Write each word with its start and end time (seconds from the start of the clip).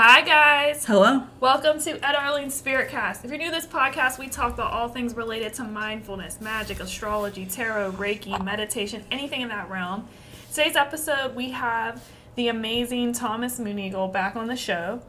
Hi, 0.00 0.20
guys. 0.20 0.84
Hello. 0.84 1.24
Welcome 1.40 1.80
to 1.80 1.90
Etta 1.90 2.20
Arlene 2.20 2.50
Spirit 2.50 2.88
Cast. 2.88 3.24
If 3.24 3.32
you're 3.32 3.38
new 3.38 3.46
to 3.46 3.50
this 3.50 3.66
podcast, 3.66 4.16
we 4.16 4.28
talk 4.28 4.54
about 4.54 4.70
all 4.72 4.88
things 4.88 5.16
related 5.16 5.54
to 5.54 5.64
mindfulness, 5.64 6.40
magic, 6.40 6.78
astrology, 6.78 7.44
tarot, 7.44 7.90
Reiki, 7.90 8.40
meditation, 8.44 9.02
anything 9.10 9.40
in 9.40 9.48
that 9.48 9.68
realm. 9.68 10.06
Today's 10.50 10.76
episode, 10.76 11.34
we 11.34 11.50
have 11.50 12.00
the 12.36 12.46
amazing 12.46 13.12
Thomas 13.12 13.58
Mooneagle 13.58 14.12
back 14.12 14.36
on 14.36 14.46
the 14.46 14.54
show, 14.54 15.02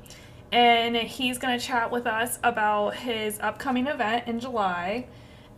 and 0.51 0.95
he's 0.95 1.37
going 1.37 1.59
to 1.59 1.63
chat 1.63 1.91
with 1.91 2.07
us 2.07 2.39
about 2.43 2.95
his 2.95 3.39
upcoming 3.41 3.85
event 3.85 4.27
in 4.27 4.39
July. 4.39 5.05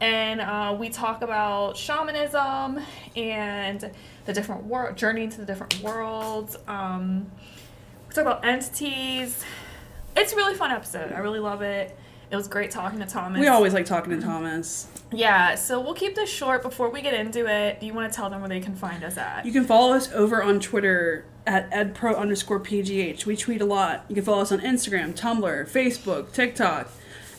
And 0.02 0.42
uh, 0.42 0.76
we 0.78 0.90
talk 0.90 1.22
about 1.22 1.78
shamanism 1.78 2.82
and 3.16 3.92
the 4.26 4.34
different 4.34 4.66
world, 4.66 4.98
journey 4.98 5.30
to 5.30 5.38
the 5.38 5.46
different 5.46 5.82
worlds. 5.82 6.58
Um, 6.68 7.32
we 8.12 8.16
talk 8.16 8.26
about 8.26 8.46
entities. 8.46 9.42
It's 10.18 10.34
a 10.34 10.36
really 10.36 10.56
fun 10.56 10.70
episode. 10.72 11.14
I 11.14 11.20
really 11.20 11.40
love 11.40 11.62
it. 11.62 11.98
It 12.30 12.36
was 12.36 12.50
great 12.50 12.70
talking 12.70 13.00
to 13.00 13.06
Thomas. 13.06 13.40
We 13.40 13.48
always 13.48 13.74
like 13.74 13.86
talking 13.86 14.12
to 14.12 14.26
Thomas. 14.26 14.88
Yeah, 15.14 15.56
so 15.56 15.80
we'll 15.80 15.94
keep 15.94 16.16
this 16.16 16.30
short 16.30 16.62
before 16.62 16.90
we 16.90 17.02
get 17.02 17.14
into 17.14 17.46
it. 17.46 17.80
Do 17.80 17.86
you 17.86 17.94
want 17.94 18.12
to 18.12 18.16
tell 18.16 18.30
them 18.30 18.42
where 18.42 18.50
they 18.50 18.60
can 18.60 18.76
find 18.76 19.04
us 19.06 19.18
at? 19.18 19.46
You 19.46 19.54
can 19.54 19.64
follow 19.64 19.94
us 19.94 20.12
over 20.12 20.44
on 20.44 20.60
Twitter 20.60 21.26
at 21.48 21.72
edpro 21.72 22.18
underscore 22.18 22.60
pgh. 22.60 23.26
We 23.26 23.38
tweet 23.38 23.62
a 23.62 23.66
lot. 23.66 24.04
You 24.10 24.16
can 24.16 24.26
follow 24.26 24.42
us 24.42 24.52
on 24.52 24.60
Instagram, 24.60 25.18
Tumblr, 25.18 25.70
Facebook, 25.70 26.34
TikTok 26.34 26.92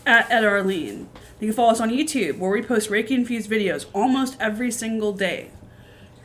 at 0.07 0.31
Etta 0.31 0.47
Arlene. 0.47 1.09
You 1.39 1.49
can 1.49 1.53
follow 1.55 1.73
us 1.73 1.81
on 1.81 1.91
YouTube 1.91 2.39
where 2.39 2.51
we 2.51 2.63
post 2.63 2.89
Reiki 2.89 3.11
infused 3.11 3.51
videos 3.51 3.87
almost 3.93 4.39
every 4.41 4.71
single 4.71 5.13
day. 5.13 5.51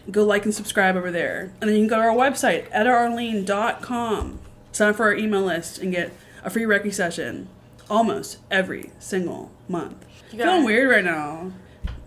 Go 0.09 0.23
like 0.25 0.45
and 0.45 0.53
subscribe 0.53 0.95
over 0.95 1.11
there. 1.11 1.51
And 1.61 1.69
then 1.69 1.75
you 1.75 1.81
can 1.81 1.87
go 1.89 1.97
to 1.97 2.07
our 2.07 2.15
website, 2.15 2.69
ettaarlene.com. 2.71 4.39
Sign 4.71 4.89
up 4.89 4.95
for 4.95 5.05
our 5.05 5.13
email 5.15 5.41
list 5.41 5.79
and 5.79 5.91
get 5.91 6.11
a 6.43 6.49
free 6.49 6.63
Reiki 6.63 6.93
session 6.93 7.49
almost 7.89 8.37
every 8.51 8.91
single 8.99 9.51
month. 9.67 10.05
You 10.31 10.39
Feeling 10.39 10.65
weird 10.65 10.89
right 10.89 11.03
now. 11.03 11.51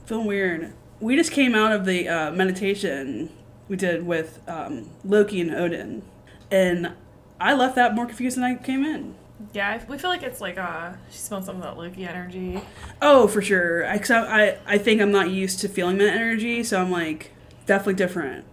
Feeling 0.07 0.27
weird. 0.27 0.73
We 1.01 1.17
just 1.17 1.33
came 1.33 1.55
out 1.55 1.73
of 1.73 1.85
the 1.87 2.09
uh, 2.09 2.31
meditation 2.33 3.31
we 3.69 3.77
did 3.77 4.07
with 4.07 4.41
um, 4.49 4.91
Loki 5.05 5.41
and 5.41 5.55
Odin. 5.55 6.03
And 6.51 6.93
I 7.41 7.55
left 7.55 7.77
that 7.77 7.95
more 7.95 8.07
confused 8.07 8.37
than 8.37 8.45
I 8.45 8.55
came 8.57 8.85
in. 8.85 9.15
Yeah, 9.55 9.69
I- 9.71 9.85
we 9.91 9.97
feel 9.97 10.11
like 10.11 10.23
it's 10.23 10.41
like 10.41 10.59
uh, 10.59 10.93
she 11.11 11.19
smelled 11.19 11.45
some 11.47 11.57
of 11.57 11.63
that 11.63 11.77
Loki 11.79 12.05
energy. 12.05 12.61
Oh, 13.01 13.27
for 13.27 13.41
sure. 13.41 13.87
I, 13.87 13.99
'cause 13.99 14.11
I, 14.11 14.21
I, 14.49 14.59
I 14.67 14.79
think 14.79 15.01
I'm 15.01 15.13
not 15.13 15.31
used 15.31 15.61
to 15.61 15.69
feeling 15.69 15.97
that 15.99 16.13
energy, 16.13 16.63
so 16.63 16.81
I'm 16.81 16.91
like, 16.91 17.33
definitely 17.71 17.95
different. 17.95 18.45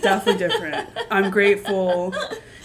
definitely 0.00 0.38
different. 0.38 0.88
I'm 1.10 1.30
grateful 1.30 2.14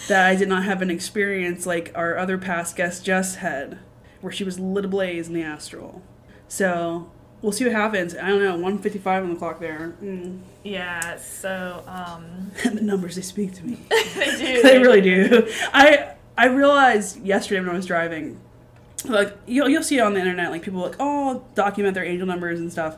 that 0.07 0.25
I 0.25 0.33
did 0.33 0.47
not 0.47 0.63
have 0.63 0.81
an 0.81 0.89
experience 0.89 1.66
like 1.66 1.91
our 1.94 2.17
other 2.17 2.38
past 2.38 2.77
guest 2.77 3.03
Jess 3.03 3.35
had, 3.35 3.77
where 4.22 4.31
she 4.31 4.45
was 4.45 4.61
lit 4.61 4.85
ablaze 4.85 5.27
in 5.27 5.33
the 5.33 5.44
astral. 5.44 6.03
So 6.47 7.11
we'll 7.41 7.52
see 7.52 7.66
what 7.66 7.73
happens. 7.73 8.16
I 8.16 8.29
don't 8.29 8.41
know, 8.41 8.53
155 8.53 9.23
on 9.23 9.29
the 9.31 9.35
clock 9.35 9.59
there. 9.59 9.94
Mm. 10.02 10.39
Yeah, 10.63 11.17
so 11.17 11.83
um, 11.85 12.53
the 12.63 12.79
numbers, 12.79 13.17
they 13.17 13.22
speak 13.22 13.53
to 13.55 13.66
me. 13.66 13.77
they 13.89 14.38
do. 14.38 14.61
they 14.63 14.79
really 14.79 15.02
do. 15.02 15.52
I 15.73 16.13
I 16.38 16.45
realized 16.45 17.25
yesterday 17.25 17.59
when 17.59 17.72
I 17.72 17.73
was 17.73 17.85
driving, 17.85 18.39
like 19.03 19.38
you'll 19.47 19.67
you'll 19.67 19.83
see 19.83 19.97
it 19.97 20.01
on 20.01 20.13
the 20.13 20.22
internet, 20.22 20.50
like 20.50 20.61
people 20.61 20.79
like 20.79 20.95
oh 20.97 21.44
document 21.56 21.94
their 21.94 22.06
angel 22.06 22.25
numbers 22.25 22.61
and 22.61 22.72
stuff 22.72 22.95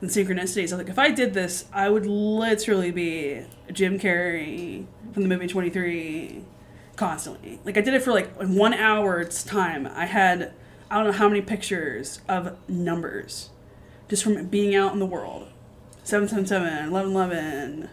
and 0.00 0.10
synchronicities. 0.10 0.72
I 0.72 0.76
was 0.76 0.84
like, 0.84 0.88
if 0.88 0.98
I 0.98 1.10
did 1.10 1.34
this, 1.34 1.66
I 1.72 1.88
would 1.88 2.06
literally 2.06 2.90
be 2.90 3.42
Jim 3.72 3.98
Carrey 3.98 4.86
from 5.12 5.22
the 5.22 5.28
movie 5.28 5.46
Twenty 5.46 5.70
Three, 5.70 6.44
constantly. 6.96 7.60
Like 7.64 7.76
I 7.76 7.80
did 7.80 7.94
it 7.94 8.02
for 8.02 8.12
like 8.12 8.32
one 8.36 8.74
hour's 8.74 9.42
time. 9.44 9.86
I 9.86 10.06
had 10.06 10.52
I 10.90 10.96
don't 10.96 11.06
know 11.06 11.12
how 11.12 11.28
many 11.28 11.42
pictures 11.42 12.20
of 12.28 12.56
numbers, 12.68 13.50
just 14.08 14.22
from 14.22 14.46
being 14.46 14.74
out 14.74 14.92
in 14.92 14.98
the 14.98 15.06
world. 15.06 15.48
777, 16.04 16.92
1111, 16.92 17.90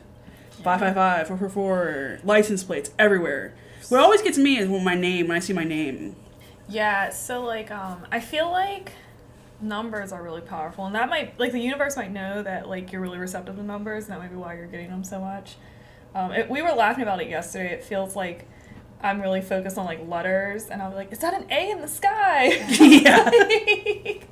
555, 0.63 1.27
444, 1.27 2.19
license 2.23 2.63
plates 2.63 2.91
everywhere. 2.99 3.55
What 3.89 4.01
always 4.01 4.21
gets 4.21 4.37
me 4.37 4.59
is 4.59 4.69
when 4.69 4.83
my 4.83 4.93
name, 4.93 5.27
when 5.27 5.35
I 5.35 5.39
see 5.39 5.53
my 5.53 5.63
name. 5.63 6.15
Yeah, 6.69 7.09
so 7.09 7.41
like 7.41 7.71
um 7.71 8.05
I 8.11 8.19
feel 8.19 8.49
like 8.51 8.91
numbers 9.63 10.11
are 10.11 10.21
really 10.21 10.41
powerful 10.41 10.85
and 10.85 10.95
that 10.95 11.09
might 11.09 11.39
like 11.39 11.51
the 11.51 11.59
universe 11.59 11.95
might 11.95 12.11
know 12.11 12.43
that 12.43 12.67
like 12.69 12.91
you're 12.91 13.01
really 13.01 13.17
receptive 13.17 13.55
to 13.55 13.63
numbers 13.63 14.05
and 14.05 14.13
that 14.13 14.19
might 14.19 14.29
be 14.29 14.35
why 14.35 14.53
you're 14.55 14.67
getting 14.67 14.89
them 14.89 15.03
so 15.03 15.19
much. 15.19 15.55
Um 16.13 16.31
it, 16.31 16.49
we 16.49 16.61
were 16.61 16.71
laughing 16.71 17.03
about 17.03 17.21
it 17.21 17.29
yesterday. 17.29 17.71
It 17.73 17.83
feels 17.83 18.15
like 18.15 18.47
I'm 19.01 19.21
really 19.21 19.41
focused 19.41 19.77
on 19.77 19.85
like 19.85 20.07
letters 20.07 20.69
and 20.69 20.81
I'm 20.81 20.93
like, 20.93 21.11
is 21.11 21.19
that 21.19 21.33
an 21.33 21.45
A 21.51 21.71
in 21.71 21.81
the 21.81 21.87
sky? 21.87 22.65
Yeah. 22.79 23.29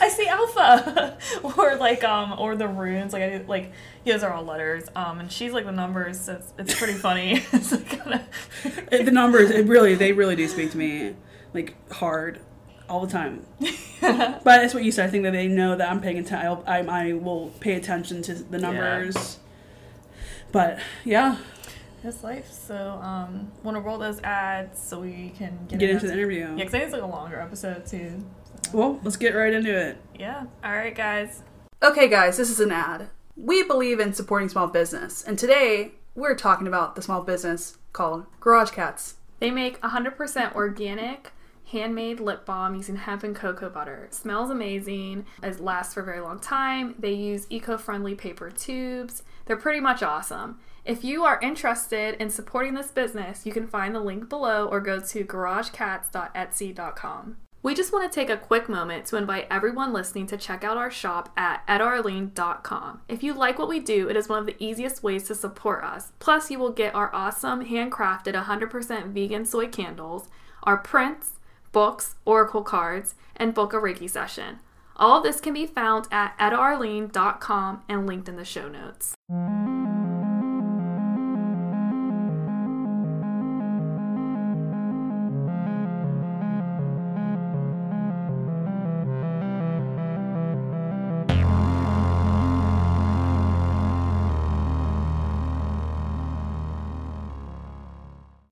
I 0.00 0.08
see 0.08 0.28
alpha 0.28 1.18
or 1.56 1.76
like 1.76 2.04
um 2.04 2.34
or 2.38 2.56
the 2.56 2.68
runes 2.68 3.12
like 3.12 3.22
I 3.22 3.44
like 3.46 3.72
those 4.04 4.22
are 4.22 4.32
all 4.32 4.44
letters 4.44 4.84
um 4.94 5.18
and 5.20 5.32
she's 5.32 5.52
like 5.52 5.64
the 5.64 5.72
numbers 5.72 6.20
so 6.20 6.34
it's, 6.34 6.52
it's 6.58 6.78
pretty 6.78 6.92
funny 6.92 7.42
it's 7.52 7.72
like 7.72 7.88
kinda 7.88 8.24
the 8.90 9.10
numbers, 9.10 9.50
it 9.50 9.66
really, 9.66 9.94
they 9.94 10.12
really 10.12 10.36
do 10.36 10.48
speak 10.48 10.70
to 10.72 10.76
me, 10.78 11.14
like 11.52 11.74
hard, 11.92 12.40
all 12.94 13.04
the 13.04 13.12
time. 13.12 13.44
But 14.44 14.62
it's 14.64 14.74
what 14.74 14.84
you 14.84 14.92
said. 14.92 15.08
I 15.08 15.10
think 15.10 15.24
that 15.24 15.32
they 15.32 15.48
know 15.48 15.74
that 15.76 15.90
I'm 15.90 16.00
paying 16.00 16.18
attention. 16.18 16.62
I, 16.66 16.80
I 16.80 17.12
will 17.14 17.48
pay 17.60 17.72
attention 17.74 18.22
to 18.22 18.34
the 18.34 18.58
numbers. 18.58 19.38
But 20.52 20.78
yeah, 21.04 21.38
This 22.02 22.22
life. 22.22 22.50
So, 22.52 22.76
um, 23.02 23.50
want 23.62 23.76
to 23.76 23.80
roll 23.80 23.98
those 23.98 24.20
ads 24.22 24.80
so 24.80 25.00
we 25.00 25.32
can 25.36 25.58
get, 25.68 25.78
get 25.80 25.90
into 25.90 26.06
the 26.06 26.12
interview. 26.12 26.40
Yeah, 26.48 26.54
because 26.54 26.68
I 26.74 26.78
think 26.78 26.84
it's 26.84 26.92
like 26.92 27.02
a 27.02 27.06
longer 27.06 27.40
episode 27.40 27.86
too. 27.86 28.24
So, 28.62 28.70
Well, 28.78 29.00
let's 29.02 29.16
get 29.16 29.34
right 29.34 29.52
into 29.52 29.74
it. 29.76 29.96
yeah. 30.18 30.44
All 30.62 30.72
right, 30.72 30.94
guys. 30.94 31.42
Okay, 31.82 32.08
guys, 32.08 32.36
this 32.36 32.50
is 32.50 32.60
an 32.60 32.70
ad. 32.72 33.08
We 33.36 33.62
believe 33.64 33.98
in 34.00 34.12
supporting 34.12 34.48
small 34.48 34.68
business, 34.68 35.22
and 35.24 35.36
today 35.38 35.92
we're 36.14 36.36
talking 36.36 36.66
about 36.68 36.94
the 36.94 37.02
small 37.02 37.22
business 37.22 37.78
called 37.92 38.26
Garage 38.38 38.70
Cats. 38.70 39.14
They 39.40 39.50
make 39.50 39.80
100% 39.80 40.54
organic, 40.54 41.32
handmade 41.70 42.20
lip 42.20 42.44
balm 42.44 42.74
using 42.74 42.96
hemp 42.96 43.24
and 43.24 43.34
cocoa 43.34 43.70
butter. 43.70 44.08
Smells 44.10 44.50
amazing. 44.50 45.24
It 45.42 45.60
lasts 45.60 45.94
for 45.94 46.00
a 46.00 46.04
very 46.04 46.20
long 46.20 46.40
time. 46.40 46.94
They 46.98 47.12
use 47.12 47.46
eco-friendly 47.50 48.14
paper 48.14 48.50
tubes. 48.50 49.22
They're 49.46 49.56
pretty 49.56 49.80
much 49.80 50.02
awesome. 50.02 50.58
If 50.84 51.02
you 51.02 51.24
are 51.24 51.40
interested 51.40 52.20
in 52.20 52.28
supporting 52.28 52.74
this 52.74 52.90
business, 52.90 53.46
you 53.46 53.52
can 53.52 53.66
find 53.66 53.94
the 53.94 54.00
link 54.00 54.28
below 54.28 54.66
or 54.66 54.80
go 54.80 55.00
to 55.00 55.24
garagecats.etsy.com. 55.24 57.36
We 57.62 57.74
just 57.74 57.94
want 57.94 58.12
to 58.12 58.14
take 58.14 58.28
a 58.28 58.36
quick 58.36 58.68
moment 58.68 59.06
to 59.06 59.16
invite 59.16 59.46
everyone 59.50 59.94
listening 59.94 60.26
to 60.26 60.36
check 60.36 60.64
out 60.64 60.76
our 60.76 60.90
shop 60.90 61.32
at 61.34 61.66
ettaarlene.com. 61.66 63.00
If 63.08 63.22
you 63.22 63.32
like 63.32 63.58
what 63.58 63.70
we 63.70 63.80
do, 63.80 64.10
it 64.10 64.18
is 64.18 64.28
one 64.28 64.38
of 64.38 64.44
the 64.44 64.62
easiest 64.62 65.02
ways 65.02 65.22
to 65.28 65.34
support 65.34 65.82
us. 65.82 66.12
Plus, 66.18 66.50
you 66.50 66.58
will 66.58 66.72
get 66.72 66.94
our 66.94 67.08
awesome 67.14 67.64
handcrafted 67.64 68.34
100% 68.34 69.12
vegan 69.12 69.46
soy 69.46 69.68
candles, 69.68 70.28
our 70.64 70.76
prints, 70.76 71.33
books, 71.74 72.14
oracle 72.24 72.62
cards, 72.62 73.14
and 73.36 73.52
book 73.52 73.74
a 73.74 73.76
Reiki 73.76 74.08
session. 74.08 74.60
All 74.96 75.20
this 75.20 75.40
can 75.40 75.52
be 75.52 75.66
found 75.66 76.06
at 76.10 76.38
ettaarlene.com 76.38 77.82
and 77.88 78.06
linked 78.06 78.28
in 78.28 78.36
the 78.36 78.44
show 78.44 78.68
notes. 78.68 79.14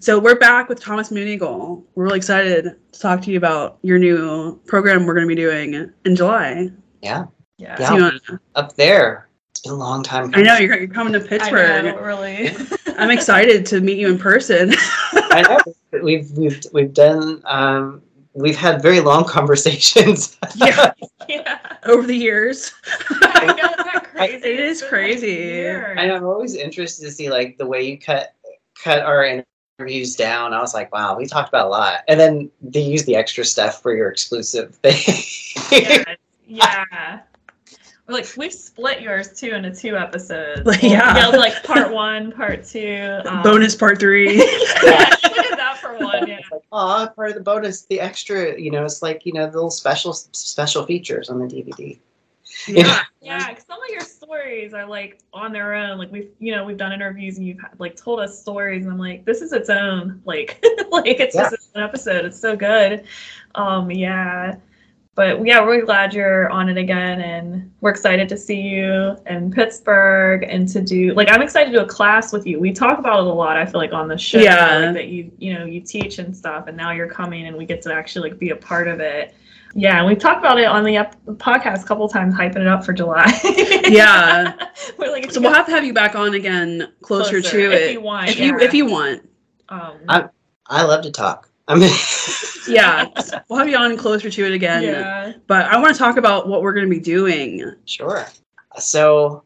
So 0.03 0.19
we're 0.19 0.35
back 0.35 0.69
with 0.69 0.81
Thomas 0.81 1.11
Mooneagle. 1.11 1.85
We're 1.95 2.07
really 2.07 2.17
excited 2.17 2.65
to 2.93 2.99
talk 3.01 3.23
to 3.23 3.31
you 3.31 3.37
about 3.39 3.79
your 3.83 4.01
new 4.01 4.57
program 4.67 5.07
we're 5.07 5.15
going 5.15 5.29
to 5.29 5.33
be 5.33 5.41
doing 5.41 5.93
in 6.05 6.17
July. 6.17 6.71
Yeah, 7.03 7.27
Yeah. 7.59 7.77
Yeah. 7.79 7.89
So 7.89 7.95
you 7.95 8.03
wanna- 8.03 8.41
up 8.57 8.75
there. 8.75 9.29
It's 9.53 9.61
been 9.61 9.71
a 9.75 9.77
long 9.77 10.03
time. 10.03 10.33
I 10.35 10.43
know 10.43 10.57
you're, 10.57 10.77
you're 10.77 10.89
coming 10.89 11.13
to 11.13 11.25
I 11.25 11.29
Pittsburgh. 11.29 11.85
know, 11.85 12.01
really. 12.01 12.51
I'm 12.99 13.13
excited 13.13 13.65
to 13.67 13.81
meet 13.81 13.97
you 13.97 14.09
in 14.09 14.19
person. 14.19 14.73
I 15.13 15.43
know. 15.43 16.01
We've 16.03 16.29
we've 16.33 16.61
we've 16.73 16.93
done. 16.93 17.41
Um, 17.45 18.03
we've 18.33 18.57
had 18.57 18.83
very 18.83 18.99
long 18.99 19.23
conversations. 19.25 20.37
yeah, 20.57 20.95
yeah. 21.29 21.59
over 21.85 22.05
the 22.09 22.17
years. 22.17 22.73
I 23.11 23.45
know, 23.47 23.53
isn't 23.55 23.77
that 23.87 24.05
crazy? 24.17 24.35
It 24.37 24.59
is 24.59 24.81
It's 24.83 24.91
been, 24.91 25.01
like, 25.01 25.07
crazy. 25.11 25.27
years. 25.29 25.97
and 25.97 26.11
I'm 26.11 26.25
always 26.25 26.57
interested 26.57 27.05
to 27.05 27.13
see 27.13 27.31
like 27.31 27.57
the 27.57 27.67
way 27.67 27.83
you 27.83 28.01
cut 28.01 28.35
cut 28.83 29.01
our 29.01 29.25
interviews 29.79 30.17
down. 30.17 30.53
I 30.53 30.61
was 30.61 30.75
like, 30.75 30.93
wow, 30.93 31.17
we 31.17 31.27
talked 31.27 31.49
about 31.49 31.67
a 31.67 31.71
lot, 31.71 32.01
and 32.09 32.19
then 32.19 32.51
they 32.61 32.81
use 32.81 33.05
the 33.05 33.17
extra 33.17 33.45
stuff 33.45 33.81
for 33.83 33.95
your 33.95 34.09
exclusive 34.11 34.75
thing. 34.83 35.25
yeah. 35.71 36.05
yeah. 36.47 37.21
We're 38.09 38.15
like 38.15 38.27
we've 38.37 38.53
split 38.53 39.01
yours 39.01 39.39
too 39.39 39.51
into 39.53 39.73
two 39.75 39.97
episodes. 39.97 40.67
Like, 40.67 40.83
We'll- 40.83 40.91
yeah. 40.93 41.29
like 41.29 41.63
part 41.63 41.93
one, 41.93 42.33
part 42.33 42.65
two. 42.65 43.21
Um, 43.27 43.43
Bonus 43.43 43.75
part 43.77 43.99
three. 44.01 44.37
yeah, 44.85 45.15
we 45.23 45.43
did 45.43 45.53
that 45.59 45.79
for 45.81 45.97
for 45.97 46.05
one, 46.05 46.27
yeah. 46.27 46.39
It's 46.39 46.51
like, 46.51 46.63
oh, 46.73 47.09
part 47.15 47.29
of 47.31 47.35
the 47.35 47.41
bonus, 47.43 47.83
the 47.83 48.01
extra, 48.01 48.59
you 48.61 48.71
know, 48.71 48.85
it's 48.85 49.03
like, 49.03 49.25
you 49.25 49.33
know, 49.33 49.47
the 49.47 49.53
little 49.55 49.71
special 49.71 50.13
special 50.13 50.85
features 50.85 51.31
on 51.31 51.39
the 51.39 51.47
DVD. 51.47 51.99
Yeah. 52.69 53.01
Yeah, 53.21 53.53
'cause 53.55 53.65
some 53.67 53.81
of 53.83 53.89
your 53.89 54.01
stories 54.01 54.75
are 54.75 54.85
like 54.87 55.21
on 55.33 55.53
their 55.53 55.75
own. 55.75 55.99
Like 55.99 56.11
we've, 56.11 56.31
you 56.39 56.53
know, 56.55 56.65
we've 56.65 56.77
done 56.77 56.93
interviews 56.93 57.39
and 57.39 57.47
you've 57.47 57.59
like 57.79 57.97
told 57.97 58.21
us 58.21 58.39
stories, 58.41 58.85
and 58.85 58.93
I'm 58.93 58.99
like, 58.99 59.25
this 59.25 59.41
is 59.43 59.53
its 59.53 59.71
own, 59.71 60.21
like, 60.25 60.63
like 60.91 61.21
it's 61.21 61.35
Yeah. 61.37 61.51
just 61.51 61.71
an 61.75 61.83
episode. 61.83 62.25
It's 62.25 62.39
so 62.41 62.57
good. 62.57 63.05
Um, 63.55 63.91
yeah, 63.91 64.57
but 65.15 65.45
yeah, 65.47 65.65
we're 65.65 65.85
glad 65.85 66.15
you're 66.15 66.49
on 66.51 66.69
it 66.69 66.79
again, 66.79 67.21
and 67.21 67.71
we're 67.81 67.91
excited 67.91 68.29
to 68.31 68.37
see 68.37 68.61
you 68.61 69.17
in 69.27 69.51
Pittsburgh 69.53 70.45
and 70.49 70.67
to 70.69 70.81
do 70.83 71.13
like 71.15 71.31
I'm 71.31 71.43
excited 71.43 71.71
to 71.71 71.79
do 71.79 71.85
a 71.85 71.89
class 71.89 72.33
with 72.33 72.47
you. 72.47 72.59
We 72.59 72.73
talk 72.73 72.99
about 72.99 73.21
it 73.21 73.27
a 73.27 73.33
lot. 73.33 73.57
I 73.57 73.67
feel 73.67 73.81
like 73.81 73.93
on 73.93 74.09
the 74.09 74.19
show, 74.19 74.39
Yeah. 74.39 74.79
like, 74.87 74.95
that 74.95 75.09
you, 75.09 75.31
you 75.39 75.55
know, 75.55 75.65
you 75.65 75.81
teach 75.81 76.19
and 76.19 76.37
stuff, 76.37 76.67
and 76.67 76.77
now 76.77 76.91
you're 76.93 77.09
coming, 77.09 77.47
and 77.47 77.57
we 77.57 77.67
get 77.67 77.83
to 77.83 77.95
actually 77.95 78.31
like 78.31 78.39
be 78.39 78.51
a 78.51 78.57
part 78.57 78.89
of 78.89 79.01
it. 79.01 79.35
Yeah, 79.75 79.99
and 79.99 80.07
we've 80.07 80.19
talked 80.19 80.39
about 80.41 80.59
it 80.59 80.67
on 80.67 80.85
the 80.85 80.97
ep- 80.97 81.17
podcast 81.25 81.83
a 81.83 81.87
couple 81.87 82.09
times, 82.09 82.35
hyping 82.35 82.57
it 82.61 82.67
up 82.67 82.85
for 82.85 82.93
July. 82.93 83.27
Yeah. 83.89 84.55
We're 84.99 85.11
like, 85.11 85.31
So 85.33 85.41
we'll 85.41 85.53
have 85.53 85.67
to 85.67 85.73
have 85.73 85.85
you 85.85 85.93
back 85.93 86.15
on 86.15 86.35
again 86.35 86.93
closer, 87.03 87.41
Closer, 87.41 87.51
to 87.51 87.73
if 87.73 87.81
it. 87.81 87.93
you 87.93 88.01
want, 88.01 88.29
If 88.31 88.39
you 88.39 88.59
if 88.59 88.73
you 88.75 88.87
want. 88.87 89.29
um, 89.69 89.95
I- 90.09 90.29
I 90.67 90.85
love 90.85 91.03
to 91.03 91.11
talk. 91.11 91.51
I 91.69 91.75
mean, 91.75 91.91
Yeah. 92.69 93.07
we'll 93.49 93.59
have 93.59 93.69
you 93.69 93.77
on 93.77 93.97
closer 93.97 94.31
to 94.31 94.45
it 94.47 94.53
again. 94.53 94.83
yeah. 94.85 95.33
But 95.47 95.67
I 95.67 95.79
want 95.81 95.93
to 95.95 95.99
talk 95.99 96.17
about 96.17 96.49
what 96.49 96.63
we're 96.63 96.73
going 96.73 96.87
to 96.87 96.91
be 96.95 97.01
doing. 97.01 97.75
sure. 97.85 98.27
So, 98.79 99.43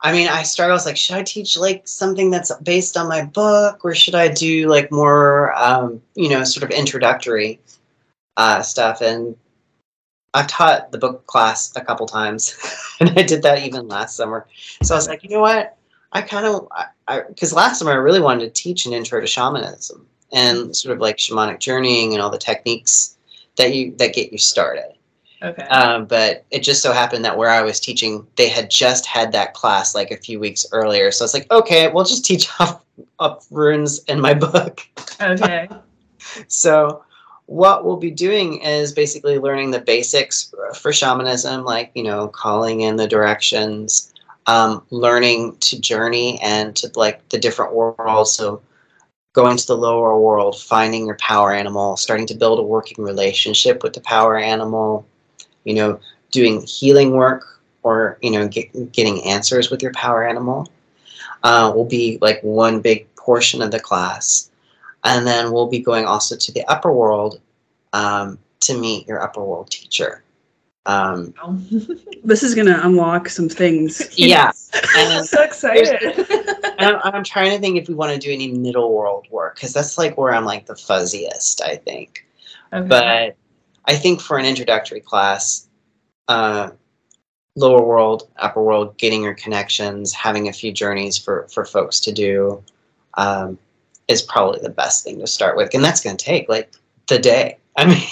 I 0.00 0.12
mean, 0.12 0.28
I 0.28 0.42
started. 0.42 0.72
I 0.72 0.74
was 0.74 0.86
like, 0.86 0.96
should 0.96 1.16
I 1.16 1.22
teach 1.22 1.56
like 1.56 1.86
something 1.86 2.30
that's 2.30 2.52
based 2.62 2.96
on 2.96 3.08
my 3.08 3.24
book, 3.24 3.84
or 3.84 3.94
should 3.94 4.14
I 4.16 4.28
do 4.28 4.68
like 4.68 4.90
more, 4.90 5.52
um, 5.56 6.02
you 6.14 6.28
know, 6.30 6.42
sort 6.44 6.64
of 6.64 6.70
introductory 6.70 7.60
uh, 8.36 8.62
stuff? 8.62 9.00
And 9.02 9.36
I've 10.34 10.46
taught 10.46 10.92
the 10.92 10.98
book 10.98 11.26
class 11.26 11.74
a 11.76 11.84
couple 11.84 12.06
times, 12.06 12.56
and 13.00 13.10
I 13.10 13.22
did 13.22 13.42
that 13.42 13.62
even 13.64 13.88
last 13.88 14.16
summer. 14.16 14.46
So 14.82 14.94
I 14.94 14.98
was 14.98 15.08
like, 15.08 15.22
you 15.22 15.30
know 15.30 15.40
what? 15.40 15.76
I 16.12 16.22
kind 16.22 16.46
of, 16.46 16.68
I 17.08 17.22
because 17.22 17.52
last 17.52 17.78
summer 17.78 17.92
I 17.92 17.96
really 17.96 18.20
wanted 18.20 18.54
to 18.54 18.62
teach 18.62 18.86
an 18.86 18.92
intro 18.92 19.20
to 19.20 19.26
shamanism 19.26 20.06
and 20.32 20.74
sort 20.74 20.94
of 20.94 21.00
like 21.00 21.16
shamanic 21.16 21.60
journeying 21.60 22.12
and 22.12 22.22
all 22.22 22.30
the 22.30 22.38
techniques 22.38 23.16
that 23.56 23.74
you 23.74 23.94
that 23.96 24.14
get 24.14 24.32
you 24.32 24.38
started. 24.38 24.96
Okay. 25.42 25.62
Um, 25.64 26.06
but 26.06 26.44
it 26.50 26.60
just 26.60 26.82
so 26.82 26.92
happened 26.92 27.24
that 27.24 27.36
where 27.36 27.50
I 27.50 27.62
was 27.62 27.78
teaching, 27.78 28.26
they 28.36 28.48
had 28.48 28.70
just 28.70 29.06
had 29.06 29.32
that 29.32 29.54
class 29.54 29.94
like 29.94 30.10
a 30.10 30.16
few 30.16 30.40
weeks 30.40 30.66
earlier. 30.72 31.10
So 31.10 31.24
it's 31.24 31.34
like, 31.34 31.50
okay, 31.50 31.88
we'll 31.88 32.04
just 32.04 32.24
teach 32.24 32.48
up, 32.58 32.84
up 33.18 33.42
runes 33.50 34.02
in 34.04 34.20
my 34.20 34.34
book. 34.34 34.86
okay. 35.20 35.68
So 36.48 37.04
what 37.46 37.84
we'll 37.84 37.96
be 37.96 38.10
doing 38.10 38.60
is 38.60 38.92
basically 38.92 39.38
learning 39.38 39.70
the 39.70 39.80
basics 39.80 40.52
for 40.74 40.92
shamanism, 40.92 41.64
like 41.64 41.90
you 41.94 42.02
know, 42.02 42.28
calling 42.28 42.82
in 42.82 42.96
the 42.96 43.06
directions, 43.06 44.12
um, 44.46 44.84
learning 44.90 45.56
to 45.58 45.80
journey 45.80 46.40
and 46.42 46.74
to 46.76 46.90
like 46.96 47.26
the 47.28 47.38
different 47.38 47.72
worlds. 47.72 48.32
So 48.32 48.60
going 49.32 49.56
to 49.56 49.66
the 49.66 49.76
lower 49.76 50.18
world, 50.18 50.58
finding 50.60 51.06
your 51.06 51.16
power 51.16 51.52
animal, 51.52 51.96
starting 51.96 52.26
to 52.26 52.34
build 52.34 52.58
a 52.58 52.62
working 52.62 53.04
relationship 53.04 53.82
with 53.82 53.92
the 53.92 54.00
power 54.00 54.36
animal, 54.36 55.06
you 55.64 55.74
know, 55.74 56.00
doing 56.32 56.62
healing 56.62 57.12
work 57.12 57.60
or 57.84 58.18
you 58.22 58.32
know, 58.32 58.48
get, 58.48 58.92
getting 58.92 59.22
answers 59.24 59.70
with 59.70 59.82
your 59.82 59.92
power 59.92 60.26
animal. 60.26 60.68
Uh, 61.44 61.70
will 61.72 61.84
be 61.84 62.18
like 62.20 62.40
one 62.42 62.80
big 62.80 63.14
portion 63.14 63.62
of 63.62 63.70
the 63.70 63.78
class 63.78 64.50
and 65.06 65.26
then 65.26 65.52
we'll 65.52 65.68
be 65.68 65.78
going 65.78 66.04
also 66.04 66.36
to 66.36 66.52
the 66.52 66.64
upper 66.66 66.92
world 66.92 67.40
um, 67.92 68.38
to 68.60 68.76
meet 68.76 69.06
your 69.06 69.22
upper 69.22 69.42
world 69.42 69.70
teacher. 69.70 70.22
Um, 70.84 71.32
This 72.24 72.42
is 72.42 72.56
going 72.56 72.66
to 72.66 72.84
unlock 72.84 73.28
some 73.28 73.48
things. 73.48 74.18
yeah, 74.18 74.50
I'm 74.96 75.24
so 75.24 75.42
excited. 75.42 76.02
and 76.02 76.80
I'm, 76.80 77.00
I'm 77.04 77.24
trying 77.24 77.52
to 77.52 77.58
think 77.58 77.76
if 77.76 77.88
we 77.88 77.94
want 77.94 78.12
to 78.12 78.18
do 78.18 78.32
any 78.32 78.50
middle 78.50 78.92
world 78.92 79.28
work 79.30 79.54
because 79.54 79.72
that's 79.72 79.96
like 79.96 80.18
where 80.18 80.34
I'm 80.34 80.44
like 80.44 80.66
the 80.66 80.74
fuzziest, 80.74 81.62
I 81.62 81.76
think. 81.76 82.26
okay. 82.72 82.88
But 82.88 83.36
I 83.84 83.94
think 83.94 84.20
for 84.20 84.38
an 84.38 84.44
introductory 84.44 85.00
class, 85.00 85.68
uh, 86.26 86.70
lower 87.54 87.82
world, 87.82 88.28
upper 88.38 88.60
world, 88.60 88.98
getting 88.98 89.22
your 89.22 89.34
connections, 89.34 90.12
having 90.12 90.48
a 90.48 90.52
few 90.52 90.72
journeys 90.72 91.16
for 91.16 91.46
for 91.48 91.64
folks 91.64 92.00
to 92.00 92.12
do, 92.12 92.60
um, 93.14 93.56
is 94.08 94.22
probably 94.22 94.60
the 94.60 94.70
best 94.70 95.04
thing 95.04 95.18
to 95.20 95.26
start 95.26 95.56
with, 95.56 95.74
and 95.74 95.84
that's 95.84 96.00
going 96.00 96.16
to 96.16 96.24
take 96.24 96.48
like 96.48 96.72
the 97.08 97.18
day. 97.18 97.58
I 97.76 97.86
mean. 97.86 98.02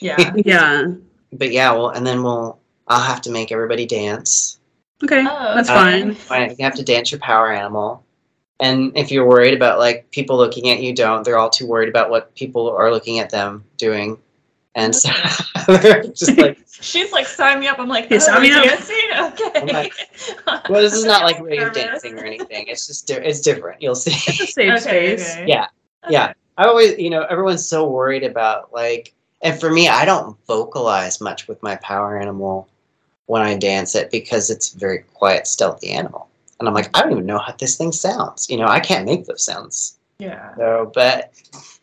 yeah. 0.00 0.32
Yeah. 0.44 0.86
but 1.32 1.52
yeah, 1.52 1.72
well, 1.72 1.90
and 1.90 2.06
then 2.06 2.22
we'll 2.22 2.58
I'll 2.88 3.00
have 3.00 3.20
to 3.22 3.30
make 3.30 3.52
everybody 3.52 3.86
dance. 3.86 4.58
Okay. 5.02 5.24
Oh, 5.28 5.54
That's 5.54 5.68
okay. 5.68 6.14
fine. 6.14 6.50
You 6.58 6.64
have 6.64 6.76
to 6.76 6.82
dance 6.82 7.10
your 7.10 7.20
power 7.20 7.52
animal. 7.52 8.04
And 8.60 8.96
if 8.96 9.10
you're 9.10 9.26
worried 9.26 9.54
about 9.54 9.78
like 9.78 10.10
people 10.10 10.36
looking 10.36 10.70
at 10.70 10.80
you, 10.80 10.94
don't. 10.94 11.24
They're 11.24 11.38
all 11.38 11.50
too 11.50 11.66
worried 11.66 11.88
about 11.88 12.10
what 12.10 12.34
people 12.34 12.70
are 12.70 12.90
looking 12.90 13.18
at 13.18 13.30
them 13.30 13.64
doing, 13.76 14.18
and 14.74 14.94
so 14.94 15.10
they're 15.66 16.02
just 16.14 16.36
like, 16.38 16.58
She's 16.80 17.12
like, 17.12 17.26
sign 17.26 17.60
me 17.60 17.68
up. 17.68 17.78
I'm 17.78 17.88
like, 17.88 18.10
Yeah, 18.10 18.16
oh, 18.16 18.20
sign 18.20 18.42
me 18.42 18.50
we're 18.50 18.58
up. 18.58 18.64
dancing? 18.64 18.96
Okay. 19.46 19.60
I'm 19.60 19.66
like, 19.68 19.92
well, 20.46 20.62
this 20.82 20.92
is 20.92 21.04
not 21.04 21.22
like 21.22 21.40
rave 21.40 21.60
Nervous. 21.60 21.82
dancing 21.82 22.18
or 22.18 22.24
anything. 22.24 22.66
It's 22.66 22.86
just 22.86 23.06
di- 23.06 23.14
it's 23.14 23.40
different. 23.40 23.80
You'll 23.80 23.94
see. 23.94 24.10
It's 24.12 24.40
a 24.40 24.46
safe 24.46 24.86
Okay, 24.86 25.16
space. 25.16 25.32
okay. 25.36 25.44
Yeah, 25.46 25.66
yeah. 26.10 26.32
I 26.58 26.64
always, 26.66 26.98
you 26.98 27.10
know, 27.10 27.22
everyone's 27.22 27.66
so 27.66 27.88
worried 27.88 28.22
about 28.24 28.72
like, 28.72 29.12
and 29.42 29.58
for 29.58 29.70
me, 29.70 29.88
I 29.88 30.04
don't 30.04 30.36
vocalize 30.46 31.20
much 31.20 31.48
with 31.48 31.62
my 31.62 31.76
power 31.76 32.18
animal 32.18 32.68
when 33.26 33.40
I 33.42 33.56
dance 33.56 33.94
it 33.94 34.10
because 34.10 34.50
it's 34.50 34.74
a 34.74 34.78
very 34.78 35.04
quiet, 35.14 35.46
stealthy 35.46 35.90
animal. 35.92 36.28
And 36.60 36.68
I'm 36.68 36.74
like, 36.74 36.90
I 36.96 37.02
don't 37.02 37.12
even 37.12 37.26
know 37.26 37.38
how 37.38 37.52
this 37.58 37.76
thing 37.76 37.92
sounds. 37.92 38.48
You 38.50 38.56
know, 38.58 38.66
I 38.66 38.80
can't 38.80 39.04
make 39.06 39.24
those 39.26 39.44
sounds. 39.44 39.98
Yeah. 40.18 40.54
So, 40.56 40.90
but 40.94 41.32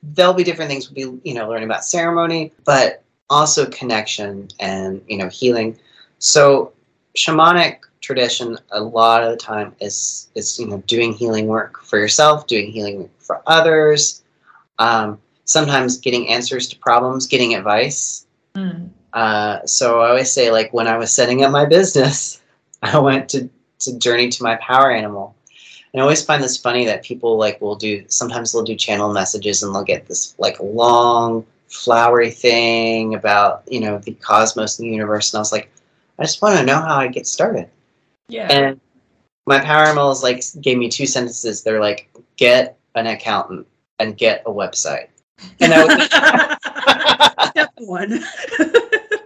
there'll 0.03 0.34
be 0.34 0.43
different 0.43 0.70
things. 0.70 0.91
We'll 0.91 1.13
be, 1.13 1.29
you 1.29 1.36
know, 1.36 1.50
learning 1.50 1.65
about 1.65 1.86
ceremony, 1.86 2.51
but 2.65 3.03
also 3.29 3.65
connection 3.67 4.50
and, 4.60 5.01
you 5.08 5.17
know, 5.17 5.29
healing. 5.29 5.77
So, 6.20 6.74
shamanic 7.15 7.79
tradition 8.01 8.58
a 8.72 8.81
lot 8.81 9.24
of 9.24 9.29
the 9.29 9.38
time 9.38 9.75
is 9.79 10.29
is 10.36 10.60
you 10.60 10.67
know 10.67 10.84
doing 10.88 11.13
healing 11.13 11.48
work 11.48 11.84
for 11.84 11.98
yourself, 11.98 12.48
doing 12.48 12.72
healing 12.72 13.00
work 13.00 13.12
for 13.20 13.41
others. 13.48 14.24
Um, 14.79 15.20
sometimes 15.46 15.98
getting 15.98 16.27
answers 16.29 16.67
to 16.70 16.77
problems, 16.77 17.27
getting 17.27 17.55
advice. 17.55 18.25
Mm. 18.55 18.89
Uh, 19.13 19.65
so 19.65 20.01
I 20.01 20.10
always 20.10 20.31
say, 20.31 20.51
like 20.51 20.74
when 20.74 20.88
I 20.88 20.98
was 20.98 21.13
setting 21.13 21.43
up 21.43 21.51
my 21.51 21.65
business, 21.65 22.41
I 22.81 22.98
went 23.00 23.29
to 23.29 23.50
to 23.79 23.98
journey 23.98 24.29
to 24.29 24.43
my 24.43 24.55
power 24.58 24.91
animal. 24.91 25.36
And 25.93 26.01
I 26.01 26.03
always 26.03 26.24
find 26.24 26.41
this 26.41 26.57
funny 26.57 26.86
that 26.86 27.03
people 27.03 27.38
like 27.38 27.60
will 27.60 27.75
do. 27.75 28.05
Sometimes 28.07 28.51
they'll 28.51 28.63
do 28.63 28.75
channel 28.75 29.12
messages 29.12 29.62
and 29.62 29.74
they'll 29.75 29.83
get 29.83 30.07
this 30.07 30.36
like 30.38 30.57
long 30.60 31.45
flowery 31.67 32.31
thing 32.31 33.15
about 33.15 33.63
you 33.67 33.79
know 33.79 33.98
the 34.00 34.13
cosmos 34.13 34.79
and 34.79 34.88
the 34.88 34.91
universe. 34.91 35.33
And 35.33 35.39
I 35.39 35.41
was 35.41 35.51
like, 35.51 35.69
I 36.19 36.24
just 36.24 36.41
want 36.41 36.57
to 36.57 36.65
know 36.65 36.79
how 36.79 36.95
I 36.95 37.07
get 37.07 37.27
started. 37.27 37.69
Yeah. 38.27 38.48
And 38.48 38.79
my 39.45 39.60
power 39.60 39.83
animals 39.83 40.24
like 40.24 40.43
gave 40.62 40.77
me 40.77 40.89
two 40.89 41.05
sentences. 41.05 41.63
They're 41.63 41.81
like, 41.81 42.10
get 42.38 42.77
an 42.95 43.07
accountant 43.07 43.67
and 44.00 44.17
get 44.17 44.43
a 44.45 44.51
website. 44.51 45.07
And 45.60 45.74
I 45.74 45.86
was 45.86 46.57
Step 47.51 47.71
one. 47.77 48.24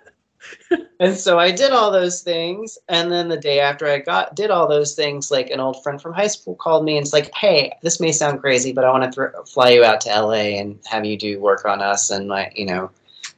And 1.00 1.16
so 1.16 1.38
I 1.38 1.52
did 1.52 1.72
all 1.72 1.92
those 1.92 2.22
things, 2.22 2.78
and 2.88 3.12
then 3.12 3.28
the 3.28 3.38
day 3.38 3.60
after 3.60 3.86
I 3.86 4.00
got 4.00 4.34
did 4.36 4.50
all 4.50 4.68
those 4.68 4.96
things, 4.96 5.30
like 5.30 5.50
an 5.50 5.60
old 5.60 5.84
friend 5.84 6.02
from 6.02 6.14
high 6.14 6.28
school 6.28 6.56
called 6.56 6.86
me 6.86 6.98
and 6.98 7.04
it's 7.06 7.12
like, 7.14 7.34
"Hey, 7.36 7.74
this 7.84 8.00
may 8.00 8.12
sound 8.14 8.40
crazy, 8.40 8.72
but 8.72 8.86
I 8.86 8.92
want 8.92 9.04
to 9.04 9.12
thr 9.12 9.26
fly 9.46 9.72
you 9.72 9.84
out 9.84 10.00
to 10.02 10.10
LA 10.10 10.58
and 10.58 10.80
have 10.86 11.04
you 11.06 11.18
do 11.18 11.40
work 11.42 11.66
on 11.66 11.82
us 11.82 12.12
and 12.12 12.28
my, 12.30 12.50
you 12.56 12.66
know, 12.66 12.90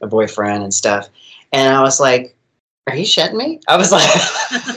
a 0.02 0.08
boyfriend 0.08 0.64
and 0.64 0.74
stuff." 0.74 1.10
And 1.52 1.76
I 1.76 1.82
was 1.82 2.00
like, 2.00 2.38
"Are 2.88 2.96
you 2.96 3.06
shitting 3.06 3.36
me?" 3.36 3.60
I 3.68 3.76
was 3.76 3.92
like, 3.92 4.08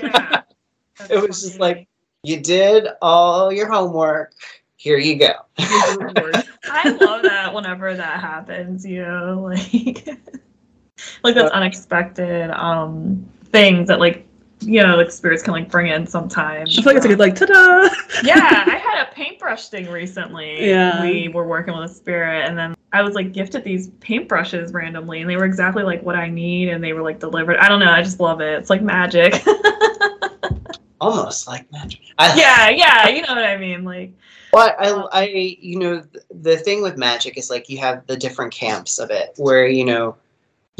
yeah. 0.02 0.42
It 1.10 1.16
was 1.26 1.42
just 1.42 1.60
like- 1.60 1.86
"You 2.22 2.40
did 2.40 2.88
all 3.02 3.52
your 3.52 3.70
homework. 3.70 4.32
Here 4.76 4.98
you 4.98 5.16
go." 5.16 5.32
I 5.58 6.88
love 7.00 7.22
that 7.24 7.52
whenever 7.54 7.94
that 7.94 8.20
happens, 8.20 8.86
you 8.86 9.02
know, 9.02 9.40
like 9.42 10.08
like 11.22 11.34
that's 11.34 11.50
unexpected 11.52 12.50
um 12.50 13.24
things 13.50 13.88
that 13.88 13.98
like 14.00 14.26
you 14.60 14.82
know 14.82 14.96
like 14.96 15.10
spirits 15.10 15.42
can 15.42 15.52
like 15.52 15.70
bring 15.70 15.88
in 15.88 16.06
sometimes. 16.06 16.78
I 16.78 16.82
feel 16.82 16.92
like 16.92 16.96
it's 16.96 17.06
a 17.06 17.08
good 17.08 17.18
like 17.18 17.34
ta-da. 17.34 17.88
yeah, 18.22 18.64
I 18.66 18.76
had 18.76 19.06
a 19.06 19.14
paintbrush 19.14 19.68
thing 19.68 19.88
recently. 19.88 20.68
Yeah. 20.68 21.02
We 21.02 21.28
were 21.28 21.46
working 21.46 21.76
with 21.76 21.90
a 21.90 21.94
spirit 21.94 22.46
and 22.46 22.58
then 22.58 22.74
I 22.92 23.02
was 23.02 23.14
like 23.14 23.32
gifted 23.32 23.64
these 23.64 23.88
paintbrushes 23.88 24.74
randomly 24.74 25.20
and 25.20 25.30
they 25.30 25.36
were 25.36 25.44
exactly 25.44 25.82
like 25.82 26.02
what 26.02 26.16
I 26.16 26.28
need 26.28 26.68
and 26.68 26.82
they 26.82 26.92
were 26.92 27.02
like 27.02 27.20
delivered. 27.20 27.56
I 27.56 27.68
don't 27.68 27.80
know, 27.80 27.90
I 27.90 28.02
just 28.02 28.20
love 28.20 28.40
it. 28.40 28.58
It's 28.58 28.70
like 28.70 28.82
magic. 28.82 29.42
Almost 31.00 31.48
like 31.48 31.70
magic. 31.72 32.00
I, 32.18 32.36
yeah, 32.36 32.68
yeah, 32.68 33.08
you 33.08 33.22
know 33.22 33.34
what 33.34 33.44
I 33.44 33.56
mean. 33.56 33.84
Like 33.84 34.12
Well, 34.52 34.74
I, 34.78 35.20
I, 35.22 35.56
you 35.60 35.78
know, 35.78 36.04
the 36.30 36.58
thing 36.58 36.82
with 36.82 36.98
magic 36.98 37.38
is 37.38 37.48
like 37.48 37.70
you 37.70 37.78
have 37.78 38.06
the 38.06 38.16
different 38.16 38.52
camps 38.52 38.98
of 38.98 39.10
it, 39.10 39.32
where 39.38 39.66
you 39.66 39.84
know, 39.86 40.16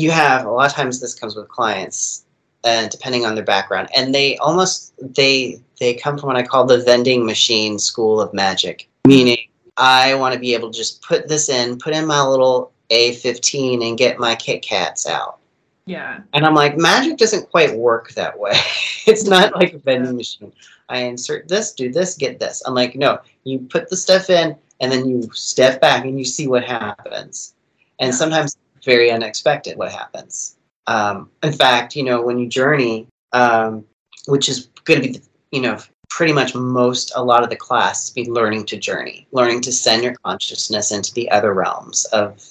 you 0.00 0.10
have 0.10 0.46
a 0.46 0.50
lot 0.50 0.70
of 0.70 0.72
times 0.74 1.00
this 1.00 1.14
comes 1.14 1.36
with 1.36 1.48
clients, 1.48 2.24
and 2.64 2.90
depending 2.90 3.26
on 3.26 3.34
their 3.34 3.44
background, 3.44 3.88
and 3.94 4.14
they 4.14 4.36
almost 4.38 4.92
they 5.14 5.60
they 5.78 5.94
come 5.94 6.18
from 6.18 6.28
what 6.28 6.36
I 6.36 6.42
call 6.42 6.64
the 6.64 6.82
vending 6.82 7.24
machine 7.24 7.78
school 7.78 8.20
of 8.20 8.32
magic, 8.32 8.88
meaning 9.06 9.38
I 9.76 10.14
want 10.14 10.34
to 10.34 10.40
be 10.40 10.54
able 10.54 10.70
to 10.70 10.76
just 10.76 11.02
put 11.02 11.28
this 11.28 11.48
in, 11.48 11.78
put 11.78 11.94
in 11.94 12.06
my 12.06 12.22
little 12.22 12.72
A15, 12.90 13.86
and 13.86 13.98
get 13.98 14.18
my 14.18 14.34
Kit 14.34 14.62
Kats 14.62 15.06
out. 15.06 15.38
Yeah. 15.86 16.20
And 16.34 16.46
I'm 16.46 16.54
like, 16.54 16.76
magic 16.76 17.16
doesn't 17.16 17.50
quite 17.50 17.74
work 17.76 18.12
that 18.12 18.38
way. 18.38 18.52
it's 19.06 19.24
not 19.24 19.54
like 19.60 19.72
a 19.72 19.78
vending 19.78 20.16
machine. 20.16 20.52
I 20.88 21.00
insert 21.00 21.48
this, 21.48 21.72
do 21.72 21.90
this, 21.90 22.16
get 22.16 22.38
this. 22.38 22.62
I'm 22.66 22.74
like, 22.74 22.94
no, 22.94 23.20
you 23.44 23.60
put 23.60 23.88
the 23.88 23.96
stuff 23.96 24.28
in 24.28 24.56
and 24.80 24.92
then 24.92 25.08
you 25.08 25.28
step 25.32 25.80
back 25.80 26.04
and 26.04 26.18
you 26.18 26.24
see 26.24 26.46
what 26.46 26.64
happens. 26.64 27.54
And 27.98 28.08
Yeah. 28.08 28.16
sometimes 28.16 28.56
very 28.84 29.10
unexpected 29.10 29.76
what 29.76 29.92
happens. 29.92 30.56
Um, 30.86 31.30
in 31.42 31.52
fact, 31.52 31.94
you 31.94 32.02
know, 32.02 32.22
when 32.22 32.38
you 32.38 32.48
journey, 32.48 33.06
um, 33.32 33.84
which 34.26 34.48
is 34.48 34.68
going 34.84 35.02
to 35.02 35.08
be, 35.08 35.20
you 35.52 35.60
know, 35.60 35.78
pretty 36.08 36.32
much 36.32 36.54
most, 36.54 37.12
a 37.14 37.22
lot 37.22 37.42
of 37.42 37.50
the 37.50 37.56
class 37.56 38.10
be 38.10 38.28
learning 38.28 38.66
to 38.66 38.76
journey, 38.76 39.26
learning 39.32 39.60
to 39.62 39.72
send 39.72 40.02
your 40.02 40.14
consciousness 40.24 40.90
into 40.90 41.12
the 41.14 41.30
other 41.30 41.54
realms 41.54 42.04
of, 42.06 42.44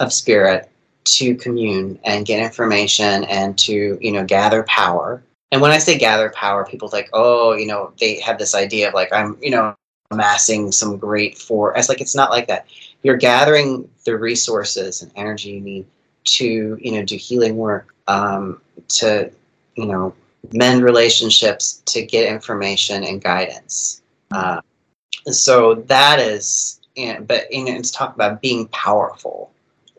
of 0.00 0.12
spirit 0.12 0.70
to 1.04 1.34
commune 1.36 1.98
and 2.04 2.26
get 2.26 2.42
information 2.42 3.24
and 3.24 3.58
to 3.58 3.98
you 4.00 4.12
know 4.12 4.24
gather 4.24 4.62
power 4.64 5.22
and 5.50 5.60
when 5.60 5.70
i 5.70 5.78
say 5.78 5.98
gather 5.98 6.30
power 6.30 6.64
people 6.64 6.88
think 6.88 7.08
oh 7.12 7.54
you 7.54 7.66
know 7.66 7.92
they 7.98 8.20
have 8.20 8.38
this 8.38 8.54
idea 8.54 8.88
of 8.88 8.94
like 8.94 9.12
i'm 9.12 9.36
you 9.42 9.50
know 9.50 9.74
amassing 10.10 10.70
some 10.70 10.96
great 10.96 11.36
for 11.36 11.76
it's 11.76 11.88
like 11.88 12.00
it's 12.00 12.14
not 12.14 12.30
like 12.30 12.46
that 12.46 12.66
you're 13.02 13.16
gathering 13.16 13.88
the 14.04 14.16
resources 14.16 15.02
and 15.02 15.12
energy 15.16 15.50
you 15.50 15.60
need 15.60 15.86
to 16.24 16.78
you 16.80 16.92
know 16.92 17.02
do 17.02 17.16
healing 17.16 17.56
work 17.56 17.94
um, 18.08 18.60
to 18.88 19.30
you 19.76 19.86
know 19.86 20.14
mend 20.52 20.82
relationships 20.82 21.82
to 21.86 22.04
get 22.04 22.28
information 22.28 23.04
and 23.04 23.22
guidance 23.22 24.02
uh, 24.32 24.60
so 25.26 25.74
that 25.74 26.18
is 26.18 26.80
you 26.96 27.12
know, 27.12 27.20
but 27.20 27.52
you 27.52 27.64
know 27.64 27.72
it's 27.72 27.90
talk 27.90 28.14
about 28.14 28.40
being 28.40 28.66
powerful 28.68 29.52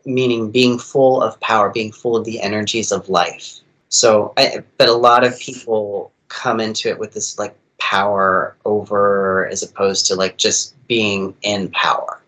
meaning 0.06 0.50
being 0.50 0.78
full 0.78 1.22
of 1.22 1.38
power, 1.40 1.70
being 1.70 1.92
full 1.92 2.16
of 2.16 2.24
the 2.24 2.40
energies 2.40 2.92
of 2.92 3.08
life. 3.08 3.60
So, 3.88 4.32
I, 4.36 4.62
but 4.78 4.88
a 4.88 4.94
lot 4.94 5.24
of 5.24 5.38
people 5.38 6.12
come 6.28 6.60
into 6.60 6.88
it 6.88 6.98
with 6.98 7.12
this 7.12 7.38
like 7.38 7.56
power 7.78 8.56
over 8.64 9.46
as 9.48 9.62
opposed 9.62 10.06
to 10.06 10.16
like 10.16 10.36
just 10.36 10.74
being 10.88 11.34
in 11.42 11.70
power, 11.70 12.20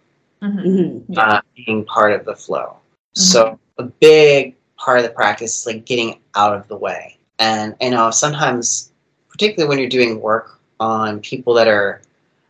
Mhm. 0.47 0.65
Mhm. 0.65 1.03
Yeah. 1.09 1.21
uh, 1.23 1.41
being 1.57 1.85
part 1.85 2.12
of 2.12 2.25
the 2.25 2.35
flow. 2.35 2.76
So, 3.15 3.59
a 3.79 3.85
big 3.85 4.55
part 4.76 4.99
of 4.99 5.05
the 5.05 5.11
practice 5.11 5.61
is 5.61 5.67
like 5.67 5.85
getting 5.87 6.19
out 6.35 6.55
of 6.55 6.69
the 6.69 6.76
way. 6.76 7.17
And, 7.38 7.75
you 7.81 7.91
know, 7.91 8.11
sometimes, 8.11 8.91
particularly 9.31 9.69
when 9.69 9.79
you're 9.79 9.88
doing 9.88 10.21
work 10.21 10.59
on 10.81 11.21
people 11.21 11.55
that 11.55 11.67
are 11.69 12.03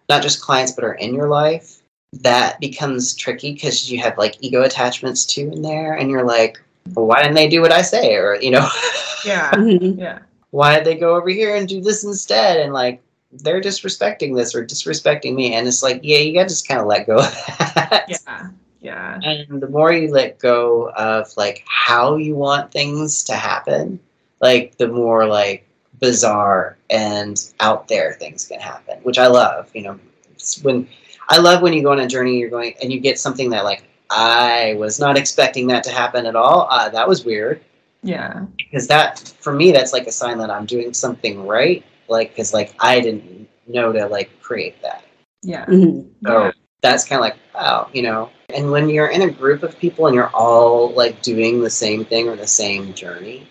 not 0.09 0.23
just 0.23 0.41
clients 0.43 0.73
but 0.73 0.85
are 0.85 0.95
in 0.95 1.15
your 1.15 1.29
life, 1.29 1.76
that 2.12 2.59
becomes 2.61 3.15
tricky 3.15 3.53
because 3.53 3.91
you 3.91 3.99
have 4.00 4.17
like 4.19 4.37
ego 4.41 4.62
attachments 4.62 5.25
too 5.26 5.50
in 5.53 5.62
there, 5.62 5.95
and 5.95 6.11
you're 6.11 6.25
like, 6.25 6.61
well, 6.95 7.07
why 7.07 7.23
didn't 7.23 7.35
they 7.35 7.49
do 7.49 7.61
what 7.61 7.73
I 7.73 7.83
say? 7.83 8.15
Or, 8.15 8.37
you 8.41 8.50
know, 8.53 8.69
Yeah. 9.25 9.50
Mhm. 9.53 9.99
Yeah. 9.99 10.19
why 10.50 10.76
did 10.76 10.85
they 10.85 10.95
go 10.97 11.17
over 11.17 11.29
here 11.29 11.57
and 11.57 11.69
do 11.69 11.81
this 11.81 12.05
instead? 12.05 12.59
And 12.61 12.73
like, 12.73 13.00
they're 13.43 13.61
disrespecting 13.61 14.35
this 14.37 14.55
or 14.55 14.64
disrespecting 14.64 15.35
me. 15.35 15.55
And 15.55 15.66
it's 15.69 15.83
like, 15.83 16.00
yeah, 16.02 16.19
you 16.19 16.35
got 16.35 16.45
to 16.45 16.49
just 16.49 16.66
kind 16.69 16.81
of 16.81 16.87
let 16.87 17.07
go 17.07 17.16
of 17.19 17.33
that. 17.75 18.05
Yeah. 18.09 18.49
Yeah. 18.81 19.19
And 19.25 19.61
the 19.61 19.69
more 19.69 19.93
you 19.93 20.12
let 20.12 20.38
go 20.38 20.90
of 20.90 21.37
like 21.37 21.64
how 21.66 22.16
you 22.16 22.35
want 22.37 22.71
things 22.71 23.25
to 23.25 23.35
happen, 23.35 23.99
like 24.40 24.76
the 24.78 24.87
more 24.88 25.26
like 25.26 25.66
bizarre 25.99 26.76
and 26.90 27.52
out 27.61 27.88
there 27.88 28.12
things 28.14 28.47
can 28.47 28.61
happen, 28.61 28.99
which 29.02 29.19
I 29.19 29.26
love. 29.26 29.71
You 29.75 29.83
know, 29.83 30.00
it's 30.31 30.62
when 30.62 30.88
I 31.31 31.38
love 31.38 31.62
when 31.62 31.73
you 31.73 31.83
go 31.83 31.90
on 31.93 31.99
a 32.00 32.07
journey, 32.07 32.38
you're 32.38 32.50
going 32.50 32.75
and 32.81 32.93
you 32.93 33.00
get 33.00 33.19
something 33.19 33.50
that 33.50 33.64
like 33.64 33.83
I 34.11 34.76
was 34.78 35.00
not 35.00 35.16
expecting 35.19 35.66
that 35.69 35.83
to 35.85 35.90
happen 35.90 36.26
at 36.26 36.37
all. 36.37 36.69
Uh, 36.71 36.88
that 36.90 37.09
was 37.09 37.25
weird 37.25 37.61
Yeah. 38.05 38.45
because 38.57 38.87
that 38.87 39.19
for 39.40 39.52
me 39.52 39.73
that's 39.73 39.93
like 39.93 40.07
a 40.07 40.12
sign 40.12 40.38
that 40.38 40.50
I'm 40.50 40.66
doing 40.66 40.95
something 40.95 41.45
right. 41.45 41.85
Like 42.09 42.31
because 42.31 42.53
like 42.55 42.75
I 42.81 43.01
didn't 43.01 43.49
know 43.67 43.93
to 43.93 44.07
like 44.07 44.31
create 44.41 44.81
that. 44.83 45.05
Yeah. 45.43 45.67
Mhm. 45.67 46.09
So 46.27 46.45
Yeah. 46.45 46.53
that's 46.83 47.05
kind 47.05 47.19
of 47.19 47.23
like, 47.23 47.37
wow, 47.55 47.89
you 47.93 48.03
know. 48.03 48.31
And 48.55 48.71
when 48.71 48.89
you're 48.89 49.09
in 49.09 49.23
a 49.23 49.31
group 49.31 49.63
of 49.63 49.79
people 49.79 50.07
and 50.07 50.15
you're 50.15 50.31
all 50.35 50.91
like 50.91 51.21
doing 51.23 51.63
the 51.63 51.71
same 51.71 52.05
thing 52.05 52.29
or 52.29 52.37
the 52.37 52.47
same 52.47 52.95
journey, 52.95 53.49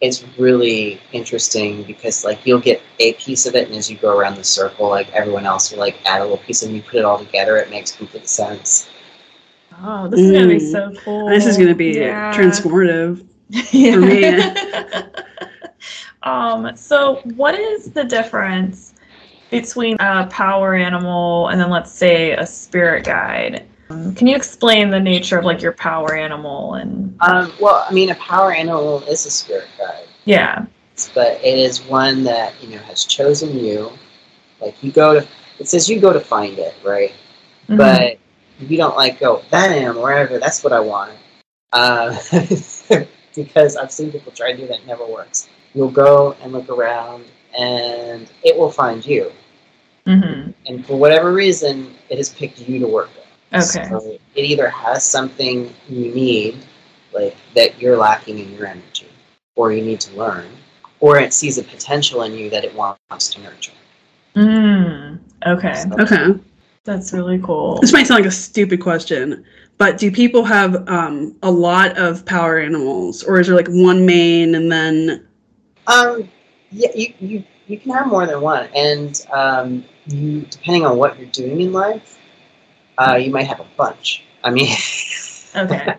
it's 0.00 0.24
really 0.38 1.00
interesting 1.12 1.82
because 1.82 2.24
like 2.24 2.46
you'll 2.46 2.60
get 2.60 2.80
a 3.00 3.14
piece 3.14 3.46
of 3.46 3.56
it, 3.56 3.66
and 3.66 3.76
as 3.76 3.90
you 3.90 3.96
go 3.96 4.16
around 4.16 4.36
the 4.36 4.44
circle, 4.44 4.88
like 4.88 5.12
everyone 5.12 5.44
else 5.44 5.72
will 5.72 5.80
like 5.80 5.96
add 6.06 6.20
a 6.20 6.24
little 6.24 6.38
piece, 6.38 6.62
and 6.62 6.74
you 6.74 6.82
put 6.82 6.96
it 6.96 7.04
all 7.04 7.18
together, 7.18 7.56
it 7.56 7.68
makes 7.70 7.90
complete 7.92 8.28
sense. 8.28 8.88
Oh, 9.82 10.08
this 10.08 10.20
is 10.20 10.32
gonna 10.32 10.48
be 10.48 10.56
Mm. 10.56 10.72
so 10.72 10.92
cool. 11.04 11.28
This 11.28 11.46
is 11.46 11.56
going 11.56 11.68
to 11.68 11.74
be 11.74 11.94
Yeah. 11.94 12.32
transformative. 12.36 13.24
Yeah. 13.70 13.92
for 13.94 14.00
me. 14.00 15.12
um. 16.28 16.76
So, 16.76 17.16
what 17.36 17.58
is 17.58 17.90
the 17.90 18.04
difference 18.04 18.94
between 19.50 19.96
a 20.00 20.26
power 20.26 20.74
animal 20.74 21.48
and 21.48 21.60
then, 21.60 21.70
let's 21.70 21.92
say, 21.92 22.32
a 22.32 22.46
spirit 22.46 23.04
guide? 23.04 23.66
Um, 23.90 24.14
Can 24.14 24.26
you 24.26 24.36
explain 24.36 24.90
the 24.90 25.00
nature 25.00 25.38
of 25.38 25.44
like 25.44 25.62
your 25.62 25.72
power 25.72 26.14
animal 26.14 26.74
and 26.74 27.16
Um, 27.20 27.52
well, 27.60 27.86
I 27.88 27.92
mean, 27.92 28.10
a 28.10 28.14
power 28.16 28.52
animal 28.52 29.02
is 29.04 29.24
a 29.26 29.30
spirit 29.30 29.68
guide. 29.78 30.06
yeah, 30.24 30.66
but 31.14 31.42
it 31.44 31.58
is 31.58 31.82
one 31.82 32.24
that 32.24 32.52
you 32.62 32.68
know 32.70 32.82
has 32.82 33.04
chosen 33.04 33.58
you. 33.58 33.90
Like 34.60 34.82
you 34.82 34.92
go 34.92 35.20
to, 35.20 35.26
it 35.58 35.68
says 35.68 35.88
you 35.88 36.00
go 36.00 36.12
to 36.12 36.20
find 36.20 36.58
it, 36.58 36.74
right? 36.84 37.14
Mhm. 37.68 37.76
But 37.78 38.18
you 38.68 38.76
don't 38.76 38.96
like 38.96 39.20
go 39.20 39.42
that 39.50 39.70
animal 39.70 40.02
wherever. 40.02 40.38
That's 40.38 40.62
what 40.64 40.72
I 40.72 40.80
want. 40.80 41.12
Uh, 41.72 42.16
because 43.34 43.76
I've 43.76 43.92
seen 43.92 44.10
people 44.10 44.32
try 44.32 44.52
to 44.52 44.56
do 44.58 44.66
that, 44.66 44.80
it 44.80 44.86
never 44.86 45.06
works. 45.06 45.48
You'll 45.78 45.92
go 45.92 46.34
and 46.42 46.50
look 46.52 46.68
around, 46.70 47.24
and 47.56 48.28
it 48.42 48.58
will 48.58 48.68
find 48.72 49.06
you. 49.06 49.30
Mhm. 50.08 50.52
And 50.66 50.84
for 50.84 50.96
whatever 50.96 51.32
reason, 51.32 51.94
it 52.08 52.18
has 52.18 52.30
picked 52.30 52.58
you 52.68 52.80
to 52.80 52.86
work 52.88 53.10
with. 53.14 53.62
Okay. 53.76 53.88
So 53.88 54.18
it 54.34 54.42
either 54.44 54.68
has 54.70 55.04
something 55.04 55.72
you 55.88 56.12
need, 56.12 56.56
like 57.14 57.36
that 57.54 57.80
you're 57.80 57.96
lacking 57.96 58.40
in 58.40 58.52
your 58.56 58.66
energy, 58.66 59.06
or 59.54 59.70
you 59.72 59.84
need 59.84 60.00
to 60.00 60.16
learn, 60.16 60.46
or 60.98 61.16
it 61.20 61.32
sees 61.32 61.58
a 61.58 61.62
potential 61.62 62.22
in 62.24 62.32
you 62.34 62.50
that 62.50 62.64
it 62.64 62.74
wants 62.74 63.28
to 63.28 63.40
nurture. 63.40 63.70
Mm. 64.34 65.20
Okay. 65.46 65.74
So- 65.74 66.02
Okay. 66.02 66.40
That's 66.82 67.12
really 67.12 67.38
cool. 67.38 67.78
This 67.80 67.92
might 67.92 68.08
sound 68.08 68.18
like 68.24 68.28
a 68.28 68.34
stupid 68.34 68.80
question, 68.80 69.44
but 69.76 69.96
do 69.98 70.10
people 70.10 70.42
have 70.42 70.88
um, 70.88 71.36
a 71.44 71.50
lot 71.52 71.96
of 71.98 72.24
power 72.24 72.58
animals, 72.58 73.22
or 73.22 73.38
is 73.38 73.46
there 73.46 73.54
like 73.54 73.68
one 73.68 74.04
main 74.04 74.56
and 74.56 74.72
then? 74.72 75.22
Um, 75.88 76.30
yeah, 76.70 76.90
you, 76.94 77.14
you, 77.20 77.44
you 77.66 77.78
can 77.80 77.92
have 77.92 78.06
more 78.08 78.26
than 78.26 78.40
one, 78.42 78.68
and 78.76 79.26
um, 79.32 79.84
you 80.06 80.42
depending 80.42 80.86
on 80.86 80.98
what 80.98 81.18
you're 81.18 81.30
doing 81.30 81.60
in 81.60 81.72
life, 81.72 82.20
uh, 82.98 83.16
you 83.16 83.30
might 83.30 83.46
have 83.48 83.60
a 83.60 83.66
bunch. 83.76 84.24
I 84.44 84.50
mean, 84.50 84.74
Okay. 85.56 85.96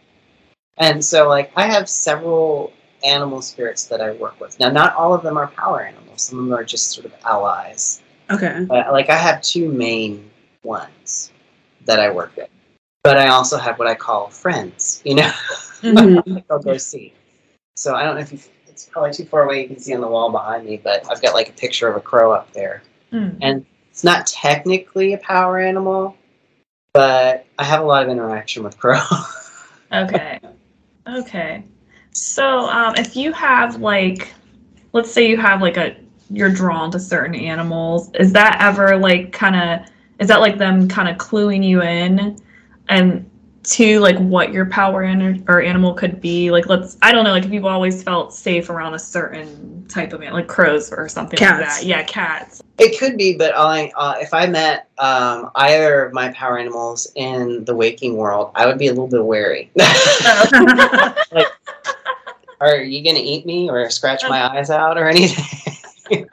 and 0.77 1.03
so 1.03 1.27
like 1.29 1.51
I 1.55 1.67
have 1.67 1.89
several 1.89 2.73
animal 3.03 3.41
spirits 3.41 3.85
that 3.85 4.01
I 4.01 4.11
work 4.13 4.39
with. 4.39 4.59
Now, 4.59 4.69
not 4.71 4.95
all 4.95 5.13
of 5.13 5.23
them 5.23 5.37
are 5.37 5.47
power 5.47 5.81
animals. 5.83 6.23
Some 6.23 6.39
of 6.39 6.45
them 6.45 6.53
are 6.53 6.63
just 6.63 6.91
sort 6.91 7.05
of 7.05 7.13
allies. 7.25 8.01
Okay. 8.31 8.65
But 8.65 8.91
like 8.91 9.09
I 9.09 9.17
have 9.17 9.41
two 9.41 9.71
main 9.71 10.29
ones 10.63 11.31
that 11.85 11.99
I 11.99 12.11
work 12.11 12.33
with, 12.37 12.49
but 13.03 13.17
I 13.17 13.29
also 13.29 13.57
have 13.57 13.79
what 13.79 13.87
I 13.87 13.95
call 13.95 14.29
friends. 14.29 15.01
You 15.05 15.15
know, 15.15 15.31
Mhm. 15.81 16.43
I'll 16.51 16.59
go 16.59 16.77
see. 16.77 17.13
So 17.75 17.95
I 17.95 18.03
don't 18.03 18.15
know 18.15 18.21
if 18.21 18.33
you. 18.33 18.39
It's 18.79 18.87
probably 18.87 19.11
too 19.11 19.25
far 19.25 19.43
away. 19.43 19.63
You 19.63 19.67
can 19.67 19.77
see 19.77 19.93
on 19.93 19.99
the 19.99 20.07
wall 20.07 20.31
behind 20.31 20.65
me, 20.65 20.79
but 20.81 21.05
I've 21.11 21.21
got 21.21 21.33
like 21.33 21.49
a 21.49 21.51
picture 21.51 21.89
of 21.89 21.97
a 21.97 21.99
crow 21.99 22.31
up 22.31 22.53
there. 22.53 22.81
Mm. 23.11 23.37
And 23.41 23.65
it's 23.91 24.05
not 24.05 24.25
technically 24.25 25.11
a 25.11 25.17
power 25.17 25.59
animal, 25.59 26.15
but 26.93 27.45
I 27.57 27.65
have 27.65 27.81
a 27.81 27.83
lot 27.83 28.03
of 28.03 28.09
interaction 28.09 28.63
with 28.63 28.77
crow. 28.77 29.01
Okay. 29.91 30.39
Okay. 31.07 31.63
So, 32.11 32.69
um, 32.69 32.93
if 32.95 33.15
you 33.15 33.33
have 33.33 33.77
like, 33.77 34.31
let's 34.93 35.11
say 35.11 35.27
you 35.27 35.35
have 35.35 35.63
like 35.63 35.77
a, 35.77 35.97
you're 36.29 36.51
drawn 36.51 36.91
to 36.91 36.99
certain 36.99 37.33
animals. 37.33 38.11
Is 38.19 38.31
that 38.33 38.61
ever 38.61 38.99
like 38.99 39.31
kind 39.31 39.55
of, 39.55 39.89
is 40.19 40.27
that 40.27 40.41
like 40.41 40.59
them 40.59 40.87
kind 40.87 41.09
of 41.09 41.17
cluing 41.17 41.67
you 41.67 41.81
in, 41.81 42.39
and 42.87 43.27
to 43.63 43.99
like 43.99 44.17
what 44.17 44.51
your 44.53 44.65
power 44.65 45.01
an- 45.03 45.43
or 45.47 45.61
animal 45.61 45.93
could 45.93 46.21
be? 46.21 46.51
Like, 46.51 46.67
let's 46.67 46.97
I 47.01 47.11
don't 47.11 47.23
know, 47.23 47.31
like 47.31 47.45
if 47.45 47.51
you've 47.51 47.65
always 47.65 48.03
felt 48.03 48.33
safe 48.33 48.69
around 48.69 48.93
a 48.93 48.99
certain 48.99 49.85
type 49.87 50.13
of 50.13 50.21
animal, 50.21 50.39
like 50.39 50.47
crows 50.47 50.91
or 50.91 51.07
something 51.09 51.39
like 51.39 51.49
Cats. 51.49 51.79
that. 51.79 51.85
Yeah, 51.85 52.03
cats. 52.03 52.61
It 52.77 52.97
could 52.97 53.17
be, 53.17 53.35
but 53.35 53.53
I, 53.57 53.91
uh, 53.97 54.15
if 54.19 54.33
I 54.33 54.47
met 54.47 54.87
um, 54.97 55.51
either 55.55 56.05
of 56.05 56.13
my 56.13 56.29
power 56.31 56.57
animals 56.57 57.11
in 57.15 57.65
the 57.65 57.75
waking 57.75 58.15
world, 58.15 58.51
I 58.55 58.65
would 58.65 58.77
be 58.77 58.87
a 58.87 58.91
little 58.91 59.07
bit 59.07 59.25
wary. 59.25 59.71
Like, 61.31 61.47
are 62.61 62.77
you 62.77 63.03
gonna 63.03 63.19
eat 63.23 63.45
me 63.45 63.69
or 63.69 63.89
scratch 63.89 64.23
my 64.27 64.45
eyes 64.49 64.69
out 64.69 64.97
or 64.97 65.07
anything? 65.07 65.45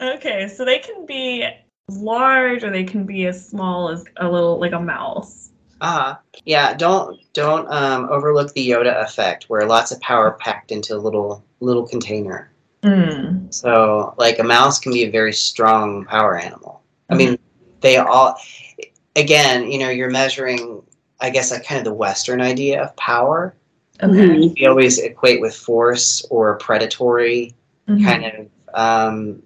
okay, 0.00 0.48
so 0.48 0.64
they 0.64 0.78
can 0.78 1.04
be 1.06 1.48
large 1.88 2.62
or 2.62 2.70
they 2.70 2.84
can 2.84 3.04
be 3.04 3.26
as 3.26 3.48
small 3.48 3.88
as 3.88 4.04
a 4.18 4.30
little 4.30 4.58
like 4.58 4.72
a 4.72 4.80
mouse. 4.80 5.47
Uh-huh. 5.80 6.16
Yeah, 6.44 6.74
don't 6.74 7.20
don't 7.32 7.70
um, 7.70 8.08
overlook 8.10 8.52
the 8.52 8.68
Yoda 8.68 9.02
effect, 9.02 9.44
where 9.48 9.66
lots 9.66 9.92
of 9.92 10.00
power 10.00 10.32
packed 10.32 10.72
into 10.72 10.94
a 10.94 10.98
little 10.98 11.44
little 11.60 11.86
container. 11.86 12.50
Mm. 12.82 13.52
So, 13.52 14.14
like 14.18 14.38
a 14.38 14.44
mouse 14.44 14.78
can 14.78 14.92
be 14.92 15.04
a 15.04 15.10
very 15.10 15.32
strong 15.32 16.04
power 16.04 16.36
animal. 16.38 16.82
I 17.10 17.14
mean, 17.14 17.38
they 17.80 17.96
all. 17.96 18.36
Again, 19.16 19.70
you 19.70 19.78
know, 19.78 19.88
you're 19.88 20.10
measuring, 20.10 20.80
I 21.20 21.30
guess, 21.30 21.50
like 21.50 21.64
kind 21.64 21.78
of 21.80 21.84
the 21.84 21.92
Western 21.94 22.40
idea 22.40 22.82
of 22.82 22.94
power. 22.96 23.54
Okay. 24.00 24.12
Mhm. 24.12 24.54
We 24.56 24.66
always 24.66 24.98
equate 24.98 25.40
with 25.40 25.56
force 25.56 26.24
or 26.30 26.56
predatory 26.58 27.54
Mhm. 27.88 28.04
kind 28.04 28.24
of 28.24 28.48
um, 28.74 29.42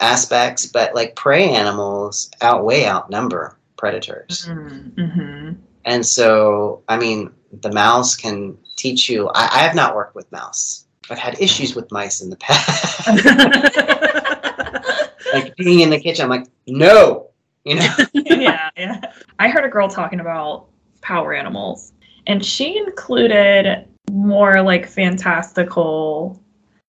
aspects, 0.00 0.66
but 0.66 0.94
like 0.94 1.14
prey 1.14 1.48
animals 1.50 2.30
outweigh 2.40 2.86
outnumber 2.86 3.56
predators. 3.76 4.46
Mm, 4.48 4.94
mhm. 4.94 5.56
And 5.84 6.06
so, 6.06 6.82
I 6.88 6.98
mean, 6.98 7.30
the 7.60 7.72
mouse 7.72 8.16
can 8.16 8.56
teach 8.76 9.08
you. 9.08 9.28
I, 9.28 9.48
I 9.52 9.58
have 9.58 9.74
not 9.74 9.94
worked 9.94 10.14
with 10.14 10.30
mouse. 10.32 10.86
I've 11.10 11.18
had 11.18 11.38
issues 11.40 11.74
with 11.74 11.90
mice 11.90 12.22
in 12.22 12.30
the 12.30 12.36
past. 12.36 13.08
like 15.34 15.56
being 15.56 15.80
in 15.80 15.90
the 15.90 16.00
kitchen, 16.00 16.24
I'm 16.24 16.30
like, 16.30 16.46
no, 16.66 17.28
you 17.64 17.76
know. 17.76 17.94
yeah, 18.14 18.70
yeah. 18.76 19.00
I 19.38 19.48
heard 19.48 19.64
a 19.64 19.68
girl 19.68 19.88
talking 19.88 20.20
about 20.20 20.66
power 21.00 21.34
animals, 21.34 21.92
and 22.26 22.44
she 22.44 22.78
included 22.78 23.86
more 24.10 24.62
like 24.62 24.88
fantastical, 24.88 26.40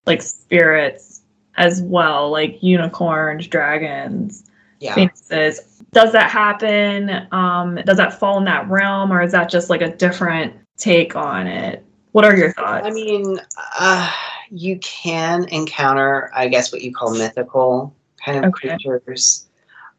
like 0.05 0.21
spirits 0.21 1.21
as 1.55 1.81
well, 1.81 2.31
like 2.31 2.61
unicorns, 2.61 3.47
dragons, 3.47 4.45
Yeah. 4.79 4.95
phoenixes. 4.95 5.72
Does 5.93 6.11
that 6.11 6.29
happen? 6.29 7.27
Um, 7.31 7.75
does 7.85 7.97
that 7.97 8.19
fall 8.19 8.37
in 8.39 8.45
that 8.45 8.67
realm, 8.69 9.11
or 9.13 9.21
is 9.21 9.31
that 9.31 9.49
just 9.49 9.69
like 9.69 9.81
a 9.81 9.95
different 9.95 10.53
take 10.77 11.15
on 11.15 11.47
it? 11.47 11.85
What 12.11 12.25
are 12.25 12.35
your 12.35 12.51
thoughts? 12.53 12.85
I 12.85 12.91
mean, 12.91 13.39
uh, 13.79 14.11
you 14.49 14.77
can 14.79 15.45
encounter, 15.49 16.31
I 16.35 16.47
guess, 16.47 16.71
what 16.71 16.81
you 16.81 16.93
call 16.93 17.13
mythical 17.15 17.95
kind 18.23 18.39
of 18.39 18.45
Okay. 18.53 18.69
creatures, 18.69 19.47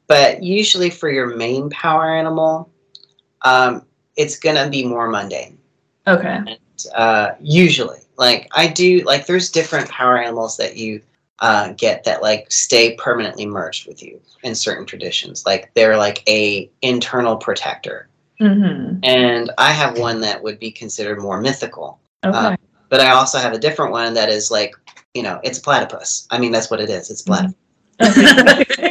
but 0.06 0.42
usually 0.42 0.90
for 0.90 1.10
your 1.10 1.36
main 1.36 1.70
power 1.70 2.14
animal, 2.14 2.70
um, 3.42 3.84
it's 4.16 4.38
gonna 4.38 4.68
be 4.68 4.84
more 4.84 5.08
mundane. 5.08 5.58
okay. 6.06 6.58
uh, 6.94 7.30
usually 7.40 7.98
like 8.16 8.46
i 8.52 8.66
do 8.66 9.00
like 9.04 9.26
there's 9.26 9.50
different 9.50 9.88
power 9.88 10.18
animals 10.18 10.56
that 10.56 10.76
you 10.76 11.00
uh, 11.40 11.72
get 11.76 12.04
that 12.04 12.22
like 12.22 12.50
stay 12.50 12.94
permanently 12.96 13.44
merged 13.46 13.86
with 13.86 14.02
you 14.02 14.20
in 14.44 14.54
certain 14.54 14.86
traditions 14.86 15.44
like 15.46 15.70
they're 15.74 15.96
like 15.96 16.22
a 16.28 16.70
internal 16.82 17.36
protector 17.36 18.08
Mm-hmm. 18.40 18.98
and 19.04 19.52
i 19.58 19.70
have 19.70 19.96
one 19.96 20.20
that 20.20 20.42
would 20.42 20.58
be 20.58 20.72
considered 20.72 21.20
more 21.20 21.40
mythical 21.40 22.00
Okay. 22.26 22.56
but 22.88 23.00
i 23.00 23.10
also 23.12 23.38
have 23.38 23.52
a 23.52 23.58
different 23.58 23.92
one 23.92 24.12
that 24.14 24.28
is 24.28 24.50
like 24.50 24.74
you 25.14 25.22
know 25.22 25.38
it's 25.44 25.60
platypus 25.60 26.26
i 26.32 26.38
mean 26.40 26.50
that's 26.50 26.68
what 26.68 26.80
it 26.80 26.90
is 26.90 27.10
it's 27.12 27.22
platypus 27.22 27.54
okay. 28.02 28.90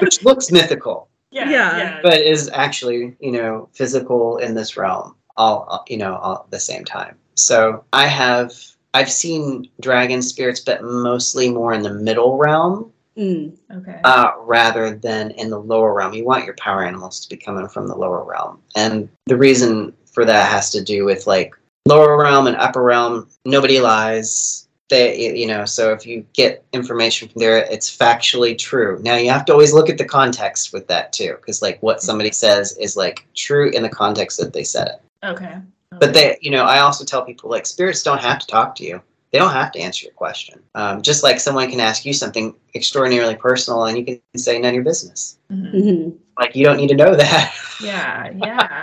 which 0.00 0.24
looks 0.24 0.50
mythical 0.50 1.08
yeah. 1.30 1.48
Yeah. 1.50 1.76
Yeah. 1.76 2.00
but 2.02 2.20
is 2.20 2.48
actually 2.54 3.14
you 3.20 3.32
know 3.32 3.68
physical 3.74 4.38
in 4.38 4.54
this 4.54 4.76
realm 4.78 5.14
all 5.36 5.64
all- 5.68 5.84
you 5.86 5.98
know 5.98 6.16
all 6.16 6.42
at 6.44 6.50
the 6.50 6.58
same 6.60 6.84
time 6.84 7.16
so 7.34 7.84
i 7.92 8.06
have 8.06 8.52
i've 8.94 9.10
seen 9.10 9.68
dragon 9.80 10.22
spirits 10.22 10.60
but 10.60 10.82
mostly 10.82 11.50
more 11.50 11.72
in 11.72 11.82
the 11.82 11.92
middle 11.92 12.36
realm 12.36 12.92
Mm. 13.16 13.56
okay. 13.76 14.00
uh, 14.04 14.30
rather 14.38 14.94
than 14.94 15.32
in 15.32 15.50
the 15.50 15.58
lower 15.58 15.92
realm 15.92 16.14
you 16.14 16.24
want 16.24 16.44
your 16.44 16.54
power 16.54 16.84
animals 16.84 17.20
to 17.20 17.28
be 17.28 17.36
coming 17.36 17.68
from 17.68 17.88
the 17.88 17.94
lower 17.94 18.24
realm 18.24 18.62
and 18.76 19.08
the 19.26 19.36
reason 19.36 19.92
for 20.06 20.24
that 20.24 20.50
has 20.50 20.70
to 20.70 20.82
do 20.82 21.04
with 21.04 21.26
like 21.26 21.54
lower 21.86 22.16
realm 22.16 22.46
and 22.46 22.56
upper 22.56 22.82
realm 22.82 23.28
nobody 23.44 23.80
lies 23.80 24.68
they 24.90 25.34
you 25.36 25.46
know 25.46 25.64
so 25.64 25.92
if 25.92 26.06
you 26.06 26.24
get 26.34 26.64
information 26.72 27.28
from 27.28 27.40
there 27.40 27.58
it's 27.70 27.94
factually 27.94 28.56
true 28.56 28.98
now 29.02 29.16
you 29.16 29.28
have 29.30 29.44
to 29.44 29.52
always 29.52 29.72
look 29.72 29.88
at 29.88 29.98
the 29.98 30.04
context 30.04 30.72
with 30.72 30.86
that 30.88 31.12
too 31.12 31.34
because 31.36 31.60
like 31.62 31.82
what 31.82 32.00
somebody 32.00 32.30
says 32.30 32.76
is 32.78 32.96
like 32.96 33.26
true 33.34 33.70
in 33.70 33.82
the 33.82 33.88
context 33.88 34.38
that 34.38 34.52
they 34.52 34.64
said 34.64 34.88
it 34.88 35.02
okay. 35.24 35.56
But 36.00 36.12
they 36.14 36.36
you 36.40 36.50
know 36.50 36.64
i 36.64 36.80
also 36.80 37.04
tell 37.04 37.24
people 37.24 37.48
like 37.48 37.64
spirits 37.66 38.02
don't 38.02 38.20
have 38.20 38.38
to 38.40 38.46
talk 38.46 38.74
to 38.74 38.84
you 38.84 39.00
they 39.32 39.38
don't 39.38 39.52
have 39.52 39.70
to 39.70 39.78
answer 39.78 40.04
your 40.06 40.12
question 40.14 40.60
um, 40.74 41.00
just 41.02 41.22
like 41.22 41.38
someone 41.38 41.70
can 41.70 41.78
ask 41.78 42.04
you 42.04 42.12
something 42.12 42.52
extraordinarily 42.74 43.36
personal 43.36 43.84
and 43.84 43.96
you 43.96 44.04
can 44.04 44.20
say 44.36 44.58
none 44.58 44.70
of 44.70 44.74
your 44.74 44.82
business 44.84 45.38
Mhm. 45.52 45.74
Mhm. 45.74 46.16
like 46.38 46.56
you 46.56 46.64
don't 46.64 46.76
need 46.78 46.88
to 46.88 46.96
know 46.96 47.14
that 47.14 47.54
Yeah, 47.80 48.30
yeah, 48.36 48.82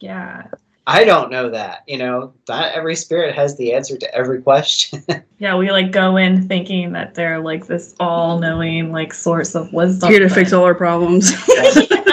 yeah, 0.00 0.44
i 0.86 1.04
don't 1.04 1.30
know 1.30 1.48
that 1.50 1.82
you 1.88 1.98
know 1.98 2.32
not 2.48 2.72
every 2.72 2.94
spirit 2.96 3.34
has 3.34 3.56
the 3.56 3.72
answer 3.74 3.96
to 3.96 4.14
every 4.14 4.40
question 4.42 5.02
yeah. 5.38 5.56
We 5.56 5.70
like 5.72 5.90
go 5.90 6.16
in 6.16 6.46
thinking 6.48 6.92
that 6.92 7.14
they're 7.14 7.40
like 7.40 7.66
this 7.66 7.94
all-knowing 7.98 8.92
like 8.92 9.12
source 9.12 9.54
of 9.56 9.72
wisdom. 9.72 10.10
Here 10.10 10.20
to 10.20 10.26
but- 10.28 10.34
fix 10.34 10.52
all 10.52 10.64
our 10.64 10.74
problems. 10.74 11.32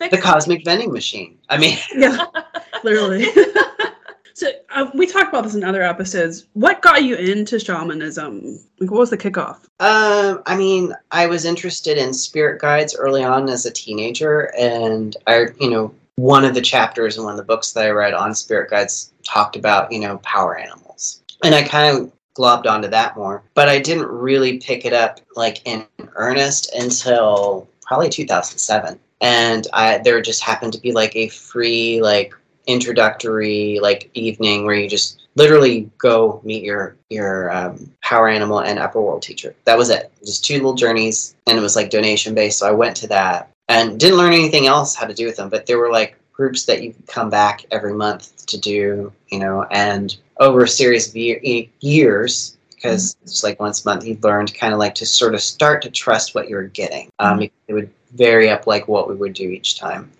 fix 0.00 0.16
the 0.16 0.20
cosmic 0.20 0.64
vending 0.64 0.92
machine 0.92 1.38
i 1.48 1.56
mean 1.56 1.78
yeah, 1.94 2.26
literally. 2.84 3.26
so 4.34 4.48
uh, 4.70 4.90
we 4.94 5.06
talked 5.06 5.28
about 5.28 5.44
this 5.44 5.54
in 5.54 5.64
other 5.64 5.82
episodes. 5.82 6.46
What 6.54 6.82
got 6.82 7.04
you 7.04 7.16
into 7.16 7.58
shamanism? 7.58 8.58
Like, 8.78 8.90
what 8.90 9.00
was 9.00 9.10
the 9.10 9.18
kickoff? 9.18 9.64
Um, 9.80 10.42
I 10.46 10.56
mean, 10.56 10.94
I 11.10 11.26
was 11.26 11.44
interested 11.44 11.98
in 11.98 12.12
spirit 12.14 12.60
guides 12.60 12.94
early 12.94 13.22
on 13.22 13.48
as 13.48 13.66
a 13.66 13.70
teenager, 13.70 14.52
and 14.58 15.16
I, 15.26 15.46
you 15.60 15.70
know, 15.70 15.94
one 16.16 16.44
of 16.44 16.54
the 16.54 16.60
chapters 16.60 17.16
in 17.16 17.24
one 17.24 17.32
of 17.32 17.38
the 17.38 17.44
books 17.44 17.72
that 17.72 17.84
I 17.84 17.90
read 17.90 18.14
on 18.14 18.34
spirit 18.34 18.70
guides 18.70 19.12
talked 19.24 19.56
about, 19.56 19.90
you 19.92 20.00
know, 20.00 20.18
power 20.18 20.56
animals, 20.56 21.22
and 21.44 21.54
I 21.54 21.62
kind 21.62 21.96
of 21.96 22.12
globbed 22.36 22.66
onto 22.66 22.88
that 22.88 23.16
more, 23.16 23.42
but 23.54 23.68
I 23.68 23.78
didn't 23.78 24.06
really 24.06 24.58
pick 24.58 24.84
it 24.84 24.92
up 24.92 25.20
like 25.34 25.66
in 25.66 25.84
earnest 26.14 26.72
until 26.74 27.68
probably 27.82 28.08
2007, 28.08 28.98
and 29.20 29.66
I 29.72 29.98
there 29.98 30.20
just 30.20 30.42
happened 30.42 30.72
to 30.74 30.80
be 30.80 30.92
like 30.92 31.14
a 31.16 31.28
free 31.28 32.00
like 32.02 32.34
introductory 32.66 33.78
like 33.80 34.10
evening 34.14 34.64
where 34.64 34.74
you 34.74 34.88
just 34.88 35.22
literally 35.36 35.90
go 35.98 36.40
meet 36.44 36.62
your 36.64 36.96
your 37.08 37.50
um, 37.54 37.90
power 38.02 38.28
animal 38.28 38.60
and 38.60 38.78
upper 38.78 39.00
world 39.00 39.22
teacher. 39.22 39.54
That 39.64 39.78
was 39.78 39.90
it. 39.90 40.10
Just 40.24 40.44
two 40.44 40.54
little 40.54 40.74
journeys 40.74 41.34
and 41.46 41.58
it 41.58 41.60
was 41.62 41.76
like 41.76 41.90
donation 41.90 42.34
based 42.34 42.58
so 42.58 42.68
i 42.68 42.72
went 42.72 42.96
to 42.96 43.06
that 43.08 43.50
and 43.68 43.98
didn't 44.00 44.18
learn 44.18 44.32
anything 44.32 44.66
else 44.66 44.94
how 44.94 45.06
to 45.06 45.14
do 45.14 45.26
with 45.26 45.36
them. 45.36 45.48
But 45.48 45.66
there 45.66 45.78
were 45.78 45.90
like 45.92 46.16
groups 46.32 46.64
that 46.64 46.82
you 46.82 46.92
could 46.92 47.06
come 47.06 47.30
back 47.30 47.64
every 47.70 47.92
month 47.92 48.46
to 48.46 48.58
do 48.58 49.12
you 49.28 49.38
know 49.38 49.66
and 49.70 50.16
over 50.38 50.64
a 50.64 50.68
series 50.68 51.08
of 51.08 51.16
year, 51.16 51.38
years 51.80 52.56
because 52.74 53.14
it's 53.22 53.44
like 53.44 53.60
once 53.60 53.84
a 53.84 53.88
month 53.88 54.06
you 54.06 54.18
learned 54.22 54.54
kind 54.54 54.72
of 54.72 54.78
like 54.78 54.94
to 54.94 55.04
sort 55.04 55.34
of 55.34 55.40
start 55.42 55.82
to 55.82 55.90
trust 55.90 56.34
what 56.34 56.48
you're 56.48 56.68
getting. 56.68 57.10
Um, 57.18 57.40
Mhm. 57.40 57.50
it 57.68 57.74
would 57.74 57.90
vary 58.12 58.48
up 58.48 58.66
like 58.66 58.88
what 58.88 59.08
we 59.08 59.14
would 59.14 59.32
do 59.32 59.48
each 59.48 59.78
time 59.78 60.10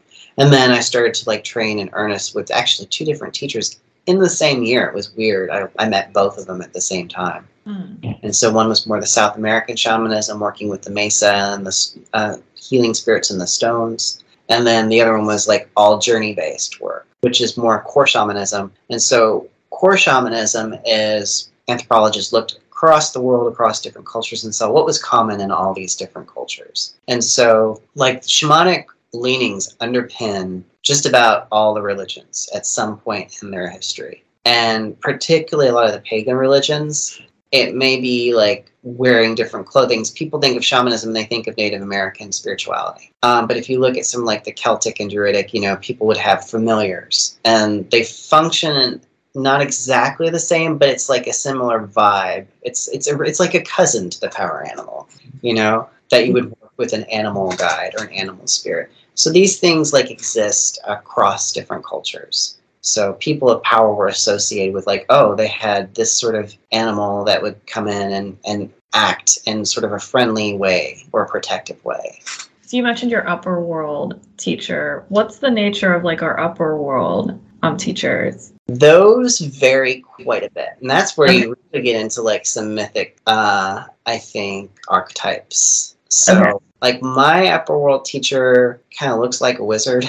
and 0.40 0.50
then 0.50 0.70
I 0.70 0.80
started 0.80 1.12
to 1.14 1.28
like 1.28 1.44
train 1.44 1.78
in 1.78 1.90
earnest 1.92 2.34
with 2.34 2.50
actually 2.50 2.86
two 2.86 3.04
different 3.04 3.34
teachers 3.34 3.78
in 4.06 4.18
the 4.18 4.28
same 4.28 4.62
year. 4.62 4.86
It 4.86 4.94
was 4.94 5.14
weird. 5.14 5.50
I, 5.50 5.68
I 5.78 5.86
met 5.86 6.14
both 6.14 6.38
of 6.38 6.46
them 6.46 6.62
at 6.62 6.72
the 6.72 6.80
same 6.80 7.08
time. 7.08 7.46
Mm. 7.66 8.18
And 8.22 8.34
so 8.34 8.50
one 8.50 8.68
was 8.68 8.86
more 8.86 8.98
the 8.98 9.06
South 9.06 9.36
American 9.36 9.76
shamanism, 9.76 10.40
working 10.40 10.70
with 10.70 10.80
the 10.80 10.90
mesa 10.90 11.32
and 11.32 11.66
the 11.66 12.00
uh, 12.14 12.36
healing 12.54 12.94
spirits 12.94 13.30
and 13.30 13.38
the 13.38 13.46
stones. 13.46 14.24
And 14.48 14.66
then 14.66 14.88
the 14.88 15.00
other 15.02 15.16
one 15.16 15.26
was 15.26 15.46
like 15.46 15.68
all 15.76 15.98
journey 15.98 16.34
based 16.34 16.80
work, 16.80 17.06
which 17.20 17.42
is 17.42 17.58
more 17.58 17.82
core 17.82 18.06
shamanism. 18.06 18.72
And 18.88 19.00
so 19.00 19.46
core 19.68 19.98
shamanism 19.98 20.74
is 20.86 21.50
anthropologists 21.68 22.32
looked 22.32 22.58
across 22.80 23.12
the 23.12 23.20
world, 23.20 23.52
across 23.52 23.82
different 23.82 24.06
cultures, 24.06 24.42
and 24.42 24.54
saw 24.54 24.70
what 24.70 24.86
was 24.86 24.98
common 24.98 25.38
in 25.38 25.50
all 25.50 25.74
these 25.74 25.94
different 25.94 26.26
cultures. 26.26 26.94
And 27.08 27.22
so, 27.22 27.82
like, 27.94 28.22
shamanic 28.22 28.86
leanings 29.12 29.76
underpin 29.82 30.62
just 30.80 31.04
about 31.04 31.46
all 31.52 31.74
the 31.74 31.82
religions 31.82 32.48
at 32.54 32.66
some 32.66 32.96
point 32.96 33.42
in 33.42 33.50
their 33.50 33.68
history. 33.68 34.24
And 34.46 34.98
particularly 35.00 35.68
a 35.68 35.74
lot 35.74 35.84
of 35.84 35.92
the 35.92 36.00
pagan 36.00 36.36
religions 36.36 37.20
it 37.52 37.74
may 37.74 38.00
be 38.00 38.34
like 38.34 38.70
wearing 38.82 39.34
different 39.34 39.66
clothing. 39.66 40.04
People 40.14 40.40
think 40.40 40.56
of 40.56 40.64
shamanism, 40.64 41.12
they 41.12 41.24
think 41.24 41.46
of 41.46 41.56
Native 41.56 41.82
American 41.82 42.32
spirituality. 42.32 43.10
Um, 43.22 43.46
but 43.46 43.56
if 43.56 43.68
you 43.68 43.80
look 43.80 43.96
at 43.96 44.06
some 44.06 44.24
like 44.24 44.44
the 44.44 44.52
Celtic 44.52 45.00
and 45.00 45.10
Druidic, 45.10 45.52
you 45.52 45.60
know, 45.60 45.76
people 45.76 46.06
would 46.06 46.16
have 46.16 46.48
familiars, 46.48 47.38
and 47.44 47.90
they 47.90 48.04
function 48.04 49.00
not 49.34 49.62
exactly 49.62 50.28
the 50.30 50.38
same, 50.38 50.78
but 50.78 50.88
it's 50.88 51.08
like 51.08 51.26
a 51.26 51.32
similar 51.32 51.86
vibe. 51.86 52.46
It's 52.62 52.88
it's 52.88 53.08
a, 53.08 53.20
it's 53.22 53.40
like 53.40 53.54
a 53.54 53.62
cousin 53.62 54.10
to 54.10 54.20
the 54.20 54.28
power 54.28 54.64
animal, 54.64 55.08
you 55.42 55.54
know, 55.54 55.88
that 56.10 56.26
you 56.26 56.32
would 56.32 56.44
mm-hmm. 56.44 56.62
work 56.62 56.72
with 56.76 56.92
an 56.92 57.04
animal 57.04 57.52
guide 57.52 57.94
or 57.98 58.04
an 58.04 58.12
animal 58.12 58.46
spirit. 58.46 58.90
So 59.14 59.30
these 59.30 59.58
things 59.58 59.92
like 59.92 60.10
exist 60.10 60.78
across 60.86 61.52
different 61.52 61.84
cultures. 61.84 62.56
So 62.80 63.12
people 63.14 63.50
of 63.50 63.62
power 63.62 63.92
were 63.94 64.06
associated 64.06 64.74
with 64.74 64.86
like, 64.86 65.04
oh, 65.10 65.34
they 65.34 65.48
had 65.48 65.94
this 65.94 66.16
sort 66.16 66.34
of 66.34 66.56
animal 66.72 67.24
that 67.24 67.42
would 67.42 67.66
come 67.66 67.86
in 67.86 68.12
and, 68.12 68.38
and 68.46 68.72
act 68.94 69.38
in 69.44 69.64
sort 69.66 69.84
of 69.84 69.92
a 69.92 69.98
friendly 69.98 70.56
way 70.56 71.04
or 71.12 71.22
a 71.22 71.28
protective 71.28 71.84
way. 71.84 72.20
So 72.62 72.76
you 72.76 72.82
mentioned 72.82 73.10
your 73.10 73.28
upper 73.28 73.60
world 73.60 74.18
teacher. 74.38 75.04
What's 75.08 75.38
the 75.38 75.50
nature 75.50 75.92
of 75.92 76.04
like 76.04 76.22
our 76.22 76.40
upper 76.40 76.76
world 76.78 77.38
um, 77.62 77.76
teachers? 77.76 78.52
Those 78.66 79.38
vary 79.38 80.00
quite 80.00 80.44
a 80.44 80.50
bit, 80.50 80.70
and 80.80 80.88
that's 80.88 81.16
where 81.16 81.30
you 81.30 81.56
really 81.72 81.84
get 81.84 82.00
into 82.00 82.22
like 82.22 82.46
some 82.46 82.74
mythic, 82.74 83.18
uh, 83.26 83.84
I 84.06 84.18
think, 84.18 84.70
archetypes. 84.88 85.96
So, 86.08 86.40
okay. 86.40 86.64
like 86.82 87.02
my 87.02 87.48
upper 87.48 87.78
world 87.78 88.04
teacher 88.04 88.80
kind 88.98 89.12
of 89.12 89.18
looks 89.18 89.40
like 89.40 89.58
a 89.58 89.64
wizard. 89.64 90.08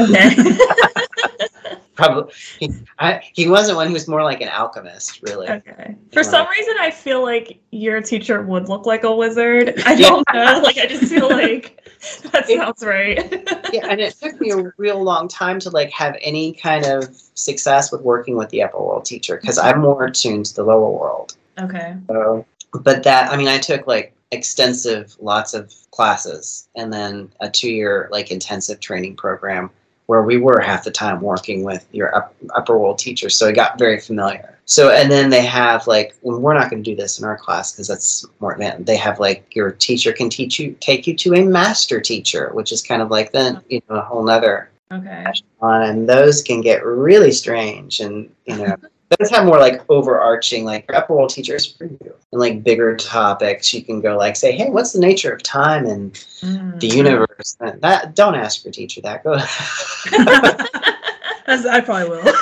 Okay. 0.00 0.34
Probably, 1.94 2.32
he, 2.58 2.72
I, 2.98 3.20
he 3.34 3.48
wasn't 3.48 3.76
one. 3.76 3.86
He 3.86 3.92
was 3.92 4.08
more 4.08 4.22
like 4.22 4.40
an 4.40 4.48
alchemist, 4.48 5.20
really. 5.22 5.48
Okay. 5.48 5.94
For 6.12 6.24
some 6.24 6.48
reason, 6.48 6.74
I 6.80 6.90
feel 6.90 7.22
like 7.22 7.60
your 7.70 8.00
teacher 8.00 8.42
would 8.42 8.68
look 8.68 8.86
like 8.86 9.04
a 9.04 9.14
wizard. 9.14 9.74
I 9.84 9.94
don't 9.94 10.26
know. 10.32 10.60
Like 10.62 10.78
I 10.78 10.86
just 10.86 11.12
feel 11.12 11.28
like 11.30 11.86
that 12.32 12.48
sounds 12.48 12.82
right. 12.82 13.30
Yeah, 13.72 13.86
and 13.88 14.00
it 14.00 14.14
took 14.20 14.40
me 14.40 14.50
a 14.50 14.72
real 14.76 15.02
long 15.02 15.28
time 15.28 15.58
to 15.60 15.70
like 15.70 15.90
have 15.90 16.16
any 16.20 16.52
kind 16.52 16.84
of 16.84 17.14
success 17.34 17.90
with 17.90 18.02
working 18.02 18.36
with 18.36 18.50
the 18.50 18.62
upper 18.62 18.78
world 18.78 19.04
teacher 19.04 19.38
because 19.40 19.58
I'm 19.58 19.74
mm-hmm. 19.74 19.82
more 19.82 20.04
attuned 20.04 20.46
to 20.46 20.54
the 20.54 20.64
lower 20.64 20.90
world. 20.90 21.36
Okay. 21.58 21.96
So, 22.08 22.46
but 22.72 23.02
that 23.04 23.30
I 23.30 23.36
mean, 23.36 23.48
I 23.48 23.58
took 23.58 23.86
like 23.86 24.14
extensive, 24.30 25.14
lots 25.20 25.54
of 25.54 25.74
classes, 25.90 26.68
and 26.76 26.92
then 26.92 27.30
a 27.40 27.50
two-year 27.50 28.08
like 28.10 28.30
intensive 28.30 28.80
training 28.80 29.16
program 29.16 29.70
where 30.06 30.22
we 30.22 30.36
were 30.36 30.60
half 30.60 30.84
the 30.84 30.90
time 30.90 31.20
working 31.20 31.64
with 31.64 31.86
your 31.92 32.14
up, 32.14 32.34
upper 32.54 32.76
world 32.76 32.98
teachers. 32.98 33.36
So 33.36 33.48
I 33.48 33.52
got 33.52 33.78
very 33.78 34.00
familiar. 34.00 34.51
So, 34.64 34.90
and 34.90 35.10
then 35.10 35.30
they 35.30 35.44
have 35.44 35.86
like, 35.86 36.14
well, 36.22 36.40
we're 36.40 36.54
not 36.54 36.70
going 36.70 36.82
to 36.82 36.90
do 36.90 36.96
this 36.96 37.18
in 37.18 37.24
our 37.24 37.36
class 37.36 37.72
because 37.72 37.88
that's 37.88 38.24
more 38.40 38.52
advanced. 38.52 38.86
They 38.86 38.96
have 38.96 39.18
like 39.18 39.54
your 39.54 39.72
teacher 39.72 40.12
can 40.12 40.30
teach 40.30 40.58
you, 40.58 40.76
take 40.80 41.06
you 41.06 41.14
to 41.16 41.34
a 41.34 41.44
master 41.44 42.00
teacher, 42.00 42.50
which 42.54 42.72
is 42.72 42.82
kind 42.82 43.02
of 43.02 43.10
like 43.10 43.32
then, 43.32 43.60
you 43.68 43.82
know, 43.88 43.96
a 43.96 44.02
whole 44.02 44.22
nother. 44.22 44.70
Okay. 44.92 45.24
And 45.60 46.08
those 46.08 46.42
can 46.42 46.60
get 46.60 46.84
really 46.84 47.32
strange 47.32 48.00
and, 48.00 48.30
you 48.46 48.56
know, 48.56 48.76
those 49.18 49.30
have 49.30 49.44
more 49.44 49.58
like 49.58 49.82
overarching, 49.88 50.64
like 50.64 50.90
upper 50.92 51.14
world 51.14 51.30
teachers 51.30 51.66
for 51.66 51.84
you, 51.84 52.14
and 52.32 52.40
like 52.40 52.62
bigger 52.62 52.96
topics. 52.96 53.72
You 53.74 53.82
can 53.82 54.00
go 54.00 54.16
like 54.16 54.36
say, 54.36 54.52
"Hey, 54.52 54.70
what's 54.70 54.92
the 54.92 55.00
nature 55.00 55.32
of 55.32 55.42
time 55.42 55.86
and 55.86 56.14
mm. 56.14 56.80
the 56.80 56.88
universe?" 56.88 57.56
And 57.60 57.80
That 57.82 58.14
don't 58.14 58.34
ask 58.34 58.64
your 58.64 58.72
teacher 58.72 59.00
that. 59.02 59.24
Go. 59.24 59.32
As 61.46 61.66
I 61.66 61.80
probably 61.80 62.08
will. 62.08 62.32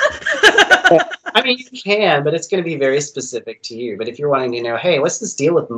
I 1.35 1.43
mean, 1.43 1.59
you 1.59 1.83
can, 1.83 2.25
but 2.25 2.35
it's 2.35 2.49
going 2.49 2.63
to 2.63 2.69
be 2.69 2.77
very 2.77 3.01
specific 3.01 3.63
to 3.65 3.77
you. 3.77 3.97
But 3.97 4.09
if 4.09 4.19
you're 4.19 4.29
wanting 4.29 4.53
to 4.53 4.63
know, 4.63 4.77
hey, 4.77 4.99
what's 4.99 5.19
this 5.19 5.35
deal 5.35 5.55
with 5.55 5.71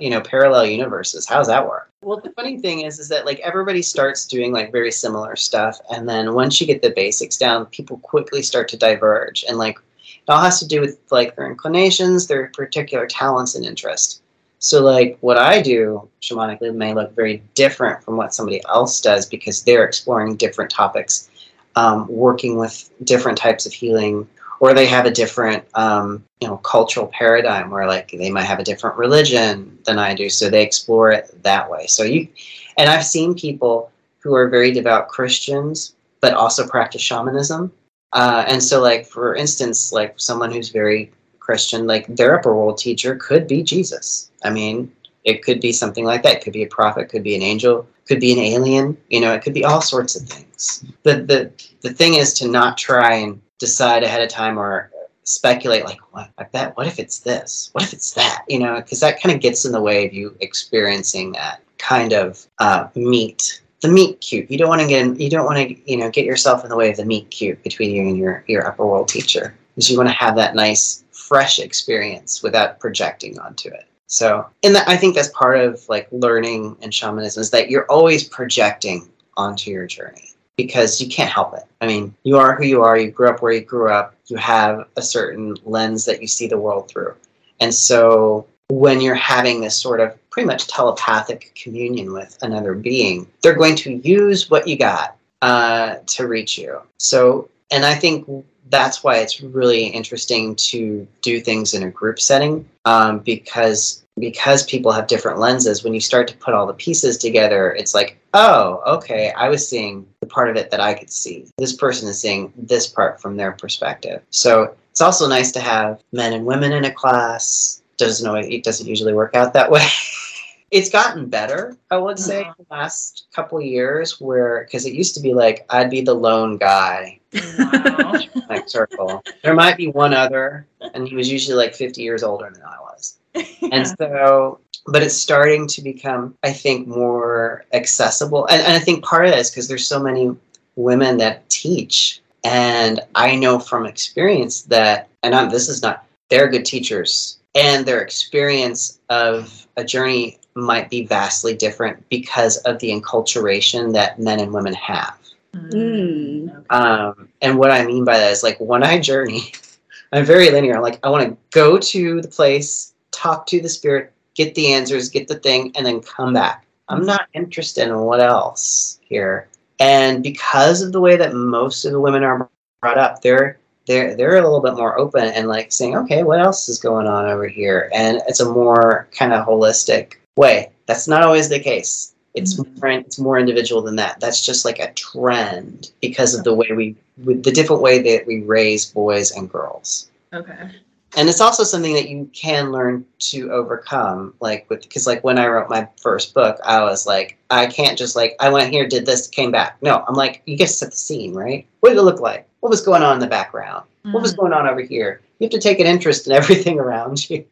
you 0.00 0.10
know 0.10 0.20
parallel 0.20 0.66
universes? 0.66 1.26
How's 1.26 1.46
that 1.46 1.66
work? 1.66 1.90
Well, 2.02 2.20
the 2.20 2.30
funny 2.30 2.58
thing 2.58 2.82
is, 2.82 2.98
is 2.98 3.08
that 3.08 3.26
like 3.26 3.38
everybody 3.40 3.82
starts 3.82 4.26
doing 4.26 4.52
like 4.52 4.72
very 4.72 4.90
similar 4.90 5.36
stuff, 5.36 5.78
and 5.90 6.08
then 6.08 6.34
once 6.34 6.60
you 6.60 6.66
get 6.66 6.82
the 6.82 6.90
basics 6.90 7.36
down, 7.36 7.66
people 7.66 7.98
quickly 7.98 8.42
start 8.42 8.68
to 8.68 8.76
diverge, 8.76 9.44
and 9.48 9.58
like 9.58 9.78
it 10.26 10.30
all 10.30 10.40
has 10.42 10.58
to 10.60 10.66
do 10.66 10.80
with 10.80 10.98
like 11.10 11.36
their 11.36 11.50
inclinations, 11.50 12.26
their 12.26 12.48
particular 12.48 13.06
talents 13.06 13.54
and 13.54 13.64
interests. 13.64 14.22
So 14.58 14.82
like 14.82 15.18
what 15.20 15.36
I 15.36 15.60
do 15.60 16.08
shamanically 16.22 16.74
may 16.74 16.94
look 16.94 17.14
very 17.14 17.42
different 17.54 18.02
from 18.02 18.16
what 18.16 18.34
somebody 18.34 18.62
else 18.68 19.00
does 19.00 19.26
because 19.26 19.62
they're 19.62 19.84
exploring 19.84 20.36
different 20.36 20.70
topics, 20.70 21.28
um, 21.76 22.08
working 22.08 22.56
with 22.56 22.90
different 23.04 23.38
types 23.38 23.66
of 23.66 23.72
healing, 23.72 24.26
or 24.60 24.74
they 24.74 24.86
have 24.86 25.06
a 25.06 25.10
different 25.10 25.64
um, 25.74 26.24
you 26.40 26.48
know 26.48 26.56
cultural 26.58 27.06
paradigm 27.08 27.70
where 27.70 27.86
like 27.86 28.10
they 28.10 28.30
might 28.30 28.44
have 28.44 28.58
a 28.58 28.64
different 28.64 28.96
religion 28.96 29.78
than 29.84 29.98
I 29.98 30.14
do, 30.14 30.28
so 30.30 30.48
they 30.48 30.62
explore 30.62 31.12
it 31.12 31.42
that 31.42 31.70
way. 31.70 31.86
So 31.86 32.02
you 32.02 32.28
and 32.76 32.88
I've 32.88 33.04
seen 33.04 33.34
people 33.34 33.90
who 34.18 34.34
are 34.34 34.48
very 34.48 34.72
devout 34.72 35.08
Christians 35.08 35.94
but 36.20 36.34
also 36.34 36.66
practice 36.66 37.02
shamanism 37.02 37.70
uh, 38.12 38.44
and 38.48 38.62
so, 38.62 38.80
like 38.80 39.06
for 39.06 39.34
instance, 39.34 39.92
like 39.92 40.14
someone 40.16 40.50
who's 40.50 40.70
very 40.70 41.12
Christian, 41.38 41.86
like 41.86 42.06
their 42.08 42.38
upper 42.38 42.54
world 42.54 42.78
teacher 42.78 43.16
could 43.16 43.46
be 43.46 43.62
Jesus. 43.62 44.30
I 44.42 44.50
mean, 44.50 44.90
it 45.24 45.42
could 45.42 45.60
be 45.60 45.72
something 45.72 46.04
like 46.04 46.22
that. 46.22 46.36
It 46.36 46.42
could 46.42 46.52
be 46.52 46.62
a 46.62 46.68
prophet, 46.68 47.08
could 47.08 47.22
be 47.22 47.36
an 47.36 47.42
angel, 47.42 47.86
could 48.06 48.20
be 48.20 48.32
an 48.32 48.38
alien. 48.38 48.96
You 49.10 49.20
know, 49.20 49.34
it 49.34 49.42
could 49.42 49.54
be 49.54 49.64
all 49.64 49.82
sorts 49.82 50.16
of 50.16 50.26
things. 50.26 50.84
The 51.02 51.16
the 51.22 51.50
the 51.82 51.92
thing 51.92 52.14
is 52.14 52.32
to 52.34 52.48
not 52.48 52.78
try 52.78 53.14
and 53.14 53.40
decide 53.58 54.02
ahead 54.02 54.22
of 54.22 54.28
time 54.28 54.58
or 54.58 54.90
speculate 55.24 55.84
like 55.84 55.98
what 56.12 56.30
I 56.38 56.44
bet 56.44 56.76
what 56.76 56.86
if 56.86 57.00
it's 57.00 57.18
this 57.18 57.70
what 57.72 57.82
if 57.82 57.92
it's 57.92 58.12
that 58.12 58.44
you 58.48 58.60
know 58.60 58.76
because 58.76 59.00
that 59.00 59.20
kind 59.20 59.34
of 59.34 59.40
gets 59.40 59.64
in 59.64 59.72
the 59.72 59.80
way 59.80 60.06
of 60.06 60.12
you 60.12 60.36
experiencing 60.40 61.32
that 61.32 61.62
kind 61.78 62.12
of 62.12 62.46
uh, 62.58 62.88
meet 62.94 63.60
the 63.80 63.88
meet 63.88 64.20
cute. 64.20 64.50
You 64.50 64.58
don't 64.58 64.68
want 64.68 64.82
to 64.82 64.88
get 64.88 65.06
in, 65.06 65.18
you 65.18 65.30
don't 65.30 65.44
want 65.44 65.58
to 65.58 65.90
you 65.90 65.96
know 65.96 66.10
get 66.10 66.24
yourself 66.24 66.64
in 66.64 66.70
the 66.70 66.76
way 66.76 66.90
of 66.90 66.96
the 66.96 67.04
meet 67.04 67.30
cute 67.30 67.62
between 67.62 67.94
you 67.94 68.02
and 68.08 68.16
your 68.16 68.44
your 68.46 68.66
upper 68.66 68.86
world 68.86 69.08
teacher 69.08 69.54
because 69.74 69.90
you 69.90 69.96
want 69.96 70.08
to 70.08 70.14
have 70.14 70.36
that 70.36 70.54
nice 70.54 71.04
fresh 71.10 71.58
experience 71.58 72.42
without 72.42 72.78
projecting 72.78 73.38
onto 73.38 73.68
it. 73.68 73.86
So, 74.06 74.46
and 74.62 74.74
that, 74.76 74.88
I 74.88 74.96
think 74.96 75.14
that's 75.14 75.28
part 75.30 75.58
of 75.58 75.86
like 75.88 76.08
learning 76.12 76.76
and 76.80 76.94
shamanism 76.94 77.40
is 77.40 77.50
that 77.50 77.70
you're 77.70 77.86
always 77.86 78.24
projecting 78.24 79.08
onto 79.36 79.70
your 79.70 79.86
journey 79.86 80.30
because 80.56 81.00
you 81.00 81.08
can't 81.08 81.30
help 81.30 81.54
it. 81.54 81.64
I 81.80 81.86
mean, 81.86 82.14
you 82.22 82.38
are 82.38 82.56
who 82.56 82.64
you 82.64 82.82
are. 82.82 82.96
You 82.96 83.10
grew 83.10 83.28
up 83.28 83.42
where 83.42 83.52
you 83.52 83.60
grew 83.60 83.90
up. 83.90 84.14
You 84.26 84.36
have 84.38 84.88
a 84.96 85.02
certain 85.02 85.56
lens 85.64 86.04
that 86.06 86.20
you 86.20 86.26
see 86.26 86.48
the 86.48 86.58
world 86.58 86.88
through, 86.88 87.14
and 87.60 87.74
so 87.74 88.46
when 88.68 89.00
you're 89.00 89.14
having 89.14 89.60
this 89.60 89.76
sort 89.76 90.00
of 90.00 90.18
pretty 90.30 90.46
much 90.46 90.66
telepathic 90.66 91.52
communion 91.54 92.12
with 92.12 92.36
another 92.42 92.74
being, 92.74 93.26
they're 93.42 93.54
going 93.54 93.76
to 93.76 93.94
use 93.96 94.50
what 94.50 94.66
you 94.66 94.76
got 94.76 95.16
uh, 95.42 95.96
to 96.06 96.26
reach 96.26 96.58
you. 96.58 96.80
So, 96.98 97.48
and 97.70 97.84
I 97.84 97.94
think 97.94 98.26
that's 98.70 99.04
why 99.04 99.18
it's 99.18 99.40
really 99.40 99.86
interesting 99.86 100.54
to 100.56 101.06
do 101.22 101.40
things 101.40 101.74
in 101.74 101.82
a 101.82 101.90
group 101.90 102.20
setting 102.20 102.68
um, 102.84 103.20
because 103.20 104.02
because 104.18 104.64
people 104.64 104.92
have 104.92 105.06
different 105.08 105.38
lenses. 105.38 105.84
When 105.84 105.92
you 105.92 106.00
start 106.00 106.26
to 106.28 106.36
put 106.38 106.54
all 106.54 106.66
the 106.66 106.72
pieces 106.74 107.18
together 107.18 107.72
it's 107.72 107.94
like 107.94 108.18
oh 108.34 108.82
okay 108.86 109.32
i 109.36 109.48
was 109.48 109.66
seeing 109.68 110.06
the 110.20 110.26
part 110.26 110.48
of 110.48 110.56
it 110.56 110.70
that 110.70 110.80
i 110.80 110.94
could 110.94 111.10
see. 111.10 111.46
This 111.58 111.74
person 111.74 112.08
is 112.08 112.20
seeing 112.20 112.52
this 112.56 112.86
part 112.86 113.20
from 113.20 113.36
their 113.36 113.52
perspective. 113.52 114.22
So 114.30 114.74
it's 114.90 115.02
also 115.02 115.28
nice 115.28 115.52
to 115.52 115.60
have 115.60 116.02
men 116.12 116.32
and 116.32 116.46
women 116.46 116.72
in 116.72 116.86
a 116.86 116.90
class. 116.90 117.82
Doesn't 117.98 118.26
always, 118.26 118.46
it 118.46 118.64
doesn't 118.64 118.86
usually 118.86 119.12
work 119.12 119.34
out 119.34 119.52
that 119.52 119.70
way. 119.70 119.86
it's 120.70 120.90
gotten 120.90 121.26
better, 121.26 121.76
I 121.90 121.98
would 121.98 122.18
say, 122.18 122.42
uh-huh. 122.42 122.54
the 122.58 122.66
last 122.70 123.26
couple 123.32 123.60
years. 123.60 124.20
Where 124.20 124.64
because 124.64 124.86
it 124.86 124.94
used 124.94 125.14
to 125.14 125.20
be 125.20 125.34
like 125.34 125.64
I'd 125.70 125.90
be 125.90 126.00
the 126.00 126.14
lone 126.14 126.56
guy. 126.56 127.20
Wow. 127.58 128.20
like 128.48 128.68
circle. 128.68 129.22
There 129.42 129.54
might 129.54 129.76
be 129.76 129.88
one 129.88 130.14
other, 130.14 130.66
and 130.94 131.06
he 131.06 131.14
was 131.14 131.30
usually 131.30 131.56
like 131.56 131.74
50 131.74 132.02
years 132.02 132.22
older 132.22 132.50
than 132.52 132.62
I 132.62 132.78
was. 132.80 133.18
yeah. 133.34 133.68
And 133.72 133.86
so, 133.86 134.60
but 134.86 135.02
it's 135.02 135.16
starting 135.16 135.66
to 135.68 135.82
become, 135.82 136.34
I 136.42 136.52
think, 136.52 136.86
more 136.86 137.64
accessible. 137.72 138.46
And, 138.46 138.62
and 138.62 138.72
I 138.72 138.78
think 138.78 139.04
part 139.04 139.26
of 139.26 139.32
that 139.32 139.38
is 139.38 139.50
because 139.50 139.68
there's 139.68 139.86
so 139.86 140.02
many 140.02 140.34
women 140.76 141.18
that 141.18 141.48
teach. 141.50 142.20
And 142.44 143.00
I 143.14 143.34
know 143.34 143.58
from 143.58 143.86
experience 143.86 144.62
that, 144.62 145.08
and 145.22 145.34
I'm, 145.34 145.50
this 145.50 145.68
is 145.68 145.82
not, 145.82 146.06
they're 146.30 146.48
good 146.48 146.64
teachers 146.64 147.38
and 147.54 147.86
their 147.86 148.00
experience 148.00 149.00
of 149.08 149.66
a 149.76 149.84
journey 149.84 150.38
might 150.56 150.90
be 150.90 151.06
vastly 151.06 151.54
different 151.54 152.08
because 152.08 152.56
of 152.58 152.78
the 152.78 152.90
enculturation 152.90 153.92
that 153.92 154.18
men 154.18 154.40
and 154.40 154.52
women 154.52 154.74
have. 154.74 155.18
Mm. 155.54 156.64
Um, 156.70 157.28
and 157.42 157.58
what 157.58 157.70
I 157.70 157.84
mean 157.84 158.04
by 158.04 158.18
that 158.18 158.32
is 158.32 158.42
like 158.42 158.58
when 158.58 158.82
I 158.82 158.98
journey, 158.98 159.52
I'm 160.12 160.24
very 160.24 160.50
linear. 160.50 160.80
Like 160.80 160.98
I 161.04 161.10
want 161.10 161.28
to 161.28 161.36
go 161.50 161.78
to 161.78 162.20
the 162.20 162.28
place, 162.28 162.94
talk 163.10 163.46
to 163.48 163.60
the 163.60 163.68
spirit, 163.68 164.12
get 164.34 164.54
the 164.54 164.72
answers, 164.72 165.08
get 165.08 165.28
the 165.28 165.38
thing, 165.38 165.72
and 165.76 165.84
then 165.84 166.00
come 166.00 166.34
back. 166.34 166.64
I'm 166.88 167.04
not 167.04 167.28
interested 167.34 167.88
in 167.88 167.98
what 167.98 168.20
else 168.20 169.00
here. 169.02 169.48
And 169.80 170.22
because 170.22 170.82
of 170.82 170.92
the 170.92 171.00
way 171.00 171.16
that 171.16 171.34
most 171.34 171.84
of 171.84 171.92
the 171.92 172.00
women 172.00 172.22
are 172.22 172.48
brought 172.80 172.98
up, 172.98 173.22
they're 173.22 173.58
they're 173.86 174.16
they're 174.16 174.36
a 174.36 174.42
little 174.42 174.60
bit 174.60 174.74
more 174.74 174.98
open 174.98 175.24
and 175.24 175.48
like 175.48 175.72
saying, 175.72 175.96
okay, 175.96 176.22
what 176.22 176.40
else 176.40 176.68
is 176.68 176.78
going 176.78 177.06
on 177.06 177.26
over 177.26 177.48
here? 177.48 177.90
And 177.94 178.20
it's 178.28 178.40
a 178.40 178.50
more 178.50 179.08
kind 179.12 179.32
of 179.32 179.46
holistic 179.46 180.14
way. 180.36 180.70
That's 180.86 181.08
not 181.08 181.22
always 181.22 181.48
the 181.48 181.58
case. 181.60 182.12
It's 182.34 182.58
more 182.58 182.88
it's 182.90 183.18
more 183.18 183.38
individual 183.38 183.80
than 183.82 183.96
that. 183.96 184.20
That's 184.20 184.44
just 184.44 184.64
like 184.66 184.78
a 184.78 184.92
trend 184.92 185.90
because 186.02 186.34
of 186.34 186.44
the 186.44 186.54
way 186.54 186.68
we 186.76 186.94
with 187.24 187.42
the 187.42 187.50
different 187.50 187.80
way 187.82 188.00
that 188.02 188.26
we 188.26 188.42
raise 188.42 188.84
boys 188.84 189.30
and 189.32 189.50
girls 189.50 190.10
Okay. 190.34 190.68
and 191.16 191.30
it's 191.30 191.40
also 191.40 191.64
something 191.64 191.94
that 191.94 192.10
you 192.10 192.28
can 192.34 192.72
learn 192.72 193.06
to 193.20 193.50
overcome 193.50 194.34
like 194.40 194.68
with 194.68 194.82
because 194.82 195.06
like 195.06 195.24
when 195.24 195.38
i 195.38 195.46
wrote 195.46 195.70
my 195.70 195.88
first 196.02 196.34
book 196.34 196.58
i 196.62 196.82
was 196.82 197.06
like 197.06 197.38
i 197.48 197.64
can't 197.64 197.96
just 197.96 198.16
like 198.16 198.36
i 198.38 198.50
went 198.50 198.70
here 198.70 198.86
did 198.86 199.06
this 199.06 199.28
came 199.28 199.50
back 199.50 199.78
no 199.80 200.04
i'm 200.06 200.14
like 200.14 200.42
you 200.44 200.58
get 200.58 200.66
to 200.66 200.72
set 200.74 200.90
the 200.90 200.96
scene 200.96 201.32
right 201.32 201.66
what 201.80 201.88
did 201.88 201.96
it 201.98 202.02
look 202.02 202.20
like 202.20 202.46
what 202.60 202.68
was 202.68 202.82
going 202.82 203.02
on 203.02 203.14
in 203.14 203.20
the 203.20 203.26
background 203.26 203.82
what 204.02 204.20
was 204.22 204.34
Mm. 204.34 204.38
going 204.40 204.52
on 204.52 204.68
over 204.68 204.82
here 204.82 205.22
you 205.38 205.46
have 205.46 205.52
to 205.52 205.58
take 205.58 205.80
an 205.80 205.86
interest 205.86 206.26
in 206.26 206.32
everything 206.40 206.78
around 206.78 207.30
you 207.30 207.46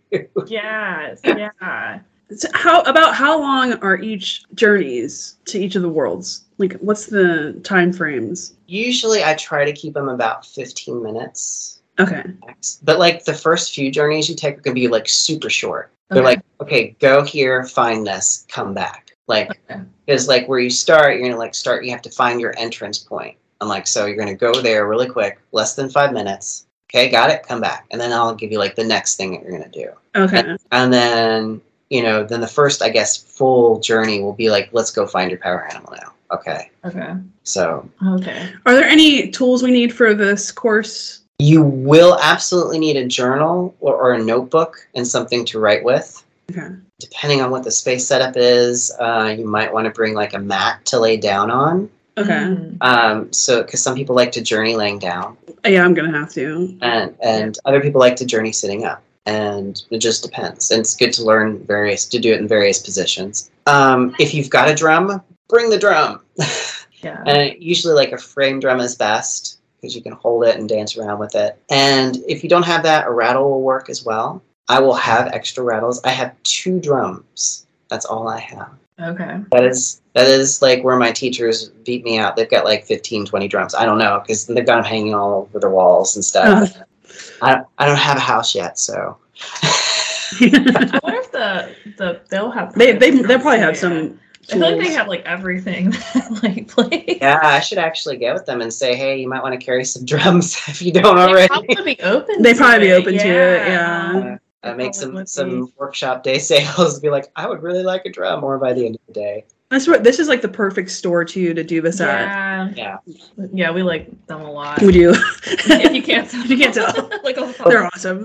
Yes. 0.47 1.21
Yeah. 1.25 2.01
So 2.37 2.49
how 2.55 2.81
about 2.83 3.15
how 3.15 3.39
long 3.39 3.75
are 3.75 3.97
each 3.99 4.45
journeys 4.55 5.37
to 5.47 5.59
each 5.59 5.77
of 5.77 5.83
the 5.83 5.89
worlds? 5.89 6.45
Like, 6.59 6.75
what's 6.81 7.07
the 7.07 7.61
time 7.65 7.93
frames? 7.93 8.55
usually 8.67 9.23
i 9.23 9.35
try 9.35 9.63
to 9.65 9.73
keep 9.75 9.93
them 9.93 10.09
about 10.09 10.47
15 10.47 11.03
minutes 11.03 11.81
Okay. 12.01 12.25
but 12.83 12.99
like 12.99 13.25
the 13.25 13.35
first 13.35 13.75
few 13.75 13.91
journeys 13.91 14.27
you 14.29 14.35
take 14.35 14.57
are 14.57 14.61
going 14.63 14.75
to 14.75 14.81
be 14.81 14.89
like 14.89 15.07
super 15.07 15.51
short 15.51 15.93
they're 16.09 16.23
like 16.25 16.41
okay 16.63 16.97
go 16.99 17.23
here 17.23 17.65
find 17.65 18.07
this 18.07 18.47
come 18.49 18.73
back 18.73 19.15
like 19.27 19.51
Okay. 19.71 19.83
like 20.27 20.49
where 20.49 20.59
you 20.61 20.71
start 20.71 21.15
you're 21.15 21.29
gonna 21.29 21.39
like 21.39 21.55
start 21.55 21.85
you 21.85 21.91
have 21.91 22.01
to 22.03 22.11
find 22.11 22.41
your 22.41 22.55
entrance 22.57 22.99
point 22.99 23.37
i'm 23.61 23.69
like 23.69 23.87
so 23.87 24.07
you're 24.07 24.17
gonna 24.17 24.35
go 24.35 24.63
there 24.63 24.89
really 24.89 25.09
quick 25.09 25.39
less 25.53 25.75
than 25.75 25.91
five 25.91 26.13
minutes 26.15 26.67
okay 26.91 27.11
got 27.11 27.29
it 27.29 27.43
come 27.47 27.61
back 27.61 27.85
and 27.91 28.01
then 28.01 28.13
i'll 28.13 28.35
give 28.35 28.51
you 28.51 28.59
like 28.59 28.75
the 28.77 28.83
next 28.85 29.17
thing 29.17 29.33
that 29.33 29.43
you're 29.43 29.53
gonna 29.59 29.69
do 29.71 29.91
Okay. 30.17 30.57
and 30.73 30.91
then 30.93 31.61
you 31.91 32.03
know 32.03 32.25
then 32.25 32.41
the 32.41 32.47
first 32.49 32.83
i 32.83 32.89
guess 32.89 33.17
full 33.17 33.79
journey 33.81 34.21
will 34.23 34.33
be 34.33 34.51
like 34.51 34.69
let's 34.73 34.91
go 34.91 35.07
find 35.07 35.31
your 35.31 35.41
power 35.41 35.67
animal 35.69 35.93
now 36.01 36.13
okay 36.31 36.71
Okay. 36.85 37.15
so 37.45 37.89
Okay. 38.07 38.51
Are 38.67 38.75
there 38.75 38.85
any 38.85 39.31
tools 39.31 39.63
we 39.63 39.71
need 39.71 39.93
for 39.95 40.15
this 40.15 40.51
course? 40.53 41.21
you 41.41 41.63
will 41.63 42.17
absolutely 42.23 42.79
need 42.79 42.97
a 42.97 43.07
journal 43.07 43.75
or, 43.81 43.95
or 43.97 44.13
a 44.15 44.23
notebook 44.23 44.87
and 44.95 45.07
something 45.07 45.45
to 45.47 45.59
write 45.59 45.83
with 45.85 46.23
Okay. 46.51 46.69
depending 47.01 47.41
on 47.41 47.51
what 47.51 47.65
the 47.65 47.71
space 47.71 48.07
setup 48.07 48.35
is 48.37 48.93
uh, 49.01 49.35
you 49.37 49.47
might 49.47 49.73
want 49.73 49.85
to 49.87 49.91
bring 49.91 50.15
like 50.15 50.33
a 50.35 50.39
mat 50.39 50.85
to 50.87 50.99
lay 51.01 51.17
down 51.17 51.51
on 51.51 51.91
Okay. 52.17 52.31
Mm. 52.33 52.77
um, 52.81 53.33
so 53.33 53.63
because 53.65 53.83
some 53.83 53.97
people 53.97 54.15
like 54.15 54.31
to 54.33 54.41
journey 54.43 54.77
laying 54.77 54.99
down 55.01 55.37
Yeah, 55.67 55.85
I'm 55.85 55.95
gonna 55.95 56.17
have 56.17 56.33
to. 56.35 56.77
and 56.83 57.15
and 57.21 57.59
other 57.65 57.81
people 57.81 58.01
like 58.01 58.17
to 58.17 58.27
journey 58.27 58.53
sitting 58.53 58.85
up 58.85 59.03
and 59.27 59.83
it 59.91 59.99
just 59.99 60.23
depends. 60.23 60.71
And 60.71 60.81
it's 60.81 60.97
good 60.97 61.13
to 61.15 61.25
learn 61.25 61.65
various 61.67 62.05
to 62.07 62.19
do 62.19 62.33
it 62.33 62.41
in 62.41 62.49
various 62.49 62.79
positions. 62.79 63.51
Um, 63.67 64.15
if 64.19 64.35
you've 64.35 64.51
got 64.51 64.71
a 64.71 64.75
drum 64.75 65.23
bring 65.49 65.71
the 65.71 65.79
drum. 65.79 66.21
Yeah. 67.03 67.23
and 67.27 67.63
usually 67.63 67.93
like 67.93 68.13
a 68.13 68.17
frame 68.17 68.61
drum 68.61 68.81
is 68.81 68.95
best 68.95 69.61
because 69.77 69.95
you 69.95 70.01
can 70.01 70.13
hold 70.13 70.47
it 70.47 70.57
and 70.57 70.67
dance 70.67 70.97
around 70.97 71.19
with 71.19 71.35
it. 71.35 71.61
And 71.71 72.17
if 72.27 72.43
you 72.43 72.49
don't 72.49 72.63
have 72.63 72.83
that 72.85 73.07
a 73.07 73.11
rattle 73.11 73.51
will 73.51 73.61
work 73.61 73.91
as 73.91 74.07
well. 74.07 74.43
I 74.71 74.81
will 74.81 74.95
have 74.95 75.27
extra 75.27 75.63
rattles. 75.63 76.01
I 76.03 76.13
have 76.13 76.35
two 76.45 76.81
drums. 76.81 77.67
That's 77.91 78.07
all 78.07 78.27
i 78.29 78.39
have. 78.39 78.71
Okay. 78.99 79.39
that 79.51 79.65
is 79.65 80.01
that 80.15 80.29
is 80.29 80.63
like 80.63 80.83
where 80.83 80.97
my 80.97 81.13
teachers 81.13 81.69
beat 81.85 82.05
me 82.05 82.17
out. 82.17 82.37
They've 82.37 82.49
got 82.49 82.65
like 82.65 82.87
15 82.87 83.27
20 83.27 83.49
drums. 83.49 83.75
I 83.75 83.85
don't 83.85 83.99
know 83.99 84.21
because 84.21 84.47
they've 84.47 84.65
got 84.65 84.77
them 84.77 84.85
hanging 84.85 85.13
all 85.13 85.43
over 85.43 85.61
the 85.61 85.69
walls 85.69 86.17
and 86.17 86.25
stuff 86.25 86.75
I, 87.43 87.63
I 87.79 87.87
don't 87.87 87.97
have 87.99 88.17
a 88.17 88.21
house 88.21 88.55
yet 88.55 88.79
so 88.79 89.17
I 90.41 91.01
wonder 91.03 91.19
if 91.21 91.33
the 91.33 91.75
the 91.97 92.21
they'll 92.31 92.51
have 92.51 92.75
they 92.75 92.93
they 92.93 93.11
they'll 93.11 93.39
probably 93.41 93.59
have 93.61 93.77
some. 93.77 93.93
yeah. 93.95 94.11
I 94.51 94.53
feel 94.53 94.61
like 94.61 94.79
they 94.79 94.93
have 94.93 95.09
like 95.09 95.23
everything 95.25 95.91
that 96.15 96.41
like 96.43 96.69
play. 96.69 97.19
yeah 97.21 97.41
i 97.43 97.61
should 97.61 97.79
actually 97.79 98.17
get 98.19 98.35
with 98.35 98.45
them 98.47 98.61
and 98.61 98.73
say 98.73 98.95
hey 98.95 99.19
you 99.19 99.29
might 99.29 99.43
want 99.43 99.59
to 99.59 99.65
carry 99.65 99.85
some 99.85 100.05
drums 100.13 100.57
if 100.69 100.83
you 100.83 100.93
don't 100.93 101.17
They 101.17 101.23
already 101.23 101.49
probably 101.49 101.95
be 101.95 102.03
open. 102.03 102.43
They'd 102.43 102.53
to 102.55 102.59
probably 102.59 102.87
be 102.87 102.93
it, 102.93 102.95
open 103.01 103.13
to 103.15 103.27
it, 103.29 103.69
yeah. 103.69 104.39
uh, 104.65 104.69
uh, 104.69 104.75
make 104.75 104.93
Probably 104.93 104.93
some 104.93 105.15
would 105.15 105.29
some 105.29 105.73
workshop 105.79 106.23
day 106.23 106.39
sales 106.39 107.01
be 107.01 107.11
like 107.11 107.31
i 107.37 107.47
would 107.49 107.63
really 107.63 107.83
like 107.83 108.05
a 108.07 108.11
drum 108.11 108.45
or 108.45 108.59
by 108.59 108.73
the 108.73 108.85
end 108.87 108.97
of 108.97 109.01
the 109.07 109.13
day 109.13 109.45
That's 109.75 109.89
what 109.89 110.05
this 110.05 110.21
is 110.21 110.29
like 110.29 110.41
the 110.41 110.49
perfect 110.49 110.89
store 110.89 111.25
too 111.25 111.53
to 111.53 111.65
do 111.65 111.81
this 111.81 112.01
at. 112.01 112.77
Yeah. 112.77 112.99
yeah 113.05 113.49
Yeah, 113.53 113.71
we 113.73 113.83
like 113.83 114.09
them 114.29 114.43
a 114.43 114.51
lot. 114.51 114.81
We 114.81 114.93
do. 114.93 115.13
if 115.47 115.93
you 115.93 116.01
can't 116.01 116.31
tell. 116.31 116.47
You 116.47 116.57
can't 116.57 116.73
tell. 116.73 117.11
like 117.25 117.39
all 117.39 117.47
the 117.47 117.65
They're 117.65 117.87
awesome. 117.87 118.25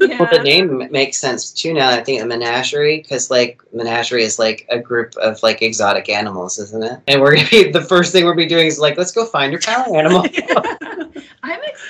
yeah. 0.00 0.18
well 0.20 0.28
the 0.30 0.42
name 0.44 0.86
makes 0.92 1.18
sense 1.18 1.50
too 1.50 1.72
now 1.72 1.90
i 1.90 2.02
think 2.02 2.20
of 2.22 2.28
menagerie 2.28 2.98
because 2.98 3.30
like 3.30 3.60
menagerie 3.72 4.22
is 4.22 4.38
like 4.38 4.66
a 4.70 4.78
group 4.78 5.16
of 5.16 5.42
like 5.42 5.62
exotic 5.62 6.08
animals 6.08 6.58
isn't 6.58 6.84
it 6.84 7.00
and 7.08 7.20
we're 7.20 7.34
gonna 7.36 7.48
be 7.48 7.70
the 7.72 7.80
first 7.80 8.12
thing 8.12 8.24
we'll 8.24 8.34
be 8.34 8.46
doing 8.46 8.66
is 8.66 8.78
like 8.78 8.96
let's 8.96 9.12
go 9.12 9.24
find 9.24 9.50
your 9.50 9.60
power 9.62 9.96
animal 9.96 10.24
I'm 10.24 10.93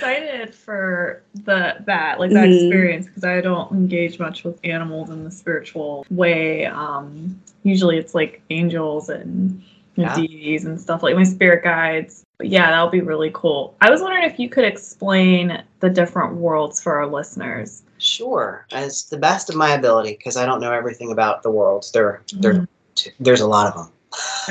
excited 0.09 0.55
for 0.55 1.23
the 1.45 1.77
that 1.87 2.21
like 2.21 2.31
that 2.31 2.49
Mhm. 2.49 2.55
experience 2.55 3.07
because 3.07 3.25
I 3.25 3.41
don't 3.41 3.71
engage 3.73 4.19
much 4.19 4.45
with 4.45 4.59
animals 4.65 5.11
in 5.11 5.25
the 5.25 5.31
spiritual 5.31 6.07
way. 6.11 6.67
Um, 6.67 7.41
usually 7.63 7.97
it's 7.99 8.15
like 8.15 8.43
angels 8.51 9.09
and 9.09 9.63
Yeah. 9.97 10.15
deities 10.15 10.65
and 10.65 10.81
stuff 10.81 11.03
like 11.03 11.15
my 11.17 11.25
spirit 11.25 11.63
guides. 11.65 12.25
But 12.39 12.49
yeah, 12.49 12.71
that'll 12.71 12.89
be 12.89 13.01
really 13.01 13.31
cool. 13.33 13.75
I 13.81 13.91
was 13.91 14.03
wondering 14.03 14.25
if 14.25 14.39
you 14.39 14.49
could 14.49 14.65
explain 14.65 15.63
the 15.81 15.89
different 15.89 16.35
worlds 16.35 16.83
for 16.83 16.95
our 16.97 17.07
listeners. 17.07 17.83
Sure, 17.99 18.67
as 18.73 19.05
the 19.05 19.17
best 19.17 19.49
of 19.49 19.57
my 19.57 19.71
ability, 19.71 20.17
because 20.19 20.37
I 20.37 20.45
don't 20.45 20.61
know 20.61 20.73
everything 20.73 21.13
about 21.13 21.43
the 21.43 21.51
worlds. 21.51 21.93
There, 21.93 22.23
there, 22.35 22.55
Mhm. 22.55 22.67
there's 23.21 23.41
a 23.41 23.47
lot 23.47 23.69
of 23.69 23.75
them. 23.75 23.89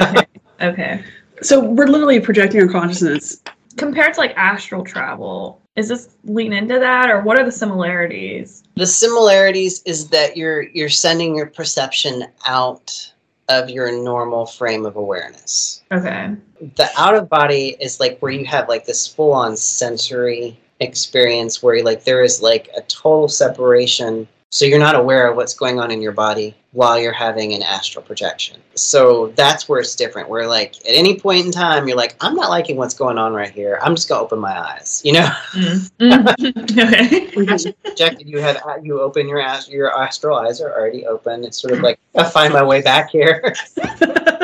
Okay. 0.07 0.25
okay. 0.61 1.03
so 1.41 1.59
we're 1.59 1.87
literally 1.87 2.19
projecting 2.21 2.61
our 2.61 2.67
consciousness. 2.69 3.41
Compared 3.77 4.13
to 4.15 4.19
like 4.19 4.33
astral 4.35 4.83
travel, 4.83 5.61
is 5.75 5.89
this 5.89 6.09
lean 6.25 6.53
into 6.53 6.79
that 6.79 7.09
or 7.09 7.21
what 7.21 7.39
are 7.39 7.45
the 7.45 7.51
similarities? 7.51 8.63
The 8.75 8.85
similarities 8.85 9.81
is 9.83 10.09
that 10.09 10.37
you're 10.37 10.63
you're 10.69 10.89
sending 10.89 11.35
your 11.35 11.47
perception 11.47 12.25
out 12.47 13.13
of 13.49 13.69
your 13.69 13.91
normal 14.03 14.45
frame 14.45 14.85
of 14.85 14.95
awareness. 14.95 15.83
Okay. 15.91 16.35
The 16.75 16.89
out 16.97 17.15
of 17.15 17.29
body 17.29 17.75
is 17.79 17.99
like 17.99 18.19
where 18.19 18.31
you 18.31 18.45
have 18.45 18.69
like 18.69 18.85
this 18.85 19.07
full 19.07 19.33
on 19.33 19.57
sensory 19.57 20.57
experience 20.79 21.61
where 21.61 21.83
like 21.83 22.03
there 22.03 22.23
is 22.23 22.41
like 22.41 22.69
a 22.75 22.81
total 22.81 23.27
separation 23.27 24.27
so 24.53 24.65
you're 24.65 24.77
not 24.77 24.93
aware 24.93 25.27
of 25.27 25.35
what's 25.35 25.55
going 25.55 25.79
on 25.79 25.89
in 25.89 25.99
your 25.99 26.11
body 26.11 26.55
while 26.73 26.99
you're 26.99 27.11
having 27.11 27.53
an 27.55 27.63
astral 27.63 28.05
projection. 28.05 28.61
So 28.75 29.33
that's 29.35 29.67
where 29.67 29.79
it's 29.79 29.95
different. 29.95 30.29
Where 30.29 30.45
like 30.45 30.75
at 30.81 30.93
any 30.93 31.19
point 31.19 31.43
in 31.43 31.51
time 31.51 31.87
you're 31.87 31.97
like 31.97 32.15
I'm 32.21 32.35
not 32.35 32.51
liking 32.51 32.77
what's 32.77 32.93
going 32.93 33.17
on 33.17 33.33
right 33.33 33.49
here. 33.49 33.79
I'm 33.81 33.95
just 33.95 34.07
going 34.07 34.19
to 34.19 34.25
open 34.25 34.37
my 34.37 34.55
eyes. 34.55 35.01
You 35.03 35.13
know? 35.13 35.31
Mm-hmm. 35.53 36.27
okay. 36.59 37.47
Astral 37.51 37.73
projected 37.83 38.29
you 38.29 38.37
have 38.41 38.61
you 38.83 39.01
open 39.01 39.27
your 39.27 39.43
your 39.69 39.99
astral 39.99 40.37
eyes 40.37 40.61
are 40.61 40.71
already 40.71 41.07
open. 41.07 41.43
It's 41.43 41.59
sort 41.59 41.73
of 41.73 41.79
like 41.79 41.99
I 42.13 42.23
find 42.23 42.53
my 42.53 42.63
way 42.63 42.83
back 42.83 43.09
here. 43.09 43.55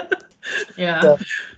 Yeah. 0.80 1.02
So- 1.02 1.18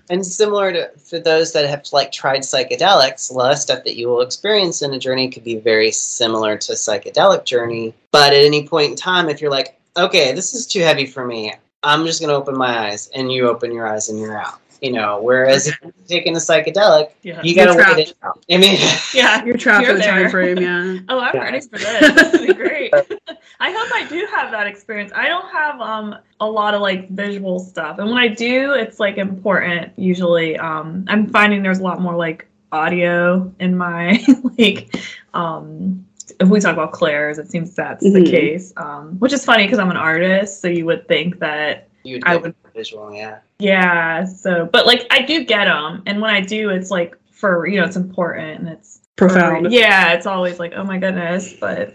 And 0.09 0.25
similar 0.25 0.73
to 0.73 0.91
for 0.97 1.19
those 1.19 1.53
that 1.53 1.69
have 1.69 1.83
like 1.93 2.11
tried 2.11 2.41
psychedelics, 2.41 3.31
a 3.31 3.33
lot 3.33 3.51
of 3.53 3.57
stuff 3.59 3.85
that 3.85 3.95
you 3.95 4.09
will 4.09 4.21
experience 4.21 4.81
in 4.81 4.93
a 4.93 4.99
journey 4.99 5.29
could 5.29 5.43
be 5.45 5.55
very 5.55 5.91
similar 5.91 6.57
to 6.57 6.73
psychedelic 6.73 7.45
journey. 7.45 7.93
But 8.11 8.33
at 8.33 8.43
any 8.43 8.67
point 8.67 8.91
in 8.91 8.97
time, 8.97 9.29
if 9.29 9.39
you're 9.39 9.51
like, 9.51 9.79
okay, 9.95 10.33
this 10.33 10.53
is 10.53 10.65
too 10.67 10.81
heavy 10.81 11.05
for 11.05 11.25
me, 11.25 11.53
I'm 11.83 12.05
just 12.05 12.19
gonna 12.19 12.33
open 12.33 12.57
my 12.57 12.89
eyes, 12.89 13.09
and 13.15 13.31
you 13.31 13.47
open 13.47 13.71
your 13.71 13.87
eyes 13.87 14.09
and 14.09 14.19
you're 14.19 14.37
out. 14.37 14.59
You 14.81 14.91
know, 14.91 15.21
whereas 15.21 15.67
if 15.67 15.77
you're 15.83 15.91
taking 16.07 16.35
a 16.35 16.39
psychedelic, 16.39 17.11
Yeah. 17.21 17.39
you 17.43 17.53
gotta 17.53 17.73
You're 17.73 17.95
wait 17.95 18.09
it 18.09 18.15
out. 18.23 18.43
I 18.49 18.57
mean, 18.57 18.79
yeah. 19.13 19.45
You're 19.45 19.55
trapped 19.55 19.85
You're 19.85 19.95
in 19.95 20.01
a 20.01 20.05
time 20.05 20.19
there. 20.21 20.29
frame, 20.29 20.57
yeah. 20.57 20.97
Oh, 21.09 21.19
I'm 21.19 21.35
Yeah. 21.35 21.43
ready 21.43 21.59
for 21.61 21.77
this. 21.77 22.15
This 22.31 22.41
will 22.47 22.53
great. 22.55 22.91
I 23.59 23.71
hope 23.71 23.91
I 23.93 24.07
do 24.09 24.27
have 24.35 24.49
that 24.51 24.65
experience. 24.65 25.11
I 25.15 25.27
don't 25.27 25.47
have 25.51 25.79
um 25.79 26.15
a 26.39 26.49
lot 26.49 26.73
of 26.73 26.81
like 26.81 27.09
visual 27.11 27.59
stuff, 27.59 27.99
and 27.99 28.09
when 28.09 28.17
I 28.17 28.27
do, 28.27 28.71
it's 28.73 28.99
like 28.99 29.17
important. 29.17 29.91
Usually, 29.99 30.57
um, 30.57 31.05
I'm 31.07 31.27
finding 31.29 31.61
there's 31.61 31.77
a 31.79 31.83
lot 31.83 32.01
more 32.01 32.15
like 32.15 32.47
audio 32.71 33.53
in 33.59 33.77
my 33.77 34.19
like 34.57 34.95
um. 35.35 36.05
If 36.39 36.47
we 36.47 36.59
talk 36.59 36.73
about 36.73 36.91
Claire's, 36.93 37.37
it 37.37 37.51
seems 37.51 37.75
that's 37.75 38.03
the 38.03 38.19
Mhm. 38.21 38.25
case, 38.29 38.73
um, 38.77 39.19
which 39.19 39.31
is 39.33 39.45
funny 39.45 39.65
because 39.65 39.77
I'm 39.77 39.91
an 39.91 39.97
artist, 39.97 40.59
so 40.61 40.67
you 40.69 40.85
would 40.85 41.07
think 41.07 41.37
that 41.39 41.87
you'd 42.03 42.23
I 42.25 42.37
would- 42.37 42.55
with 42.73 42.85
visual, 42.85 43.13
yeah. 43.13 43.39
yeah. 43.59 44.25
So, 44.25 44.69
but 44.71 44.85
like 44.85 45.07
I 45.11 45.21
do 45.21 45.43
get 45.43 45.65
them, 45.65 46.03
and 46.05 46.21
when 46.21 46.33
I 46.33 46.41
do, 46.41 46.69
it's 46.69 46.91
like 46.91 47.17
for 47.31 47.67
you 47.67 47.79
know 47.79 47.85
it's 47.85 47.95
important 47.95 48.59
and 48.59 48.69
it's 48.69 48.99
Profound. 49.15 49.71
yeah, 49.71 50.13
it's 50.13 50.25
always 50.25 50.59
like, 50.59 50.73
oh 50.75 50.83
my 50.83 50.97
goodness, 50.97 51.53
but 51.53 51.93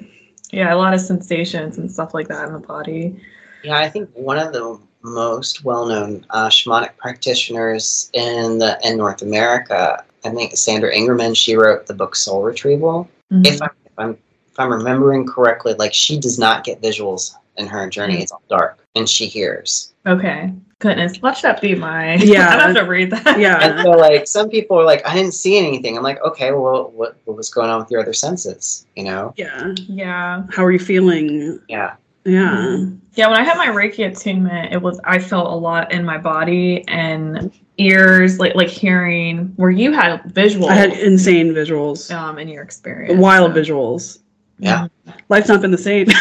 yeah, 0.53 0.73
a 0.73 0.77
lot 0.77 0.95
of 0.95 1.01
sensations 1.01 1.79
and 1.79 1.91
stuff 1.91 2.15
like 2.15 2.29
that 2.29 2.47
in 2.47 2.53
the 2.53 2.61
body. 2.61 3.21
Yeah, 3.65 3.79
I 3.79 3.89
think 3.89 4.11
one 4.15 4.39
of 4.39 4.53
the 4.53 4.79
most 5.03 5.65
well-known 5.65 6.27
uh, 6.31 6.49
shamanic 6.49 6.97
practitioners 6.97 8.11
in 8.13 8.59
the 8.59 8.79
in 8.83 8.97
North 8.97 9.23
America 9.23 10.05
I 10.27 10.35
think 10.35 10.57
Sandra 10.57 10.93
Ingerman. 10.93 11.37
She 11.37 11.55
wrote 11.57 11.87
the 11.87 11.95
book 11.95 12.17
Soul 12.17 12.43
Retrieval. 12.43 13.09
Mhm. 13.33 13.47
If, 13.47 13.63
I, 13.63 13.67
if 13.67 13.93
I'm 13.99 14.11
if 14.11 14.61
I'm 14.61 14.73
remembering 14.73 15.27
correctly, 15.27 15.75
like 15.75 15.95
she 15.95 16.19
does 16.19 16.39
not 16.39 16.65
get 16.65 16.83
visuals 16.83 17.35
in 17.57 17.67
her 17.67 17.89
journey. 17.89 18.19
Mm. 18.19 18.23
It's 18.23 18.33
all 18.33 18.43
dark, 18.49 18.79
and 18.97 19.09
she 19.09 19.27
hears. 19.27 19.93
Okay. 20.07 20.53
Goodness. 20.79 21.21
Watch 21.23 21.43
that 21.43 21.61
be 21.61 21.75
my. 21.75 22.15
Yeah. 22.17 22.49
I 22.49 22.67
have 22.67 22.77
to 22.77 22.83
read 22.83 23.11
that. 23.11 23.39
Yeah. 23.39 23.59
And 23.63 23.83
so, 23.83 23.91
like 23.91 24.27
some 24.27 24.51
people 24.51 24.79
are 24.79 24.85
like, 24.85 25.07
I 25.07 25.15
didn't 25.15 25.33
see 25.33 25.57
anything. 25.57 25.97
I'm 25.97 26.03
like, 26.03 26.21
okay, 26.23 26.53
well, 26.53 26.91
what 26.91 27.17
what 27.25 27.37
was 27.37 27.49
going 27.49 27.71
on 27.71 27.81
with 27.81 27.91
your 27.91 28.01
other 28.01 28.13
senses? 28.13 28.87
You 28.95 29.05
know? 29.05 29.33
Yeah. 29.37 29.73
Yeah. 29.75 30.43
How 30.51 30.65
are 30.65 30.73
you 30.73 30.79
feeling? 30.79 31.61
Yeah. 31.69 31.97
Yeah. 32.25 32.87
Yeah, 33.15 33.29
when 33.29 33.39
I 33.41 33.45
had 33.45 33.57
my 33.57 33.69
Reiki 33.69 34.07
attunement, 34.07 34.73
it 34.73 34.83
was 34.83 35.01
I 35.05 35.19
felt 35.19 35.47
a 35.47 35.55
lot 35.57 35.93
in 35.93 36.05
my 36.05 36.19
body 36.19 36.85
and 36.89 37.51
ears, 37.79 38.39
like 38.39 38.55
like 38.55 38.69
hearing. 38.69 39.53
Where 39.57 39.71
you 39.71 39.93
had 39.93 40.23
visuals, 40.25 40.69
I 40.69 40.75
had 40.75 40.93
insane 40.93 41.55
visuals, 41.55 42.13
um 42.15 42.39
in 42.39 42.49
your 42.49 42.63
experience, 42.63 43.19
wild 43.19 43.55
so- 43.55 43.61
visuals. 43.61 44.19
Yeah. 44.59 44.89
Life's 45.29 45.49
not 45.49 45.61
been 45.61 45.71
the 45.71 45.79
same. 45.79 46.09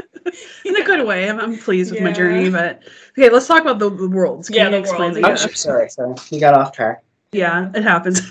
In 0.98 1.04
a 1.04 1.08
way. 1.08 1.28
I'm, 1.28 1.40
I'm 1.40 1.58
pleased 1.58 1.92
with 1.92 2.02
my 2.02 2.12
journey, 2.12 2.50
but 2.50 2.82
okay, 3.16 3.30
let's 3.30 3.46
talk 3.46 3.62
about 3.62 3.78
the, 3.78 3.90
the 3.90 4.08
worlds. 4.08 4.48
Can 4.48 4.56
Yeah, 4.56 4.64
you 4.66 4.70
the 4.72 4.78
explain 4.78 5.12
worlds, 5.12 5.20
that? 5.20 5.32
Oh, 5.32 5.36
sure, 5.36 5.54
sorry, 5.54 5.88
sorry. 5.88 6.14
You 6.30 6.40
got 6.40 6.54
off 6.54 6.72
track. 6.72 7.02
Yeah, 7.32 7.70
it 7.74 7.82
happens. 7.82 8.22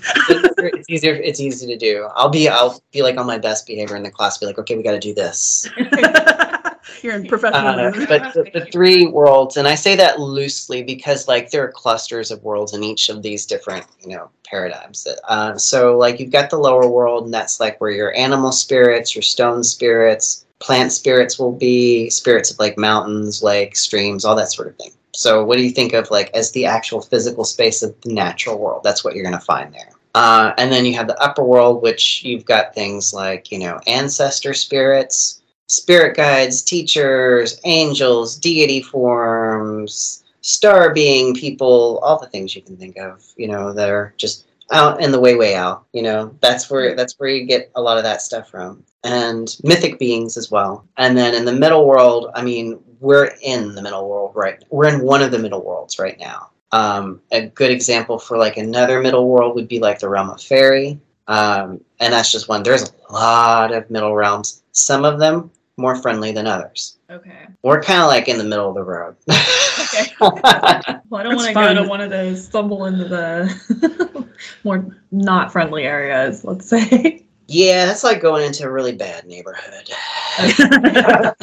it's 0.58 0.90
easier. 0.90 1.14
It's 1.14 1.38
easy 1.40 1.66
to 1.68 1.76
do. 1.76 2.08
I'll 2.16 2.30
be. 2.30 2.48
I'll 2.48 2.82
be 2.92 3.02
like 3.02 3.16
on 3.16 3.26
my 3.26 3.38
best 3.38 3.66
behavior 3.66 3.96
in 3.96 4.02
the 4.02 4.10
class. 4.10 4.38
Be 4.38 4.46
like, 4.46 4.58
okay, 4.58 4.76
we 4.76 4.82
got 4.82 4.92
to 4.92 4.98
do 4.98 5.14
this. 5.14 5.68
You're 7.02 7.14
in 7.14 7.28
professional. 7.28 7.78
Uh, 7.78 8.06
but 8.08 8.34
the, 8.34 8.50
the 8.52 8.66
three 8.72 9.06
worlds, 9.06 9.56
and 9.56 9.68
I 9.68 9.76
say 9.76 9.94
that 9.94 10.18
loosely 10.18 10.82
because 10.82 11.28
like 11.28 11.50
there 11.50 11.62
are 11.62 11.70
clusters 11.70 12.32
of 12.32 12.42
worlds 12.42 12.74
in 12.74 12.82
each 12.82 13.08
of 13.08 13.22
these 13.22 13.46
different, 13.46 13.86
you 14.00 14.16
know, 14.16 14.30
paradigms. 14.44 15.06
Uh, 15.28 15.56
so 15.56 15.96
like 15.96 16.18
you've 16.18 16.32
got 16.32 16.50
the 16.50 16.58
lower 16.58 16.88
world, 16.88 17.26
and 17.26 17.32
that's 17.32 17.60
like 17.60 17.80
where 17.80 17.92
your 17.92 18.16
animal 18.16 18.50
spirits, 18.50 19.14
your 19.14 19.22
stone 19.22 19.62
spirits, 19.62 20.44
plant 20.60 20.92
spirits 20.92 21.38
will 21.38 21.52
be, 21.52 22.10
spirits 22.10 22.50
of 22.50 22.58
like 22.58 22.78
mountains, 22.78 23.42
lakes, 23.42 23.80
streams, 23.80 24.24
all 24.24 24.36
that 24.36 24.52
sort 24.52 24.68
of 24.68 24.76
thing. 24.76 24.92
So 25.14 25.44
what 25.44 25.56
do 25.56 25.64
you 25.64 25.70
think 25.70 25.92
of 25.94 26.10
like 26.10 26.30
as 26.34 26.52
the 26.52 26.66
actual 26.66 27.00
physical 27.00 27.44
space 27.44 27.82
of 27.82 27.98
the 28.02 28.12
natural 28.12 28.58
world? 28.58 28.82
That's 28.84 29.04
what 29.04 29.14
you're 29.14 29.24
going 29.24 29.38
to 29.38 29.44
find 29.44 29.72
there. 29.72 29.90
Uh, 30.14 30.52
and 30.58 30.72
then 30.72 30.84
you 30.84 30.94
have 30.94 31.06
the 31.06 31.20
upper 31.22 31.44
world, 31.44 31.82
which 31.82 32.24
you've 32.24 32.44
got 32.44 32.74
things 32.74 33.12
like 33.12 33.52
you 33.52 33.58
know 33.58 33.78
ancestor 33.86 34.54
spirits, 34.54 35.42
spirit 35.66 36.16
guides, 36.16 36.62
teachers, 36.62 37.60
angels, 37.64 38.36
deity 38.36 38.82
forms, 38.82 40.24
star 40.40 40.92
being 40.94 41.34
people, 41.34 42.00
all 42.02 42.18
the 42.18 42.26
things 42.26 42.56
you 42.56 42.62
can 42.62 42.76
think 42.76 42.96
of, 42.96 43.24
you 43.36 43.48
know, 43.48 43.72
that 43.72 43.90
are 43.90 44.14
just 44.16 44.46
out 44.70 45.02
in 45.02 45.12
the 45.12 45.20
way 45.20 45.34
way 45.34 45.54
out, 45.54 45.84
you 45.92 46.02
know. 46.02 46.36
That's 46.40 46.70
where 46.70 46.94
that's 46.94 47.14
where 47.18 47.28
you 47.28 47.46
get 47.46 47.70
a 47.74 47.82
lot 47.82 47.98
of 47.98 48.04
that 48.04 48.22
stuff 48.22 48.50
from. 48.50 48.84
And 49.04 49.56
mythic 49.62 49.98
beings 49.98 50.36
as 50.36 50.50
well. 50.50 50.86
And 50.96 51.16
then 51.16 51.34
in 51.34 51.44
the 51.44 51.52
middle 51.52 51.86
world, 51.86 52.30
I 52.34 52.42
mean, 52.42 52.78
we're 53.00 53.32
in 53.42 53.74
the 53.74 53.82
middle 53.82 54.08
world 54.08 54.32
right 54.34 54.60
we're 54.70 54.92
in 54.92 55.02
one 55.02 55.22
of 55.22 55.30
the 55.30 55.38
middle 55.38 55.64
worlds 55.64 55.98
right 55.98 56.18
now. 56.18 56.50
Um, 56.72 57.20
a 57.30 57.46
good 57.46 57.70
example 57.70 58.18
for 58.18 58.36
like 58.36 58.56
another 58.56 59.00
middle 59.00 59.28
world 59.28 59.54
would 59.54 59.68
be 59.68 59.78
like 59.78 60.00
the 60.00 60.08
realm 60.08 60.30
of 60.30 60.42
fairy. 60.42 61.00
Um, 61.26 61.82
and 62.00 62.12
that's 62.12 62.32
just 62.32 62.48
one. 62.48 62.62
There's 62.62 62.90
a 63.08 63.12
lot 63.12 63.72
of 63.72 63.90
middle 63.90 64.14
realms. 64.14 64.62
Some 64.72 65.04
of 65.04 65.18
them 65.18 65.50
more 65.78 65.96
friendly 65.96 66.32
than 66.32 66.46
others. 66.46 66.98
Okay. 67.10 67.46
We're 67.62 67.80
kind 67.80 68.02
of 68.02 68.08
like 68.08 68.28
in 68.28 68.36
the 68.36 68.44
middle 68.44 68.68
of 68.68 68.74
the 68.74 68.82
road. 68.82 69.16
Okay. 69.28 70.12
Well, 70.20 70.38
I 70.42 71.22
don't 71.22 71.36
want 71.36 71.48
to 71.48 71.54
go 71.54 71.60
fun. 71.60 71.76
to 71.76 71.84
one 71.84 72.00
of 72.00 72.10
those 72.10 72.44
stumble 72.44 72.84
into 72.86 73.04
the 73.04 74.27
more 74.64 74.96
not 75.10 75.52
friendly 75.52 75.84
areas. 75.84 76.44
Let's 76.44 76.68
say. 76.68 77.24
yeah, 77.48 77.86
that's 77.86 78.04
like 78.04 78.20
going 78.20 78.44
into 78.44 78.64
a 78.64 78.70
really 78.70 78.92
bad 78.92 79.26
neighborhood. 79.26 79.90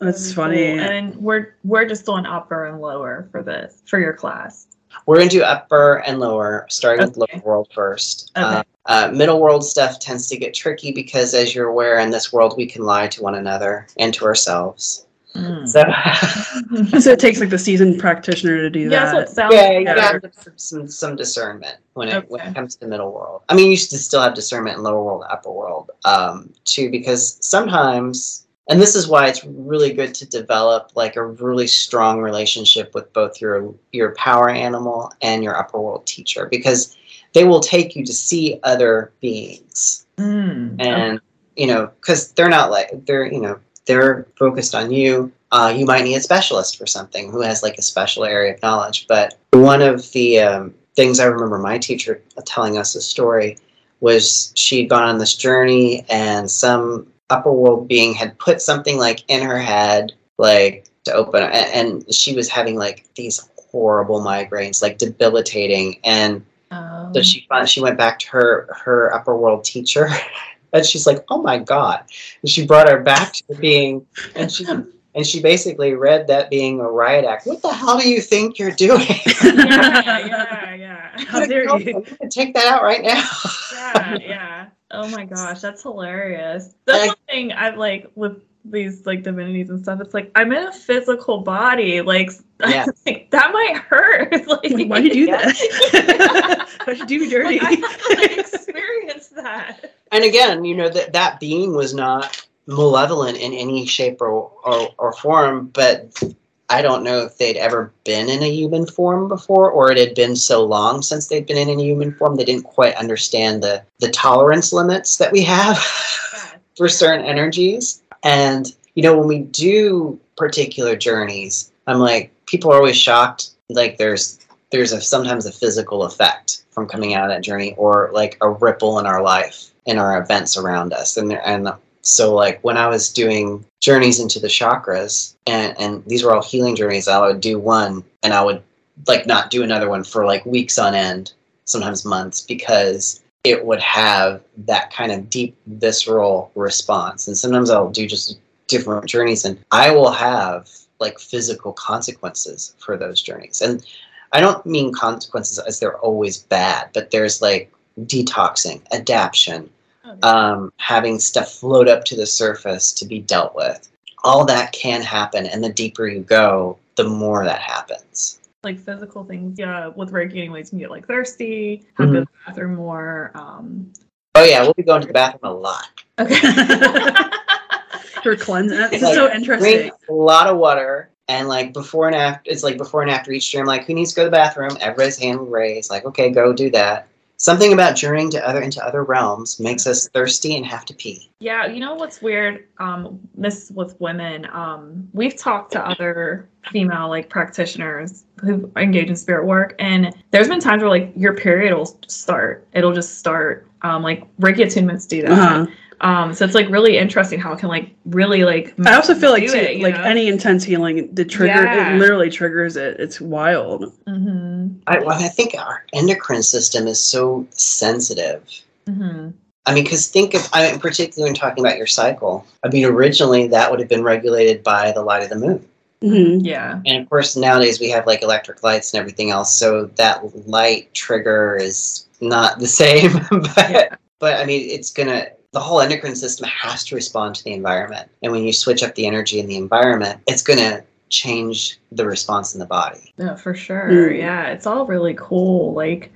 That's 0.00 0.32
funny. 0.34 0.78
And 0.78 1.16
we're 1.16 1.54
we're 1.64 1.86
just 1.86 2.04
doing 2.04 2.26
upper 2.26 2.66
and 2.66 2.80
lower 2.80 3.28
for 3.30 3.42
this 3.42 3.82
for 3.86 3.98
your 3.98 4.12
class. 4.12 4.66
We're 5.06 5.16
going 5.16 5.28
to 5.28 5.38
do 5.38 5.42
upper 5.42 6.02
and 6.06 6.20
lower, 6.20 6.66
starting 6.68 7.06
with 7.06 7.18
Okay. 7.18 7.32
lower 7.36 7.42
world 7.44 7.68
first. 7.74 8.30
Okay. 8.36 8.44
Uh, 8.46 8.62
uh, 8.86 9.10
middle 9.14 9.40
world 9.40 9.64
stuff 9.64 9.98
tends 9.98 10.28
to 10.28 10.36
get 10.36 10.54
tricky 10.54 10.92
because, 10.92 11.34
as 11.34 11.54
you're 11.54 11.68
aware, 11.68 11.98
in 11.98 12.10
this 12.10 12.32
world 12.32 12.54
we 12.56 12.66
can 12.66 12.82
lie 12.82 13.08
to 13.08 13.22
one 13.22 13.34
another 13.34 13.86
and 13.98 14.12
to 14.14 14.24
ourselves. 14.24 15.06
Mm. 15.34 15.66
So, 15.68 16.98
so 17.00 17.10
it 17.10 17.18
takes 17.18 17.40
like 17.40 17.50
the 17.50 17.58
seasoned 17.58 17.98
practitioner 17.98 18.58
to 18.58 18.70
do 18.70 18.80
yeah, 18.80 18.88
that's 18.88 19.12
what 19.14 19.26
that. 19.26 19.34
sounds 19.34 19.54
yeah, 19.54 19.70
you 19.78 19.84
like. 19.84 20.22
got 20.22 20.34
some, 20.34 20.52
some 20.56 20.88
some 20.88 21.16
discernment 21.16 21.76
when 21.94 22.08
it 22.08 22.30
when 22.30 22.40
it 22.40 22.54
comes 22.54 22.76
to 22.76 22.86
middle 22.86 23.12
world. 23.12 23.42
I 23.48 23.54
mean, 23.54 23.70
you 23.70 23.76
should 23.76 23.90
still 23.98 24.22
have 24.22 24.34
discernment 24.34 24.76
in 24.76 24.84
lower 24.84 25.02
world, 25.02 25.22
and 25.22 25.32
upper 25.32 25.50
world, 25.50 25.90
um, 26.04 26.52
too, 26.64 26.88
because 26.90 27.38
sometimes, 27.44 28.46
and 28.68 28.80
this 28.80 28.94
is 28.94 29.08
why 29.08 29.26
it's 29.26 29.44
really 29.44 29.92
good 29.92 30.14
to 30.14 30.26
develop 30.26 30.92
like 30.94 31.16
a 31.16 31.26
really 31.26 31.66
strong 31.66 32.20
relationship 32.20 32.94
with 32.94 33.12
both 33.12 33.40
your 33.40 33.74
your 33.90 34.14
power 34.14 34.50
animal 34.50 35.12
and 35.20 35.42
your 35.42 35.56
upper 35.58 35.80
world 35.80 36.06
teacher, 36.06 36.46
because 36.48 36.96
they 37.32 37.42
will 37.42 37.60
take 37.60 37.96
you 37.96 38.04
to 38.04 38.12
see 38.12 38.60
other 38.62 39.12
beings 39.20 40.06
Mm. 40.16 40.80
and 40.80 41.20
you 41.56 41.66
know 41.66 41.90
because 42.00 42.30
they're 42.34 42.48
not 42.48 42.70
like 42.70 42.88
they're 43.04 43.26
you 43.26 43.40
know 43.40 43.58
they're 43.86 44.26
focused 44.36 44.74
on 44.74 44.90
you 44.90 45.32
uh, 45.52 45.72
you 45.74 45.86
might 45.86 46.02
need 46.02 46.16
a 46.16 46.20
specialist 46.20 46.76
for 46.76 46.86
something 46.86 47.30
who 47.30 47.40
has 47.40 47.62
like 47.62 47.78
a 47.78 47.82
special 47.82 48.24
area 48.24 48.54
of 48.54 48.60
knowledge. 48.60 49.06
But 49.06 49.36
one 49.52 49.82
of 49.82 50.10
the 50.10 50.40
um, 50.40 50.74
things 50.96 51.20
i 51.20 51.24
remember 51.24 51.58
my 51.58 51.78
teacher 51.78 52.22
telling 52.44 52.78
us 52.78 52.94
a 52.94 53.00
story 53.00 53.56
was 54.00 54.52
she'd 54.54 54.88
gone 54.88 55.08
on 55.08 55.18
this 55.18 55.34
journey 55.34 56.04
and 56.08 56.50
some 56.50 57.06
upper 57.30 57.52
world 57.52 57.88
being 57.88 58.14
had 58.14 58.38
put 58.38 58.60
something 58.60 58.98
like 58.98 59.24
in 59.28 59.42
her 59.42 59.58
head 59.58 60.12
like 60.38 60.86
to 61.04 61.12
open 61.12 61.42
and, 61.42 61.54
and 61.54 62.14
she 62.14 62.34
was 62.34 62.48
having 62.48 62.76
like 62.76 63.06
these 63.14 63.48
horrible 63.70 64.20
migraines 64.20 64.82
like 64.82 64.98
debilitating. 64.98 65.98
And 66.04 66.44
Um, 66.70 67.12
so 67.14 67.22
she 67.22 67.46
she 67.66 67.80
went 67.80 67.98
back 67.98 68.18
to 68.20 68.28
her 68.30 68.68
her 68.84 69.14
upper 69.14 69.36
world 69.36 69.64
teacher, 69.64 70.08
and 70.74 70.84
she's 70.84 71.06
like, 71.06 71.24
"Oh 71.30 71.40
my 71.40 71.58
god!" 71.58 72.04
And 72.42 72.50
she 72.50 72.66
brought 72.66 72.88
her 72.88 73.00
back 73.00 73.32
to 73.34 73.44
the 73.48 73.54
being, 73.54 74.06
and 74.34 74.52
she 74.52 74.66
and 75.14 75.26
she 75.26 75.40
basically 75.40 75.94
read 75.94 76.26
that 76.26 76.50
being 76.50 76.80
a 76.80 76.90
riot 76.90 77.24
act. 77.24 77.46
What 77.46 77.62
the 77.62 77.72
hell 77.72 77.98
do 77.98 78.08
you 78.08 78.20
think 78.20 78.58
you're 78.58 78.72
doing? 78.72 79.06
yeah, 79.44 80.18
yeah, 80.18 80.74
yeah. 80.74 81.24
How 81.26 81.46
dare 81.46 81.66
oh, 81.70 81.76
I'm 81.76 81.80
you? 81.82 82.04
take 82.30 82.52
that 82.54 82.66
out 82.66 82.82
right 82.82 83.02
now. 83.02 83.24
yeah, 83.72 84.18
yeah. 84.20 84.66
Oh 84.90 85.08
my 85.08 85.24
gosh, 85.24 85.60
that's 85.60 85.82
hilarious. 85.82 86.74
That's 86.84 87.04
I- 87.04 87.06
one 87.08 87.16
thing 87.28 87.52
I 87.52 87.70
like 87.70 88.10
with 88.16 88.42
these 88.64 89.04
like 89.06 89.22
divinities 89.22 89.68
and 89.70 89.80
stuff. 89.82 90.00
It's 90.00 90.14
like 90.14 90.30
I'm 90.34 90.50
in 90.52 90.66
a 90.66 90.72
physical 90.72 91.40
body. 91.40 92.00
Like, 92.00 92.30
Yeah. 92.60 92.86
like 93.06 93.30
that 93.30 93.52
might 93.52 93.76
hurt. 93.76 94.32
like, 94.48 94.70
Like, 94.70 94.88
why'd 94.88 95.04
you 95.04 95.12
do 95.12 95.20
Yeah. 95.26 95.52
that? 95.92 96.68
Why'd 96.86 96.98
you 96.98 97.06
do 97.06 97.20
me 97.20 97.30
dirty? 97.30 97.58
Like, 97.60 97.62
I 97.62 97.86
have 97.88 97.98
to 98.02 98.16
like, 98.16 98.38
experience 98.38 99.28
that. 99.28 99.94
And 100.14 100.24
again, 100.24 100.64
you 100.64 100.76
know 100.76 100.88
that 100.88 101.12
that 101.12 101.40
being 101.40 101.74
was 101.74 101.92
not 101.92 102.46
malevolent 102.66 103.36
in 103.36 103.52
any 103.52 103.84
shape 103.84 104.22
or, 104.22 104.50
or 104.62 104.94
or 104.96 105.12
form, 105.12 105.66
but 105.74 106.22
I 106.70 106.82
don't 106.82 107.02
know 107.02 107.18
if 107.18 107.36
they'd 107.36 107.56
ever 107.56 107.92
been 108.04 108.28
in 108.28 108.40
a 108.42 108.50
human 108.50 108.86
form 108.86 109.26
before, 109.26 109.70
or 109.70 109.90
it 109.90 109.98
had 109.98 110.14
been 110.14 110.36
so 110.36 110.64
long 110.64 111.02
since 111.02 111.26
they'd 111.26 111.46
been 111.46 111.68
in 111.68 111.80
a 111.80 111.82
human 111.82 112.14
form 112.14 112.36
they 112.36 112.44
didn't 112.44 112.62
quite 112.62 112.94
understand 112.94 113.62
the 113.62 113.82
the 113.98 114.08
tolerance 114.08 114.72
limits 114.72 115.16
that 115.16 115.32
we 115.32 115.42
have 115.42 115.78
for 116.76 116.88
certain 116.88 117.26
energies. 117.26 118.00
And 118.22 118.72
you 118.94 119.02
know, 119.02 119.18
when 119.18 119.26
we 119.26 119.40
do 119.40 120.18
particular 120.36 120.94
journeys, 120.94 121.72
I'm 121.88 121.98
like, 121.98 122.32
people 122.46 122.72
are 122.72 122.76
always 122.76 122.96
shocked. 122.96 123.50
Like 123.68 123.98
there's 123.98 124.38
there's 124.70 124.92
a 124.92 125.00
sometimes 125.00 125.44
a 125.44 125.52
physical 125.52 126.04
effect 126.04 126.64
from 126.70 126.86
coming 126.86 127.14
out 127.14 127.24
of 127.24 127.30
that 127.30 127.42
journey, 127.42 127.74
or 127.76 128.10
like 128.12 128.38
a 128.40 128.48
ripple 128.48 129.00
in 129.00 129.06
our 129.06 129.20
life, 129.20 129.73
in 129.86 129.98
our 129.98 130.20
events 130.22 130.56
around 130.56 130.92
us, 130.92 131.16
and 131.16 131.32
and 131.32 131.68
so 132.04 132.34
like 132.34 132.60
when 132.62 132.76
I 132.76 132.86
was 132.86 133.10
doing 133.10 133.64
journeys 133.80 134.20
into 134.20 134.38
the 134.38 134.48
chakras, 134.48 135.34
and 135.46 135.74
and 135.78 136.04
these 136.06 136.22
were 136.22 136.34
all 136.34 136.42
healing 136.42 136.76
journeys, 136.76 137.08
I 137.08 137.18
would 137.26 137.40
do 137.40 137.58
one, 137.58 138.04
and 138.22 138.34
I 138.34 138.42
would 138.42 138.62
like 139.08 139.26
not 139.26 139.50
do 139.50 139.62
another 139.62 139.88
one 139.88 140.04
for 140.04 140.26
like 140.26 140.44
weeks 140.46 140.78
on 140.78 140.94
end, 140.94 141.32
sometimes 141.64 142.04
months, 142.04 142.42
because 142.42 143.22
it 143.42 143.64
would 143.64 143.80
have 143.80 144.42
that 144.66 144.92
kind 144.92 145.12
of 145.12 145.28
deep 145.30 145.56
visceral 145.66 146.50
response. 146.54 147.26
And 147.26 147.36
sometimes 147.36 147.70
I'll 147.70 147.90
do 147.90 148.06
just 148.06 148.38
different 148.68 149.06
journeys, 149.06 149.44
and 149.44 149.58
I 149.72 149.90
will 149.90 150.12
have 150.12 150.68
like 151.00 151.18
physical 151.18 151.72
consequences 151.72 152.74
for 152.78 152.96
those 152.96 153.20
journeys. 153.20 153.62
And 153.62 153.84
I 154.32 154.40
don't 154.40 154.64
mean 154.66 154.92
consequences 154.92 155.58
as 155.58 155.80
they're 155.80 155.98
always 155.98 156.38
bad, 156.38 156.90
but 156.92 157.10
there's 157.10 157.40
like 157.40 157.72
detoxing, 158.06 158.82
adaption, 158.92 159.70
Oh, 159.70 159.73
um, 160.22 160.72
having 160.76 161.18
stuff 161.18 161.52
float 161.52 161.88
up 161.88 162.04
to 162.06 162.16
the 162.16 162.26
surface 162.26 162.92
to 162.94 163.06
be 163.06 163.20
dealt 163.20 163.54
with. 163.54 163.88
All 164.22 164.44
that 164.46 164.72
can 164.72 165.02
happen, 165.02 165.46
and 165.46 165.62
the 165.62 165.72
deeper 165.72 166.06
you 166.06 166.20
go, 166.20 166.78
the 166.96 167.04
more 167.04 167.44
that 167.44 167.60
happens. 167.60 168.40
like 168.62 168.78
physical 168.78 169.24
things. 169.24 169.58
Yeah, 169.58 169.88
with 169.88 170.10
Reiki, 170.12 170.38
anyways, 170.38 170.66
you 170.66 170.70
can 170.70 170.78
get 170.78 170.90
like 170.90 171.06
thirsty, 171.06 171.84
have 171.94 172.06
to 172.08 172.12
go 172.12 172.20
to 172.20 172.24
the 172.24 172.28
bathroom 172.46 172.74
more. 172.76 173.30
Um, 173.34 173.92
Oh 174.36 174.42
yeah, 174.44 174.62
we'll 174.62 174.74
be 174.74 174.82
going 174.82 175.00
to 175.02 175.06
the 175.06 175.12
bathroom 175.12 175.40
a 175.44 175.52
lot. 175.54 175.88
okay. 176.18 176.34
For 178.22 178.34
cleansing. 178.36 178.78
This 178.78 178.92
is 178.94 179.02
Like, 179.02 179.14
so 179.14 179.30
interesting. 179.32 179.76
Drink 179.76 179.92
a 180.08 180.12
lot 180.12 180.46
of 180.46 180.56
water, 180.56 181.10
and 181.28 181.46
like 181.46 181.72
before 181.74 182.06
and 182.06 182.16
after, 182.16 182.50
it's 182.50 182.62
like 182.62 182.78
before 182.78 183.02
and 183.02 183.10
after 183.10 183.30
each 183.32 183.44
stream. 183.44 183.66
Like, 183.66 183.84
who 183.84 183.92
needs 183.94 184.10
to 184.12 184.16
go 184.16 184.22
to 184.24 184.30
the 184.30 184.36
bathroom? 184.36 184.76
Everybody's 184.80 185.18
hand 185.18 185.52
raised. 185.52 185.90
Like, 185.90 186.04
okay, 186.06 186.30
go 186.30 186.52
do 186.54 186.70
that. 186.70 187.06
Something 187.44 187.74
about 187.74 187.94
journeying 187.94 188.30
to 188.30 188.48
other 188.48 188.62
into 188.62 188.82
other 188.82 189.04
realms 189.04 189.60
makes 189.60 189.86
us 189.86 190.08
thirsty 190.08 190.56
and 190.56 190.64
have 190.64 190.86
to 190.86 190.94
pee. 190.94 191.30
Yeah, 191.40 191.66
you 191.66 191.78
know 191.78 191.94
what's 191.94 192.22
weird? 192.22 192.66
Um, 192.78 193.20
this 193.34 193.70
with 193.70 194.00
women. 194.00 194.46
Um, 194.50 195.10
we've 195.12 195.36
talked 195.36 195.72
to 195.72 195.86
other 195.86 196.48
female 196.72 197.10
like 197.10 197.28
practitioners 197.28 198.24
who 198.40 198.72
engage 198.76 199.10
in 199.10 199.16
spirit 199.16 199.44
work, 199.44 199.74
and 199.78 200.14
there's 200.30 200.48
been 200.48 200.58
times 200.58 200.80
where 200.80 200.88
like 200.88 201.12
your 201.16 201.34
period 201.34 201.74
will 201.74 202.00
start. 202.08 202.66
It'll 202.72 202.94
just 202.94 203.18
start. 203.18 203.68
Um, 203.82 204.02
like 204.02 204.24
Reiki 204.38 204.60
attunements 204.60 205.06
do 205.06 205.20
that. 205.20 205.30
Uh-huh. 205.30 205.66
Um, 206.00 206.34
so 206.34 206.44
it's 206.44 206.54
like 206.54 206.68
really 206.68 206.98
interesting 206.98 207.38
how 207.40 207.52
it 207.52 207.58
can 207.58 207.68
like 207.68 207.90
really 208.06 208.44
like. 208.44 208.74
I 208.86 208.94
also 208.94 209.14
feel 209.14 209.30
like 209.30 209.46
too, 209.46 209.56
it, 209.56 209.80
like 209.80 209.94
know? 209.94 210.02
any 210.02 210.28
intense 210.28 210.64
healing, 210.64 211.14
the 211.14 211.24
trigger 211.24 211.64
Yeah. 211.64 211.94
it 211.94 211.98
literally 211.98 212.30
triggers 212.30 212.76
it. 212.76 212.98
It's 213.00 213.20
wild. 213.20 213.92
Mhm, 214.06 214.80
I, 214.86 214.98
well, 214.98 215.10
I 215.22 215.28
think 215.28 215.54
our 215.58 215.84
endocrine 215.92 216.42
system 216.42 216.86
is 216.86 217.00
so 217.00 217.46
sensitive. 217.50 218.42
mhm. 218.86 219.32
I 219.66 219.72
mean, 219.72 219.84
because 219.84 220.08
think 220.08 220.34
of, 220.34 220.46
I 220.52 220.70
mean, 220.70 220.78
particularly 220.78 221.30
when 221.30 221.34
talking 221.34 221.64
about 221.64 221.78
your 221.78 221.86
cycle. 221.86 222.46
I 222.62 222.68
mean, 222.68 222.84
originally 222.84 223.46
that 223.48 223.70
would 223.70 223.80
have 223.80 223.88
been 223.88 224.02
regulated 224.02 224.62
by 224.62 224.92
the 224.92 225.00
light 225.02 225.22
of 225.22 225.30
the 225.30 225.36
moon. 225.36 225.66
hmm 226.02 226.38
Yeah. 226.44 226.80
And 226.84 227.02
of 227.02 227.08
course, 227.08 227.34
nowadays 227.34 227.80
we 227.80 227.88
have 227.88 228.06
like 228.06 228.22
electric 228.22 228.62
lights 228.62 228.92
and 228.92 229.00
everything 229.00 229.30
else, 229.30 229.54
so 229.54 229.86
that 229.96 230.20
light 230.46 230.92
trigger 230.92 231.56
is 231.56 232.06
not 232.20 232.58
the 232.58 232.66
same. 232.82 233.12
but, 233.30 233.56
Yeah. 233.70 233.94
but 234.18 234.38
I 234.38 234.44
mean, 234.44 234.68
it's 234.68 234.90
gonna, 234.90 235.28
the 235.54 235.60
whole 235.60 235.80
endocrine 235.80 236.16
system 236.16 236.46
has 236.48 236.84
to 236.84 236.96
respond 236.96 237.36
to 237.36 237.44
the 237.44 237.52
environment. 237.52 238.10
And 238.22 238.32
when 238.32 238.42
you 238.44 238.52
switch 238.52 238.82
up 238.82 238.96
the 238.96 239.06
energy 239.06 239.38
in 239.38 239.46
the 239.46 239.56
environment, 239.56 240.20
it's 240.26 240.42
gonna 240.42 240.82
change 241.10 241.78
the 241.92 242.04
response 242.04 242.54
in 242.54 242.60
the 242.60 242.66
body. 242.66 243.14
Yeah, 243.16 243.36
for 243.36 243.54
sure. 243.54 243.88
Mm. 243.88 244.18
Yeah, 244.18 244.48
it's 244.48 244.66
all 244.66 244.84
really 244.84 245.14
cool. 245.16 245.72
Like, 245.72 246.12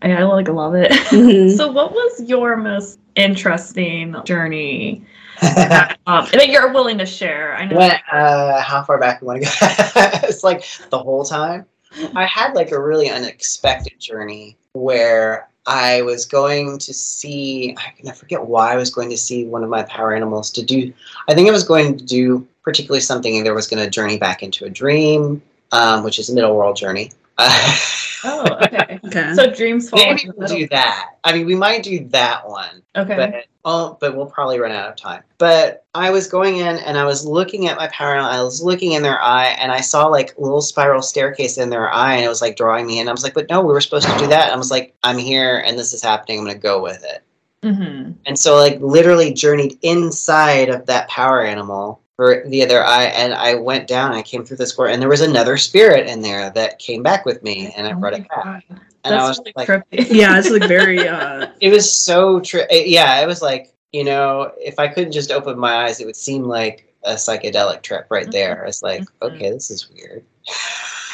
I, 0.00 0.12
I 0.12 0.22
like 0.22 0.48
love 0.48 0.74
it. 0.74 0.90
Mhm. 1.10 1.54
so, 1.54 1.70
what 1.70 1.92
was 1.92 2.22
your 2.22 2.56
most 2.56 2.98
interesting 3.16 4.16
journey 4.24 5.04
that, 5.42 5.98
um, 6.06 6.26
that 6.32 6.48
you're 6.48 6.72
willing 6.72 6.96
to 6.98 7.06
share? 7.06 7.54
I 7.56 7.66
know. 7.66 7.76
What, 7.76 8.00
uh, 8.10 8.62
how 8.62 8.82
far 8.82 8.98
back 8.98 9.20
you 9.20 9.26
want 9.26 9.42
to 9.42 9.46
go? 9.46 9.52
it's 10.26 10.42
like 10.42 10.64
the 10.88 10.98
whole 10.98 11.24
time. 11.24 11.66
I 12.14 12.24
had 12.24 12.54
like 12.54 12.70
a 12.70 12.80
really 12.80 13.10
unexpected 13.10 13.98
journey 13.98 14.56
where 14.72 15.49
I 15.70 16.02
was 16.02 16.26
going 16.26 16.78
to 16.78 16.92
see, 16.92 17.76
I 18.06 18.12
forget 18.12 18.44
why 18.44 18.72
I 18.72 18.76
was 18.76 18.90
going 18.92 19.08
to 19.10 19.16
see 19.16 19.44
one 19.46 19.62
of 19.62 19.70
my 19.70 19.84
power 19.84 20.12
animals 20.12 20.50
to 20.52 20.64
do, 20.64 20.92
I 21.28 21.34
think 21.34 21.48
I 21.48 21.52
was 21.52 21.62
going 21.62 21.96
to 21.96 22.04
do 22.04 22.46
particularly 22.62 23.00
something, 23.00 23.34
either 23.36 23.54
was 23.54 23.68
going 23.68 23.82
to 23.82 23.88
journey 23.88 24.18
back 24.18 24.42
into 24.42 24.64
a 24.64 24.70
dream, 24.70 25.40
um, 25.70 26.02
which 26.02 26.18
is 26.18 26.28
a 26.28 26.34
middle 26.34 26.56
world 26.56 26.76
journey. 26.76 27.12
Uh, 27.38 27.76
Oh, 28.22 28.58
okay. 28.62 29.00
Okay. 29.06 29.32
So 29.34 29.50
dreams 29.50 29.88
fall. 29.88 29.98
maybe 29.98 30.30
we'll 30.36 30.46
do 30.46 30.68
that. 30.68 31.14
I 31.24 31.32
mean, 31.32 31.46
we 31.46 31.54
might 31.54 31.82
do 31.82 32.06
that 32.08 32.46
one. 32.46 32.82
Okay. 32.94 33.16
But 33.16 33.46
oh, 33.64 33.96
but 34.00 34.16
we'll 34.16 34.26
probably 34.26 34.58
run 34.58 34.72
out 34.72 34.88
of 34.88 34.96
time. 34.96 35.22
But 35.38 35.84
I 35.94 36.10
was 36.10 36.26
going 36.28 36.58
in 36.58 36.76
and 36.78 36.96
I 36.98 37.04
was 37.04 37.26
looking 37.26 37.68
at 37.68 37.76
my 37.76 37.88
power 37.88 38.14
animal. 38.14 38.30
I 38.30 38.42
was 38.42 38.62
looking 38.62 38.92
in 38.92 39.02
their 39.02 39.20
eye 39.20 39.56
and 39.60 39.72
I 39.72 39.80
saw 39.80 40.06
like 40.06 40.36
a 40.36 40.40
little 40.40 40.60
spiral 40.62 41.02
staircase 41.02 41.58
in 41.58 41.70
their 41.70 41.92
eye 41.92 42.14
and 42.14 42.24
it 42.24 42.28
was 42.28 42.42
like 42.42 42.56
drawing 42.56 42.86
me 42.86 43.00
in. 43.00 43.08
I 43.08 43.12
was 43.12 43.22
like, 43.22 43.34
but 43.34 43.48
no, 43.50 43.60
we 43.60 43.72
were 43.72 43.80
supposed 43.80 44.08
to 44.08 44.18
do 44.18 44.26
that. 44.28 44.44
And 44.46 44.52
I 44.52 44.56
was 44.56 44.70
like, 44.70 44.94
I'm 45.02 45.18
here 45.18 45.58
and 45.66 45.78
this 45.78 45.92
is 45.92 46.02
happening. 46.02 46.38
I'm 46.38 46.46
gonna 46.46 46.58
go 46.58 46.82
with 46.82 47.04
it. 47.04 47.22
hmm 47.62 48.12
And 48.26 48.38
so 48.38 48.56
like 48.56 48.78
literally 48.80 49.32
journeyed 49.32 49.78
inside 49.82 50.68
of 50.68 50.86
that 50.86 51.08
power 51.08 51.42
animal 51.42 52.00
for 52.16 52.44
the 52.48 52.62
other 52.62 52.84
eye 52.84 53.04
and 53.04 53.32
I 53.32 53.54
went 53.54 53.88
down, 53.88 54.12
I 54.12 54.22
came 54.22 54.44
through 54.44 54.58
this 54.58 54.74
door 54.76 54.88
and 54.88 55.00
there 55.00 55.08
was 55.08 55.22
another 55.22 55.56
spirit 55.56 56.06
in 56.06 56.20
there 56.20 56.50
that 56.50 56.78
came 56.78 57.02
back 57.02 57.24
with 57.24 57.42
me 57.42 57.72
and 57.76 57.86
I 57.86 57.92
Oh 57.92 57.96
brought 57.96 58.12
it 58.12 58.28
back. 58.28 58.44
God. 58.68 58.80
And 59.04 59.14
I 59.14 59.18
That's 59.18 59.28
was 59.28 59.38
really 59.38 59.52
like 59.56 59.68
trippy. 59.68 60.06
yeah, 60.10 60.38
it's 60.38 60.50
like 60.50 60.68
very 60.68 61.06
uh 61.08 61.46
it 61.60 61.70
was 61.70 61.90
so 61.90 62.40
true. 62.40 62.62
Yeah, 62.70 63.20
it 63.20 63.26
was 63.26 63.42
like 63.42 63.72
you 63.92 64.04
know, 64.04 64.52
if 64.58 64.78
I 64.78 64.86
couldn't 64.88 65.12
just 65.12 65.32
open 65.32 65.58
my 65.58 65.84
eyes, 65.84 66.00
it 66.00 66.06
would 66.06 66.16
seem 66.16 66.44
like 66.44 66.94
a 67.04 67.14
psychedelic 67.14 67.82
trip 67.82 68.06
right 68.10 68.30
there. 68.30 68.64
It's 68.64 68.82
like, 68.82 69.02
Mhm. 69.02 69.08
okay, 69.22 69.50
this 69.50 69.70
is 69.70 69.90
weird. 69.90 70.24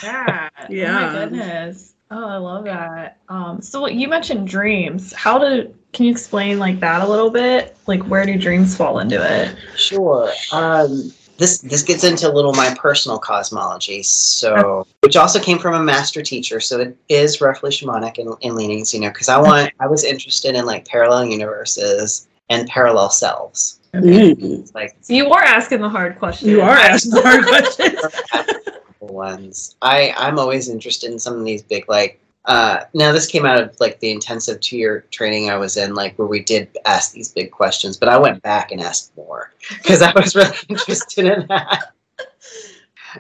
Yeah. 0.02 0.48
Oh 0.58 0.64
Yeah. 0.68 0.92
my 0.92 1.12
goodness. 1.12 1.94
Oh, 2.10 2.26
I 2.28 2.36
love 2.36 2.64
that. 2.66 3.16
Um, 3.30 3.62
so 3.62 3.80
what- 3.80 3.94
you 3.94 4.08
mentioned 4.08 4.46
dreams. 4.46 5.12
How 5.14 5.38
do 5.38 5.74
can 5.94 6.04
you 6.04 6.10
explain 6.10 6.58
like 6.58 6.80
that 6.80 7.00
a 7.00 7.06
little 7.08 7.30
bit? 7.30 7.76
Like 7.86 8.02
where 8.02 8.26
do 8.26 8.36
dreams 8.36 8.76
fall 8.76 8.98
into 8.98 9.16
it? 9.16 9.56
Sure. 9.76 10.30
Um, 10.52 11.10
this 11.38 11.58
this 11.58 11.82
gets 11.82 12.04
into 12.04 12.28
a 12.30 12.32
little 12.32 12.52
my 12.54 12.74
personal 12.78 13.18
cosmology, 13.18 14.02
so 14.02 14.86
which 15.00 15.16
also 15.16 15.38
came 15.40 15.58
from 15.58 15.74
a 15.74 15.82
master 15.82 16.22
teacher. 16.22 16.60
So 16.60 16.80
it 16.80 16.96
is 17.08 17.40
roughly 17.40 17.70
shamanic 17.70 18.18
in, 18.18 18.32
in 18.40 18.54
leanings, 18.56 18.92
you 18.94 19.00
know, 19.00 19.08
because 19.10 19.28
I 19.28 19.38
want 19.38 19.72
I 19.80 19.86
was 19.86 20.04
interested 20.04 20.54
in 20.54 20.64
like 20.66 20.86
parallel 20.88 21.26
universes 21.26 22.28
and 22.48 22.66
parallel 22.68 23.10
selves. 23.10 23.80
mm, 23.92 24.60
It's 24.60 24.74
like 24.74 24.96
you 25.08 25.28
are 25.30 25.42
asking 25.42 25.80
the 25.80 25.88
hard 25.88 26.18
question. 26.18 26.48
you 26.48 26.60
are 26.62 26.76
asking 26.76 27.12
the 27.12 27.22
hard 27.22 27.44
questions. 27.46 28.66
ones. 29.00 29.76
I 29.82 30.14
I'm 30.16 30.38
always 30.38 30.68
interested 30.68 31.10
in 31.12 31.18
some 31.18 31.38
of 31.38 31.44
these 31.44 31.62
big 31.62 31.88
like. 31.88 32.20
Uh, 32.46 32.84
now 32.94 33.10
this 33.10 33.26
came 33.26 33.44
out 33.44 33.60
of 33.60 33.76
like 33.80 33.98
the 33.98 34.10
intensive 34.10 34.60
two 34.60 34.78
year 34.78 35.04
training 35.10 35.50
I 35.50 35.56
was 35.56 35.76
in, 35.76 35.94
like 35.94 36.16
where 36.16 36.28
we 36.28 36.40
did 36.40 36.68
ask 36.84 37.12
these 37.12 37.32
big 37.32 37.50
questions, 37.50 37.96
but 37.96 38.08
I 38.08 38.18
went 38.18 38.42
back 38.42 38.70
and 38.70 38.80
asked 38.80 39.16
more 39.16 39.52
because 39.82 40.00
I 40.00 40.12
was 40.12 40.36
really 40.36 40.56
interested 40.68 41.26
in 41.26 41.46
that. 41.48 41.92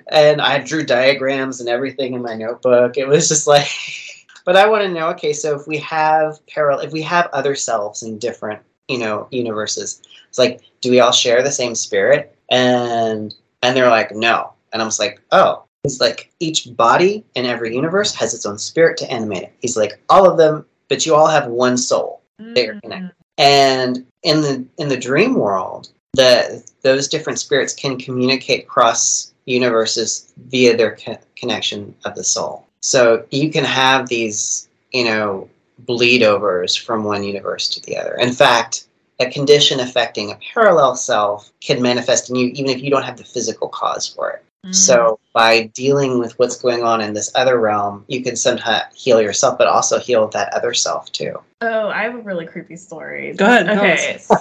And 0.08 0.40
I 0.40 0.58
drew 0.58 0.84
diagrams 0.84 1.60
and 1.60 1.68
everything 1.68 2.14
in 2.14 2.22
my 2.22 2.34
notebook. 2.34 2.96
It 2.96 3.08
was 3.08 3.28
just 3.28 3.46
like, 3.46 3.68
but 4.44 4.56
I 4.56 4.68
want 4.68 4.84
to 4.84 4.92
know. 4.92 5.08
Okay, 5.10 5.32
so 5.32 5.58
if 5.58 5.66
we 5.66 5.78
have 5.78 6.44
parallel, 6.46 6.80
if 6.80 6.92
we 6.92 7.02
have 7.02 7.28
other 7.32 7.56
selves 7.56 8.02
in 8.02 8.18
different, 8.18 8.62
you 8.88 8.98
know, 8.98 9.26
universes, 9.30 10.02
it's 10.28 10.38
like, 10.38 10.60
do 10.82 10.90
we 10.90 11.00
all 11.00 11.12
share 11.12 11.42
the 11.42 11.50
same 11.50 11.74
spirit? 11.74 12.36
And 12.50 13.34
and 13.62 13.76
they're 13.76 13.90
like, 13.90 14.12
no. 14.12 14.52
And 14.72 14.82
I 14.82 14.84
was 14.84 15.00
like, 15.00 15.20
oh. 15.32 15.65
He's 15.86 16.00
like, 16.00 16.32
each 16.40 16.76
body 16.76 17.24
in 17.36 17.46
every 17.46 17.74
universe 17.74 18.12
has 18.16 18.34
its 18.34 18.44
own 18.44 18.58
spirit 18.58 18.96
to 18.98 19.10
animate 19.10 19.44
it. 19.44 19.54
He's 19.60 19.76
like, 19.76 20.02
all 20.08 20.28
of 20.28 20.36
them, 20.36 20.66
but 20.88 21.06
you 21.06 21.14
all 21.14 21.28
have 21.28 21.46
one 21.46 21.78
soul. 21.78 22.22
They 22.38 22.66
are 22.68 22.80
connected. 22.80 23.10
Mm. 23.10 23.12
And 23.38 24.06
in 24.22 24.40
the 24.40 24.64
in 24.78 24.88
the 24.88 24.96
dream 24.96 25.34
world, 25.34 25.90
the 26.14 26.64
those 26.82 27.08
different 27.08 27.38
spirits 27.38 27.74
can 27.74 27.98
communicate 27.98 28.64
across 28.64 29.32
universes 29.44 30.32
via 30.48 30.76
their 30.76 30.96
co- 30.96 31.18
connection 31.36 31.94
of 32.04 32.14
the 32.14 32.24
soul. 32.24 32.66
So 32.80 33.24
you 33.30 33.50
can 33.50 33.64
have 33.64 34.08
these, 34.08 34.68
you 34.92 35.04
know, 35.04 35.48
bleed 35.80 36.22
overs 36.22 36.74
from 36.74 37.04
one 37.04 37.22
universe 37.22 37.68
to 37.70 37.80
the 37.82 37.96
other. 37.96 38.14
In 38.16 38.32
fact, 38.32 38.88
a 39.20 39.30
condition 39.30 39.80
affecting 39.80 40.30
a 40.30 40.38
parallel 40.52 40.96
self 40.96 41.52
can 41.60 41.80
manifest 41.80 42.28
in 42.28 42.36
you 42.36 42.48
even 42.48 42.70
if 42.70 42.82
you 42.82 42.90
don't 42.90 43.04
have 43.04 43.16
the 43.16 43.24
physical 43.24 43.68
cause 43.68 44.06
for 44.06 44.30
it. 44.30 44.44
Mm. 44.66 44.74
So 44.74 45.18
by 45.32 45.64
dealing 45.74 46.18
with 46.18 46.38
what's 46.38 46.56
going 46.56 46.82
on 46.82 47.00
in 47.00 47.14
this 47.14 47.30
other 47.34 47.60
realm, 47.60 48.04
you 48.08 48.22
can 48.22 48.36
somehow 48.36 48.80
heal 48.94 49.20
yourself, 49.20 49.58
but 49.58 49.68
also 49.68 49.98
heal 49.98 50.26
that 50.28 50.52
other 50.52 50.74
self 50.74 51.10
too. 51.12 51.40
Oh, 51.60 51.88
I 51.88 52.02
have 52.02 52.14
a 52.14 52.18
really 52.18 52.46
creepy 52.46 52.76
story. 52.76 53.32
Go 53.34 53.46
ahead, 53.46 53.66
tell 53.66 53.84
Okay. 53.84 54.18
So, 54.18 54.34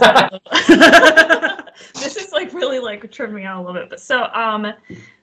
this 2.00 2.18
is 2.18 2.32
like 2.32 2.54
really 2.54 2.80
like 2.80 3.10
tripping 3.12 3.36
me 3.36 3.44
out 3.44 3.62
a 3.62 3.66
little 3.66 3.80
bit. 3.80 3.90
But 3.90 4.00
so 4.00 4.26
um 4.34 4.74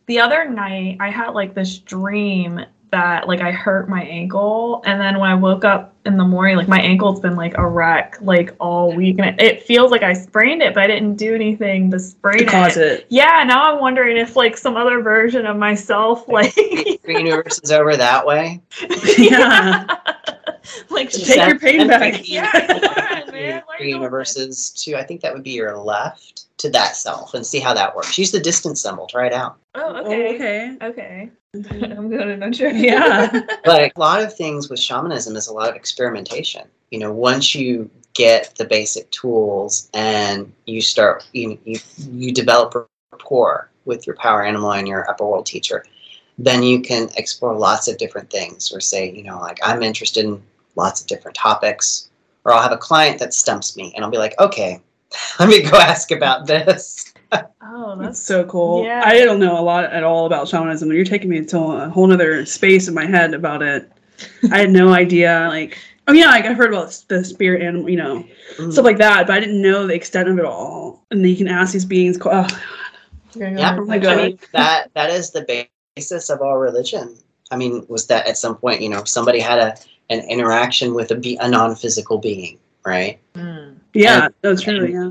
the 0.07 0.21
other 0.21 0.49
night 0.49 0.99
I 1.01 1.11
had 1.11 1.31
like 1.31 1.55
this 1.55 1.79
dream 1.79 2.61
that 2.93 3.27
like 3.27 3.41
I 3.41 3.51
hurt 3.51 3.89
my 3.89 4.03
ankle 4.03 4.83
and 4.85 5.01
then 5.01 5.19
when 5.19 5.31
I 5.31 5.35
woke 5.35 5.65
up 5.65 5.95
in 6.05 6.19
the 6.19 6.25
morning 6.25 6.57
like 6.57 6.69
my 6.69 6.81
ankle's 6.81 7.21
been 7.21 7.37
like 7.37 7.57
a 7.57 7.67
wreck 7.67 8.19
like 8.21 8.55
all 8.61 8.95
week 8.95 9.19
and 9.19 9.29
it, 9.29 9.41
it 9.41 9.63
feels 9.63 9.91
like 9.91 10.03
I 10.03 10.13
sprained 10.13 10.63
it 10.63 10.75
but 10.75 10.83
I 10.83 10.87
didn't 10.87 11.17
do 11.17 11.35
anything 11.35 11.91
to 11.91 11.99
sprain 11.99 12.41
to 12.41 12.45
cause 12.45 12.77
it. 12.77 13.07
Yeah, 13.09 13.45
now 13.47 13.73
I'm 13.73 13.81
wondering 13.81 14.19
if 14.19 14.37
like 14.37 14.57
some 14.59 14.77
other 14.77 15.01
version 15.01 15.47
of 15.47 15.57
myself 15.57 16.29
like 16.29 16.53
Three 16.53 17.19
universes 17.19 17.73
over 17.73 17.97
that 17.97 18.25
way. 18.27 18.61
Yeah. 19.19 19.87
like 20.91 21.11
Take 21.11 21.37
your 21.47 21.59
pain 21.59 21.89
back. 21.89 22.23
Yeah, 22.29 22.51
come 22.67 22.85
on, 22.85 23.33
man. 23.33 23.63
Three 23.79 23.91
universes 23.91 24.71
to 24.85 24.97
I 24.97 25.05
think 25.05 25.21
that 25.23 25.33
would 25.35 25.43
be 25.43 25.51
your 25.51 25.77
left 25.77 26.47
to 26.59 26.71
that 26.71 26.97
self 26.97 27.35
and 27.35 27.45
see 27.47 27.59
how 27.61 27.75
that 27.75 27.95
works. 27.95 28.17
Use 28.19 28.31
the 28.31 28.41
distance 28.41 28.81
symbol. 28.81 29.07
Try 29.07 29.27
it 29.27 29.33
out. 29.33 29.57
Oh, 29.75 29.97
Oh, 29.97 30.01
okay. 30.07 30.35
okay. 30.35 30.77
Okay. 30.83 31.31
Mm-hmm. 31.57 31.85
I'm 31.85 32.09
going 32.11 32.29
to 32.29 32.35
adventure. 32.35 32.71
Yeah. 32.71 33.43
Like 33.67 33.93
a 33.97 34.01
lot 34.01 34.23
of 34.23 34.35
things 34.37 34.69
with 34.69 34.81
shamanism 34.81 35.37
is 35.37 35.47
a 35.49 35.53
lot 35.53 35.69
of 35.69 35.77
experimentation. 35.77 36.67
You 36.91 36.99
know, 36.99 37.13
once 37.13 37.55
you 37.55 37.91
get 38.15 38.55
the 38.57 38.65
basic 38.65 39.11
tools 39.11 39.89
and 39.95 40.53
you 40.67 40.81
start 40.83 41.27
you 41.33 41.59
you, 41.65 41.79
you 41.97 42.33
develop 42.33 42.75
rapport 43.13 43.71
with 43.85 44.07
your 44.07 44.17
power 44.17 44.45
animal 44.45 44.73
and 44.73 44.87
your 44.87 45.09
upper 45.11 45.25
world 45.27 45.47
teacher, 45.47 45.85
then 46.39 46.63
you 46.63 46.81
can 46.81 47.09
explore 47.17 47.57
lots 47.57 47.89
of 47.89 47.99
different 47.99 48.31
things 48.31 48.73
or 48.73 48.81
say, 48.81 49.11
you 49.11 49.23
know, 49.23 49.39
like 49.41 49.59
I'm 49.63 49.83
interested 49.83 50.25
in 50.25 50.43
lots 50.77 51.01
of 51.01 51.07
different 51.07 51.37
topics. 51.37 52.11
Or 52.45 52.53
I'll 52.53 52.63
have 52.63 52.73
a 52.73 52.77
client 52.79 53.19
that 53.21 53.35
stumps 53.35 53.77
me 53.77 53.93
and 53.95 54.05
I'll 54.05 54.11
be 54.11 54.19
like, 54.19 54.39
okay, 54.41 54.81
let 55.39 55.49
me 55.49 55.63
go 55.63 55.77
ask 55.79 56.11
about 56.11 56.47
this. 56.47 57.09
Oh, 57.65 57.97
That's 57.97 58.09
that's 58.19 58.23
so 58.23 58.45
cool. 58.45 58.85
Yeah. 58.85 59.01
I 59.07 59.25
don't 59.25 59.41
know 59.41 59.59
a 59.59 59.63
lot 59.63 59.85
at 59.85 60.05
all 60.05 60.27
about 60.27 60.47
shamanism. 60.49 60.93
You're 60.93 61.03
taking 61.07 61.31
me 61.31 61.43
to 61.43 61.59
a 61.59 61.89
whole 61.89 62.13
other 62.13 62.45
space 62.45 62.89
in 62.89 62.93
my 62.95 63.07
head 63.07 63.33
about 63.33 63.63
it. 63.63 63.91
I 64.51 64.59
had 64.59 64.71
no 64.71 64.93
idea. 64.93 65.47
Like, 65.49 65.79
oh 66.09 66.13
yeah, 66.13 66.27
like 66.27 66.45
I've 66.45 66.59
heard 66.59 66.75
about 66.75 67.03
the 67.09 67.25
spirit 67.25 67.63
animal, 67.63 67.89
you 67.89 67.97
know, 67.97 68.23
Mm. 68.59 68.71
stuff 68.71 68.85
like 68.85 68.99
that, 68.99 69.27
but 69.27 69.33
I 69.35 69.41
didn't 69.41 69.63
know 69.63 69.87
the 69.87 69.95
extent 69.95 70.29
of 70.29 70.39
it 70.39 70.45
all. 70.45 71.07
And 71.11 71.21
then 71.25 71.31
you 71.31 71.37
can 71.37 71.49
ask 71.49 71.73
these 71.73 71.87
beings. 71.87 72.19
que- 72.19 72.31
Oh, 72.31 72.47
Yeah, 73.35 73.77
Oh 73.79 73.85
my 73.87 73.97
I 73.97 74.17
mean 74.17 74.39
that 74.53 74.91
that 74.95 75.09
is 75.09 75.31
the 75.31 75.67
basis 75.97 76.29
of 76.29 76.43
all 76.43 76.59
religion. 76.59 77.17
I 77.51 77.57
mean, 77.57 77.87
was 77.89 78.07
that 78.09 78.27
at 78.27 78.37
some 78.37 78.57
point, 78.57 78.83
you 78.83 78.91
know, 78.91 79.05
somebody 79.05 79.41
had 79.41 79.59
a 79.59 79.75
an 80.13 80.21
interaction 80.29 80.95
with 80.95 81.11
a 81.11 81.15
be 81.17 81.37
a 81.37 81.49
non-physical 81.49 82.19
being, 82.19 82.59
right? 82.85 83.19
Mm. 83.35 83.77
yeah, 83.95 84.27
And- 84.27 84.35
that's 84.43 84.63
true. 84.63 84.87
Yeah. 84.87 85.11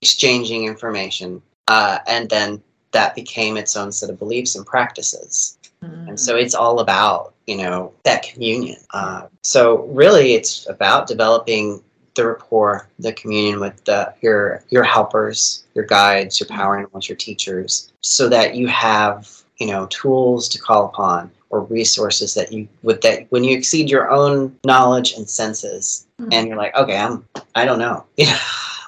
exchanging 0.00 0.64
information, 0.66 1.42
uh, 1.68 1.98
and 2.06 2.28
then 2.28 2.62
that 2.92 3.14
became 3.14 3.56
its 3.56 3.76
own 3.76 3.90
set 3.90 4.10
of 4.10 4.18
beliefs 4.18 4.54
and 4.56 4.66
practices. 4.66 5.58
And 6.06 6.20
so 6.20 6.36
it's 6.36 6.54
all 6.54 6.78
about, 6.78 7.34
you 7.48 7.56
know, 7.56 7.92
that 8.04 8.22
communion. 8.22 8.76
Uh, 8.94 9.26
so 9.42 9.78
really, 9.86 10.34
it's 10.34 10.68
about 10.68 11.08
developing 11.08 11.82
the 12.14 12.24
rapport, 12.24 12.88
the 13.00 13.12
communion 13.14 13.58
with 13.58 13.82
the, 13.84 14.14
your 14.20 14.62
your 14.70 14.84
helpers, 14.84 15.64
your 15.74 15.84
guides, 15.84 16.38
your 16.38 16.46
power 16.48 16.76
animals, 16.78 17.08
your 17.08 17.16
teachers, 17.16 17.92
so 18.00 18.28
that 18.28 18.54
you 18.54 18.68
have, 18.68 19.41
you 19.58 19.66
know, 19.66 19.86
tools 19.86 20.48
to 20.50 20.58
call 20.58 20.86
upon 20.86 21.30
or 21.50 21.62
resources 21.64 22.34
that 22.34 22.50
you 22.52 22.66
would 22.82 23.02
that 23.02 23.26
when 23.30 23.44
you 23.44 23.56
exceed 23.56 23.90
your 23.90 24.10
own 24.10 24.58
knowledge 24.64 25.12
and 25.12 25.28
senses, 25.28 26.06
and 26.30 26.48
you're 26.48 26.56
like, 26.56 26.74
okay, 26.74 26.96
I'm, 26.96 27.26
I 27.54 27.64
don't 27.64 27.78
know, 27.78 28.04
you 28.16 28.26
know. 28.26 28.38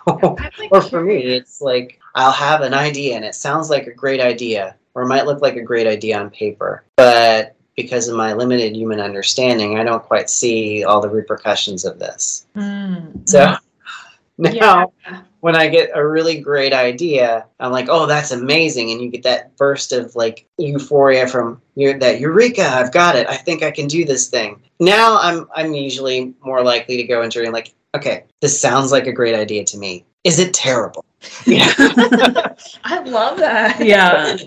Like, 0.06 0.70
or 0.70 0.82
for 0.82 1.02
me, 1.02 1.16
it's 1.22 1.62
like 1.62 1.98
I'll 2.14 2.32
have 2.32 2.60
an 2.60 2.74
idea 2.74 3.16
and 3.16 3.24
it 3.24 3.34
sounds 3.34 3.70
like 3.70 3.86
a 3.86 3.92
great 3.92 4.20
idea, 4.20 4.76
or 4.94 5.02
it 5.02 5.08
might 5.08 5.26
look 5.26 5.40
like 5.40 5.56
a 5.56 5.62
great 5.62 5.86
idea 5.86 6.18
on 6.18 6.30
paper, 6.30 6.84
but 6.96 7.56
because 7.76 8.08
of 8.08 8.16
my 8.16 8.32
limited 8.32 8.76
human 8.76 9.00
understanding, 9.00 9.78
I 9.78 9.84
don't 9.84 10.02
quite 10.02 10.30
see 10.30 10.84
all 10.84 11.00
the 11.00 11.08
repercussions 11.08 11.84
of 11.84 11.98
this. 11.98 12.46
Mm. 12.56 13.28
So 13.28 13.56
now, 14.38 14.92
Yeah. 15.04 15.22
When 15.44 15.54
I 15.54 15.68
get 15.68 15.90
a 15.92 16.06
really 16.06 16.40
great 16.40 16.72
idea, 16.72 17.44
I'm 17.60 17.70
like, 17.70 17.88
"Oh, 17.90 18.06
that's 18.06 18.30
amazing!" 18.30 18.90
And 18.90 19.02
you 19.02 19.10
get 19.10 19.24
that 19.24 19.54
burst 19.58 19.92
of 19.92 20.16
like 20.16 20.46
euphoria 20.56 21.28
from 21.28 21.60
you 21.74 21.98
that 21.98 22.18
eureka! 22.18 22.66
I've 22.66 22.92
got 22.92 23.14
it. 23.14 23.28
I 23.28 23.36
think 23.36 23.62
I 23.62 23.70
can 23.70 23.86
do 23.86 24.06
this 24.06 24.28
thing. 24.28 24.62
Now, 24.80 25.18
I'm 25.20 25.46
I'm 25.54 25.74
usually 25.74 26.32
more 26.42 26.62
likely 26.62 26.96
to 26.96 27.02
go 27.04 27.20
into 27.20 27.42
it 27.42 27.52
like, 27.52 27.74
"Okay, 27.94 28.24
this 28.40 28.58
sounds 28.58 28.90
like 28.90 29.06
a 29.06 29.12
great 29.12 29.34
idea 29.34 29.64
to 29.64 29.76
me. 29.76 30.06
Is 30.24 30.38
it 30.38 30.54
terrible?" 30.54 31.04
Yeah. 31.44 31.70
I 32.84 33.00
love 33.04 33.36
that. 33.36 33.84
Yeah. 33.84 34.38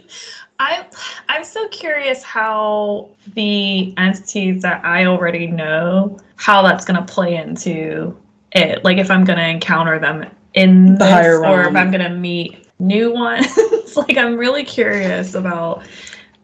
I'm 0.58 0.84
I'm 1.30 1.44
so 1.44 1.68
curious 1.68 2.24
how 2.24 3.12
the 3.36 3.94
entities 3.98 4.64
that 4.64 4.84
I 4.84 5.06
already 5.06 5.46
know 5.46 6.18
how 6.38 6.64
that's 6.64 6.86
gonna 6.86 7.06
play 7.06 7.36
into 7.36 8.18
it. 8.54 8.84
Like 8.84 8.98
if 8.98 9.12
I'm 9.12 9.26
gonna 9.26 9.48
encounter 9.48 10.00
them 10.00 10.26
in 10.54 10.94
The 10.94 11.00
this, 11.00 11.10
higher 11.10 11.46
or 11.46 11.62
if. 11.62 11.76
I'm 11.76 11.92
gonna 11.92 12.10
meet 12.10 12.68
new 12.80 13.14
ones. 13.14 13.48
like 13.96 14.18
I'm 14.18 14.36
really 14.38 14.64
curious 14.64 15.34
about 15.36 15.84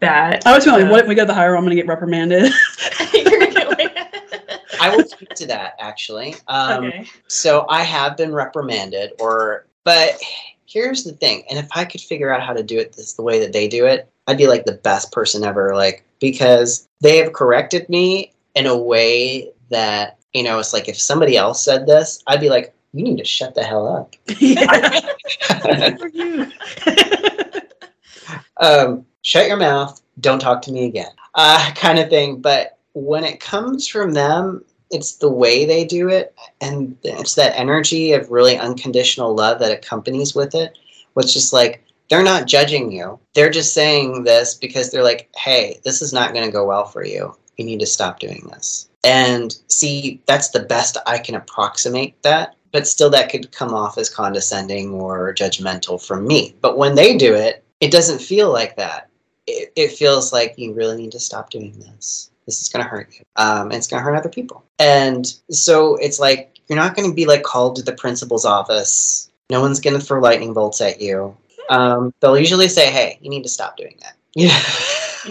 that. 0.00 0.46
I 0.46 0.54
was 0.54 0.64
feeling 0.64 0.82
like, 0.82 0.90
what 0.90 1.00
if 1.02 1.08
we 1.08 1.14
go 1.14 1.22
to 1.22 1.26
the 1.26 1.34
higher 1.34 1.52
realm, 1.52 1.64
I'm 1.64 1.66
gonna 1.66 1.76
get 1.76 1.86
reprimanded? 1.86 2.52
You're 3.14 3.40
gonna 3.50 3.68
like- 3.70 3.96
I 4.80 4.94
will 4.94 5.04
speak 5.04 5.30
to 5.30 5.46
that 5.46 5.74
actually. 5.80 6.34
Um, 6.48 6.84
okay. 6.84 7.06
So 7.28 7.64
I 7.68 7.82
have 7.82 8.16
been 8.16 8.32
reprimanded, 8.34 9.12
or 9.20 9.66
but 9.84 10.20
here's 10.66 11.04
the 11.04 11.12
thing, 11.12 11.44
and 11.48 11.58
if 11.58 11.68
I 11.72 11.84
could 11.84 12.00
figure 12.00 12.30
out 12.32 12.42
how 12.42 12.52
to 12.52 12.62
do 12.62 12.78
it 12.78 12.92
this 12.94 13.14
the 13.14 13.22
way 13.22 13.38
that 13.40 13.52
they 13.52 13.68
do 13.68 13.86
it, 13.86 14.08
I'd 14.26 14.36
be 14.38 14.46
like 14.46 14.64
the 14.64 14.72
best 14.72 15.12
person 15.12 15.44
ever. 15.44 15.74
Like 15.74 16.04
because 16.20 16.88
they 17.00 17.18
have 17.18 17.32
corrected 17.32 17.88
me 17.88 18.32
in 18.54 18.66
a 18.66 18.76
way 18.76 19.50
that 19.70 20.18
you 20.34 20.42
know 20.42 20.58
it's 20.58 20.72
like 20.72 20.88
if 20.88 21.00
somebody 21.00 21.36
else 21.36 21.62
said 21.62 21.86
this, 21.86 22.22
I'd 22.26 22.40
be 22.40 22.50
like, 22.50 22.74
you 22.94 23.04
need 23.04 23.18
to 23.18 23.24
shut 23.24 23.54
the 23.54 23.64
hell 23.64 23.86
up. 23.88 24.16
yeah. 24.38 25.00
Um, 28.58 29.04
shut 29.22 29.48
your 29.48 29.56
mouth, 29.56 30.00
don't 30.20 30.38
talk 30.38 30.62
to 30.62 30.72
me 30.72 30.84
again, 30.84 31.10
uh, 31.34 31.72
kind 31.74 31.98
of 31.98 32.08
thing. 32.08 32.40
But 32.40 32.78
when 32.92 33.24
it 33.24 33.40
comes 33.40 33.88
from 33.88 34.12
them, 34.12 34.64
it's 34.90 35.16
the 35.16 35.28
way 35.28 35.64
they 35.64 35.84
do 35.84 36.08
it, 36.08 36.34
and 36.60 36.96
it's 37.02 37.34
that 37.34 37.58
energy 37.58 38.12
of 38.12 38.30
really 38.30 38.56
unconditional 38.56 39.34
love 39.34 39.58
that 39.58 39.72
accompanies 39.72 40.34
with 40.34 40.54
it. 40.54 40.78
Which 41.14 41.32
just 41.32 41.52
like 41.52 41.84
they're 42.08 42.22
not 42.22 42.46
judging 42.46 42.92
you; 42.92 43.18
they're 43.34 43.50
just 43.50 43.74
saying 43.74 44.24
this 44.24 44.54
because 44.54 44.90
they're 44.90 45.02
like, 45.02 45.28
"Hey, 45.36 45.80
this 45.84 46.00
is 46.00 46.12
not 46.12 46.32
going 46.32 46.46
to 46.46 46.52
go 46.52 46.64
well 46.64 46.84
for 46.84 47.04
you. 47.04 47.34
You 47.56 47.64
need 47.64 47.80
to 47.80 47.86
stop 47.86 48.20
doing 48.20 48.48
this." 48.52 48.88
And 49.02 49.56
see, 49.68 50.22
that's 50.26 50.50
the 50.50 50.60
best 50.60 50.96
I 51.06 51.18
can 51.18 51.34
approximate 51.34 52.22
that. 52.22 52.54
But 52.74 52.88
still, 52.88 53.08
that 53.10 53.30
could 53.30 53.52
come 53.52 53.72
off 53.72 53.98
as 53.98 54.10
condescending 54.10 54.94
or 54.94 55.32
judgmental 55.32 56.04
from 56.04 56.26
me. 56.26 56.56
But 56.60 56.76
when 56.76 56.96
they 56.96 57.16
do 57.16 57.32
it, 57.32 57.64
it 57.78 57.92
doesn't 57.92 58.18
feel 58.18 58.52
like 58.52 58.74
that. 58.78 59.08
It, 59.46 59.72
it 59.76 59.92
feels 59.92 60.32
like 60.32 60.54
you 60.58 60.74
really 60.74 60.96
need 60.96 61.12
to 61.12 61.20
stop 61.20 61.50
doing 61.50 61.78
this. 61.78 62.32
This 62.46 62.60
is 62.60 62.68
going 62.68 62.84
to 62.84 62.90
hurt 62.90 63.14
you. 63.14 63.24
Um, 63.36 63.68
and 63.68 63.74
it's 63.74 63.86
going 63.86 64.00
to 64.00 64.04
hurt 64.04 64.16
other 64.16 64.28
people. 64.28 64.64
And 64.80 65.32
so 65.50 65.94
it's 65.98 66.18
like 66.18 66.58
you're 66.66 66.76
not 66.76 66.96
going 66.96 67.08
to 67.08 67.14
be 67.14 67.26
like 67.26 67.44
called 67.44 67.76
to 67.76 67.82
the 67.82 67.92
principal's 67.92 68.44
office. 68.44 69.30
No 69.50 69.60
one's 69.60 69.78
going 69.78 69.96
to 69.96 70.04
throw 70.04 70.20
lightning 70.20 70.52
bolts 70.52 70.80
at 70.80 71.00
you. 71.00 71.36
Um, 71.70 72.12
they'll 72.18 72.36
usually 72.36 72.68
say, 72.68 72.90
"Hey, 72.90 73.18
you 73.22 73.30
need 73.30 73.44
to 73.44 73.48
stop 73.48 73.76
doing 73.76 73.96
that." 74.00 74.16
Yeah. 74.36 74.60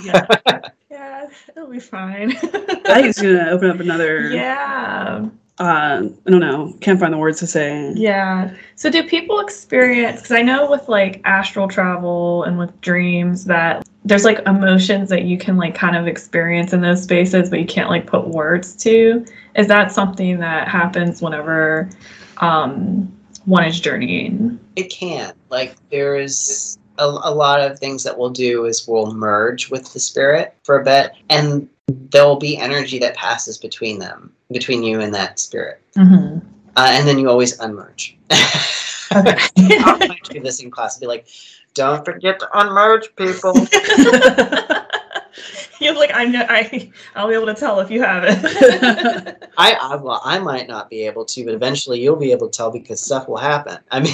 yeah. 0.02 0.60
Yeah, 0.90 1.28
it'll 1.50 1.70
be 1.70 1.80
fine. 1.80 2.32
I 2.32 2.40
think 2.40 3.08
it's 3.08 3.22
gonna 3.22 3.50
open 3.50 3.72
up 3.72 3.80
another. 3.80 4.30
yeah. 4.32 5.28
Uh, 5.60 6.10
I 6.26 6.30
don't 6.30 6.40
know. 6.40 6.74
Can't 6.82 7.00
find 7.00 7.14
the 7.14 7.18
words 7.18 7.40
to 7.40 7.48
say. 7.48 7.94
Yeah. 7.96 8.56
So 8.76 8.90
do 8.90 9.04
people 9.04 9.40
experience 9.40 10.22
because 10.22 10.32
I 10.32 10.42
know 10.42 10.70
with 10.70 10.90
like 10.90 11.22
astral 11.26 11.68
travel 11.68 12.44
and 12.44 12.58
with 12.58 12.80
dreams 12.82 13.46
that 13.46 13.88
there's 14.04 14.26
like 14.26 14.40
emotions 14.48 15.10
that 15.10 15.24
you 15.24 15.38
can 15.38 15.58
like 15.58 15.76
kind 15.76 15.96
of 15.96 16.08
experience 16.08 16.74
in 16.74 16.82
those 16.82 17.04
spaces 17.04 17.50
but 17.50 17.60
you 17.60 17.66
can't 17.66 17.90
like 17.90 18.08
put 18.08 18.28
words 18.28 18.76
to. 18.78 19.26
Is 19.56 19.68
that 19.68 19.92
something 19.92 20.40
that 20.40 20.68
happens 20.68 21.22
whenever 21.22 21.90
um 22.38 23.16
one 23.46 23.66
is 23.66 23.80
journeying? 23.80 24.60
It 24.76 24.90
can. 24.90 25.34
Like 25.50 25.76
there's 25.92 26.80
a, 26.98 27.06
a 27.06 27.34
lot 27.34 27.60
of 27.62 27.80
things 27.80 28.04
that 28.04 28.18
we'll 28.18 28.30
do 28.30 28.66
is 28.66 28.88
we'll 28.88 29.14
merge 29.14 29.70
with 29.70 29.94
the 29.94 30.00
spirit 30.00 30.56
for 30.64 30.80
a 30.80 30.84
bit, 30.84 31.12
and 31.30 31.68
there'll 31.88 32.38
be 32.38 32.58
energy 32.58 33.00
that 33.00 33.16
passes 33.16 33.58
between 33.58 34.00
them, 34.00 34.32
between 34.54 34.84
you 34.84 35.02
and 35.02 35.14
that 35.14 35.40
spirit, 35.40 35.82
Mm-hmm. 35.96 36.40
uh, 36.76 36.90
and 36.92 37.08
then 37.08 37.18
you 37.20 37.30
always 37.30 37.58
unmerge. 37.60 38.16
I'll 39.12 39.98
do 40.24 40.40
this 40.40 40.62
in 40.62 40.72
class. 40.72 40.98
Be 40.98 41.06
like, 41.08 41.28
don't 41.74 42.04
forget 42.06 42.40
to 42.40 42.48
unmerge, 42.54 43.16
people. 43.16 43.54
You're 45.80 45.96
like 45.96 46.12
I 46.14 46.26
know 46.26 46.46
I 46.48 46.92
I'll 47.16 47.28
be 47.28 47.34
able 47.34 47.48
to 47.48 47.54
tell 47.56 47.80
if 47.82 47.92
you 47.92 48.02
have 48.04 48.24
it. 48.26 49.50
I, 49.58 49.74
I 49.74 49.96
well, 49.98 50.22
I 50.24 50.40
might 50.40 50.68
not 50.68 50.90
be 50.90 51.06
able 51.06 51.26
to, 51.26 51.44
but 51.44 51.54
eventually 51.54 52.00
you'll 52.02 52.16
be 52.16 52.32
able 52.32 52.48
to 52.50 52.56
tell 52.58 52.72
because 52.72 53.02
stuff 53.02 53.28
will 53.28 53.38
happen. 53.38 53.80
I 53.92 54.00
mean, 54.00 54.14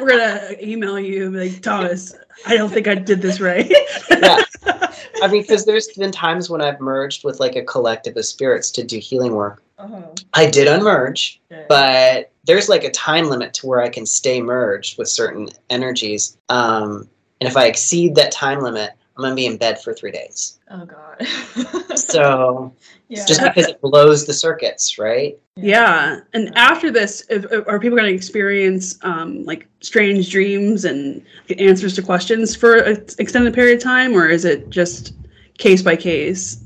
We're 0.00 0.08
gonna 0.08 0.54
email 0.60 0.98
you, 0.98 1.30
like 1.30 1.62
Thomas. 1.62 2.14
I 2.46 2.56
don't 2.56 2.72
think 2.72 2.86
I 2.86 2.94
did 2.94 3.22
this 3.22 3.40
right. 3.40 3.70
yeah. 4.10 4.42
I 5.22 5.28
mean, 5.28 5.42
because 5.42 5.64
there's 5.64 5.88
been 5.88 6.12
times 6.12 6.50
when 6.50 6.60
I've 6.60 6.80
merged 6.80 7.24
with 7.24 7.40
like 7.40 7.56
a 7.56 7.62
collective 7.62 8.16
of 8.16 8.24
spirits 8.24 8.70
to 8.72 8.84
do 8.84 8.98
healing 8.98 9.34
work. 9.34 9.62
oh, 9.78 10.14
I 10.34 10.50
did 10.50 10.68
unmerge, 10.68 11.38
okay. 11.50 11.64
but 11.68 12.32
there's 12.44 12.68
like 12.68 12.84
a 12.84 12.90
time 12.90 13.26
limit 13.26 13.54
to 13.54 13.66
where 13.66 13.80
I 13.80 13.88
can 13.88 14.04
stay 14.06 14.42
merged 14.42 14.98
with 14.98 15.08
certain 15.08 15.48
energies. 15.70 16.36
Um, 16.48 17.08
and 17.40 17.48
if 17.48 17.56
I 17.56 17.66
exceed 17.66 18.14
that 18.16 18.32
time 18.32 18.60
limit, 18.60 18.90
I'm 19.16 19.22
gonna 19.22 19.34
be 19.34 19.46
in 19.46 19.56
bed 19.56 19.80
for 19.80 19.94
three 19.94 20.12
days. 20.12 20.58
oh 20.70 20.84
god. 20.84 21.98
So 21.98 22.72
yeah. 23.08 23.24
just 23.26 23.42
because 23.42 23.66
it 23.66 23.80
blows 23.80 24.26
the 24.26 24.32
circuits, 24.32 24.98
right? 24.98 25.38
Yeah, 25.56 26.20
and 26.32 26.56
after 26.56 26.90
this, 26.90 27.24
if, 27.30 27.44
are 27.66 27.78
people 27.78 27.96
going 27.96 28.10
to 28.10 28.14
experience 28.14 28.98
um, 29.02 29.44
like 29.44 29.66
strange 29.80 30.30
dreams 30.30 30.84
and 30.84 31.24
answers 31.58 31.94
to 31.94 32.02
questions 32.02 32.54
for 32.54 32.76
an 32.76 33.04
extended 33.18 33.54
period 33.54 33.78
of 33.78 33.82
time, 33.82 34.14
or 34.14 34.28
is 34.28 34.44
it 34.44 34.68
just 34.70 35.14
case 35.58 35.82
by 35.82 35.96
case? 35.96 36.62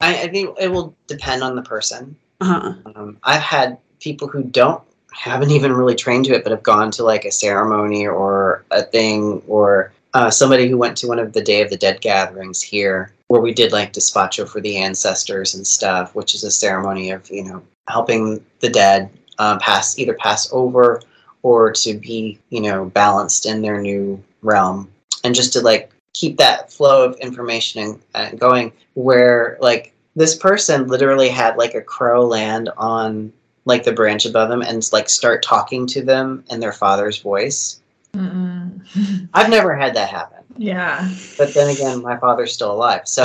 I, 0.00 0.22
I 0.22 0.28
think 0.28 0.56
it 0.60 0.68
will 0.68 0.94
depend 1.06 1.42
on 1.42 1.56
the 1.56 1.62
person. 1.62 2.16
Uh 2.40 2.44
huh. 2.44 2.74
Um, 2.94 3.18
I've 3.22 3.40
had 3.40 3.78
people 4.00 4.28
who 4.28 4.44
don't 4.44 4.82
haven't 5.12 5.50
even 5.50 5.72
really 5.72 5.94
trained 5.94 6.24
to 6.26 6.34
it, 6.34 6.42
but 6.42 6.50
have 6.50 6.62
gone 6.62 6.90
to 6.90 7.04
like 7.04 7.24
a 7.24 7.30
ceremony 7.30 8.06
or 8.06 8.64
a 8.70 8.82
thing, 8.82 9.42
or 9.46 9.92
uh, 10.14 10.30
somebody 10.30 10.68
who 10.68 10.78
went 10.78 10.96
to 10.96 11.08
one 11.08 11.18
of 11.18 11.32
the 11.32 11.42
Day 11.42 11.60
of 11.60 11.70
the 11.70 11.76
Dead 11.76 12.00
gatherings 12.00 12.62
here, 12.62 13.12
where 13.28 13.40
we 13.40 13.52
did 13.52 13.72
like 13.72 13.92
despacho 13.92 14.48
for 14.48 14.60
the 14.60 14.76
ancestors 14.76 15.54
and 15.54 15.66
stuff, 15.66 16.14
which 16.14 16.34
is 16.34 16.44
a 16.44 16.50
ceremony 16.50 17.10
of 17.10 17.28
you 17.30 17.44
know 17.44 17.62
helping 17.88 18.44
the 18.60 18.70
dead 18.70 19.10
um, 19.38 19.58
pass 19.58 19.98
either 19.98 20.14
pass 20.14 20.48
over 20.52 21.02
or 21.42 21.72
to 21.72 21.94
be 21.94 22.38
you 22.50 22.60
know 22.60 22.86
balanced 22.86 23.44
in 23.44 23.60
their 23.60 23.80
new 23.80 24.22
realm, 24.42 24.88
and 25.24 25.34
just 25.34 25.52
to 25.52 25.60
like 25.60 25.90
keep 26.14 26.38
that 26.38 26.72
flow 26.72 27.04
of 27.04 27.16
information 27.16 27.82
and, 27.82 28.00
uh, 28.14 28.36
going. 28.36 28.72
Where 28.94 29.58
like 29.60 29.92
this 30.14 30.36
person 30.36 30.86
literally 30.86 31.28
had 31.28 31.56
like 31.56 31.74
a 31.74 31.82
crow 31.82 32.24
land 32.24 32.70
on 32.76 33.32
like 33.64 33.82
the 33.82 33.92
branch 33.92 34.26
above 34.26 34.48
them 34.48 34.62
and 34.62 34.88
like 34.92 35.08
start 35.08 35.42
talking 35.42 35.86
to 35.88 36.02
them 36.02 36.44
in 36.50 36.60
their 36.60 36.72
father's 36.72 37.18
voice. 37.18 37.80
Mm-mm. 38.14 39.28
I've 39.34 39.50
never 39.50 39.74
had 39.74 39.94
that 39.94 40.08
happen. 40.08 40.44
yeah. 40.56 41.08
But 41.36 41.52
then 41.54 41.68
again, 41.70 42.00
my 42.02 42.16
father's 42.16 42.52
still 42.52 42.72
alive. 42.72 43.06
So 43.08 43.22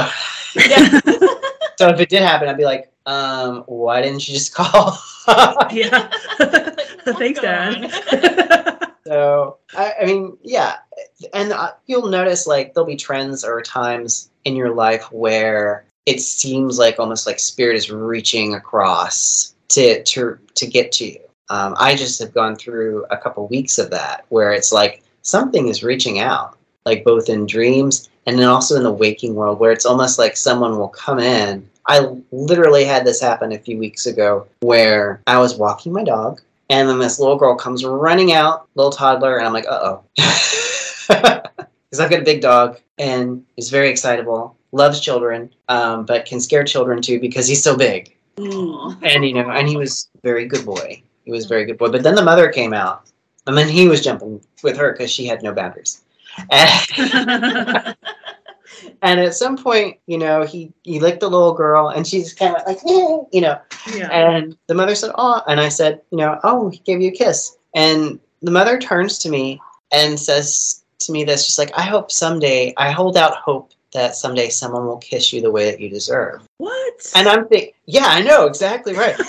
Yeah. 0.55 0.99
so 1.77 1.89
if 1.89 1.99
it 1.99 2.09
did 2.09 2.21
happen, 2.23 2.47
I'd 2.47 2.57
be 2.57 2.65
like, 2.65 2.91
um, 3.05 3.63
why 3.67 4.01
didn't 4.01 4.27
you 4.27 4.33
just 4.33 4.53
call? 4.53 4.97
Yeah. 5.71 6.09
Thanks, 7.05 7.39
going 7.39 7.81
Dad. 7.81 8.91
so 9.05 9.57
I, 9.77 9.93
I 10.01 10.05
mean, 10.05 10.37
yeah, 10.41 10.77
and 11.35 11.51
uh, 11.51 11.71
you'll 11.85 12.07
notice 12.09 12.47
like 12.47 12.73
there'll 12.73 12.87
be 12.87 12.95
trends 12.95 13.43
or 13.45 13.61
times 13.61 14.31
in 14.45 14.55
your 14.55 14.73
life 14.73 15.11
where 15.11 15.85
it 16.07 16.19
seems 16.19 16.79
like 16.79 16.99
almost 16.99 17.27
like 17.27 17.39
spirit 17.39 17.75
is 17.75 17.91
reaching 17.91 18.55
across 18.55 19.53
to 19.69 20.03
to 20.03 20.39
to 20.55 20.65
get 20.65 20.91
to 20.93 21.05
you. 21.05 21.19
Um, 21.49 21.75
I 21.77 21.95
just 21.95 22.19
have 22.19 22.33
gone 22.33 22.55
through 22.55 23.05
a 23.09 23.17
couple 23.17 23.47
weeks 23.47 23.77
of 23.77 23.89
that 23.91 24.25
where 24.29 24.53
it's 24.53 24.71
like 24.71 25.03
something 25.21 25.67
is 25.67 25.83
reaching 25.83 26.19
out, 26.19 26.57
like 26.85 27.03
both 27.03 27.29
in 27.29 27.45
dreams 27.45 28.09
and 28.25 28.37
then 28.37 28.47
also 28.47 28.75
in 28.75 28.83
the 28.83 28.91
waking 28.91 29.35
world, 29.35 29.59
where 29.59 29.71
it's 29.71 29.85
almost 29.85 30.19
like 30.19 30.37
someone 30.37 30.77
will 30.77 30.89
come 30.89 31.19
in. 31.19 31.67
I 31.87 32.15
literally 32.31 32.83
had 32.83 33.05
this 33.05 33.19
happen 33.19 33.51
a 33.51 33.57
few 33.57 33.77
weeks 33.77 34.05
ago 34.05 34.45
where 34.59 35.21
I 35.25 35.39
was 35.39 35.57
walking 35.57 35.91
my 35.91 36.03
dog 36.03 36.41
and 36.69 36.87
then 36.87 36.99
this 36.99 37.19
little 37.19 37.37
girl 37.37 37.55
comes 37.55 37.83
running 37.83 38.31
out, 38.31 38.67
little 38.75 38.91
toddler, 38.91 39.37
and 39.37 39.47
I'm 39.47 39.53
like, 39.53 39.65
uh 39.67 39.79
oh. 39.81 40.03
Because 41.07 41.99
I've 41.99 42.11
got 42.11 42.19
a 42.19 42.25
big 42.25 42.41
dog 42.41 42.79
and 42.99 43.43
is 43.57 43.71
very 43.71 43.89
excitable, 43.89 44.55
loves 44.71 44.99
children, 44.99 45.51
um, 45.67 46.05
but 46.05 46.25
can 46.25 46.39
scare 46.39 46.63
children 46.63 47.01
too 47.01 47.19
because 47.19 47.47
he's 47.47 47.63
so 47.63 47.75
big. 47.75 48.15
Mm. 48.37 48.97
And 49.01 49.25
you 49.25 49.33
know, 49.33 49.49
and 49.49 49.67
he 49.67 49.77
was 49.77 50.07
a 50.15 50.21
very 50.21 50.45
good 50.45 50.63
boy. 50.63 51.01
He 51.29 51.31
was 51.31 51.45
a 51.45 51.47
very 51.47 51.65
good 51.65 51.77
boy. 51.77 51.89
But 51.89 52.01
then 52.01 52.15
the 52.15 52.23
mother 52.23 52.51
came 52.51 52.73
out, 52.73 53.07
and 53.45 53.55
then 53.55 53.69
he 53.69 53.87
was 53.87 54.03
jumping 54.03 54.41
with 54.63 54.75
her 54.77 54.91
because 54.91 55.11
she 55.11 55.27
had 55.27 55.43
no 55.43 55.53
boundaries. 55.53 56.01
And, 56.49 56.87
and 59.03 59.19
at 59.19 59.35
some 59.35 59.55
point, 59.55 59.99
you 60.07 60.17
know, 60.17 60.43
he 60.43 60.73
he 60.81 60.99
licked 60.99 61.19
the 61.19 61.29
little 61.29 61.53
girl, 61.53 61.89
and 61.89 62.07
she's 62.07 62.33
kind 62.33 62.55
of 62.55 62.63
like, 62.65 62.77
eh, 62.77 63.17
you 63.31 63.41
know, 63.41 63.61
yeah. 63.95 64.09
and 64.09 64.57
the 64.65 64.73
mother 64.73 64.95
said, 64.95 65.11
"Oh," 65.19 65.43
and 65.47 65.59
I 65.59 65.69
said, 65.69 66.01
"You 66.09 66.17
know, 66.17 66.39
oh, 66.43 66.69
he 66.69 66.79
gave 66.79 66.99
you 66.99 67.09
a 67.09 67.11
kiss." 67.11 67.55
And 67.75 68.19
the 68.41 68.49
mother 68.49 68.79
turns 68.79 69.19
to 69.19 69.29
me 69.29 69.61
and 69.91 70.19
says 70.19 70.83
to 71.01 71.11
me 71.11 71.23
this, 71.23 71.45
just 71.45 71.59
like, 71.59 71.77
"I 71.77 71.83
hope 71.83 72.11
someday, 72.11 72.73
I 72.75 72.89
hold 72.89 73.17
out 73.17 73.35
hope 73.35 73.71
that 73.93 74.15
someday 74.15 74.49
someone 74.49 74.87
will 74.87 74.97
kiss 74.97 75.31
you 75.31 75.41
the 75.41 75.51
way 75.51 75.69
that 75.69 75.79
you 75.79 75.89
deserve." 75.89 76.41
What? 76.57 77.11
And 77.13 77.27
I'm 77.27 77.47
thinking, 77.47 77.73
yeah, 77.85 78.07
I 78.07 78.21
know 78.21 78.47
exactly 78.47 78.95
right. 78.95 79.15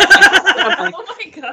Like. 0.61 0.95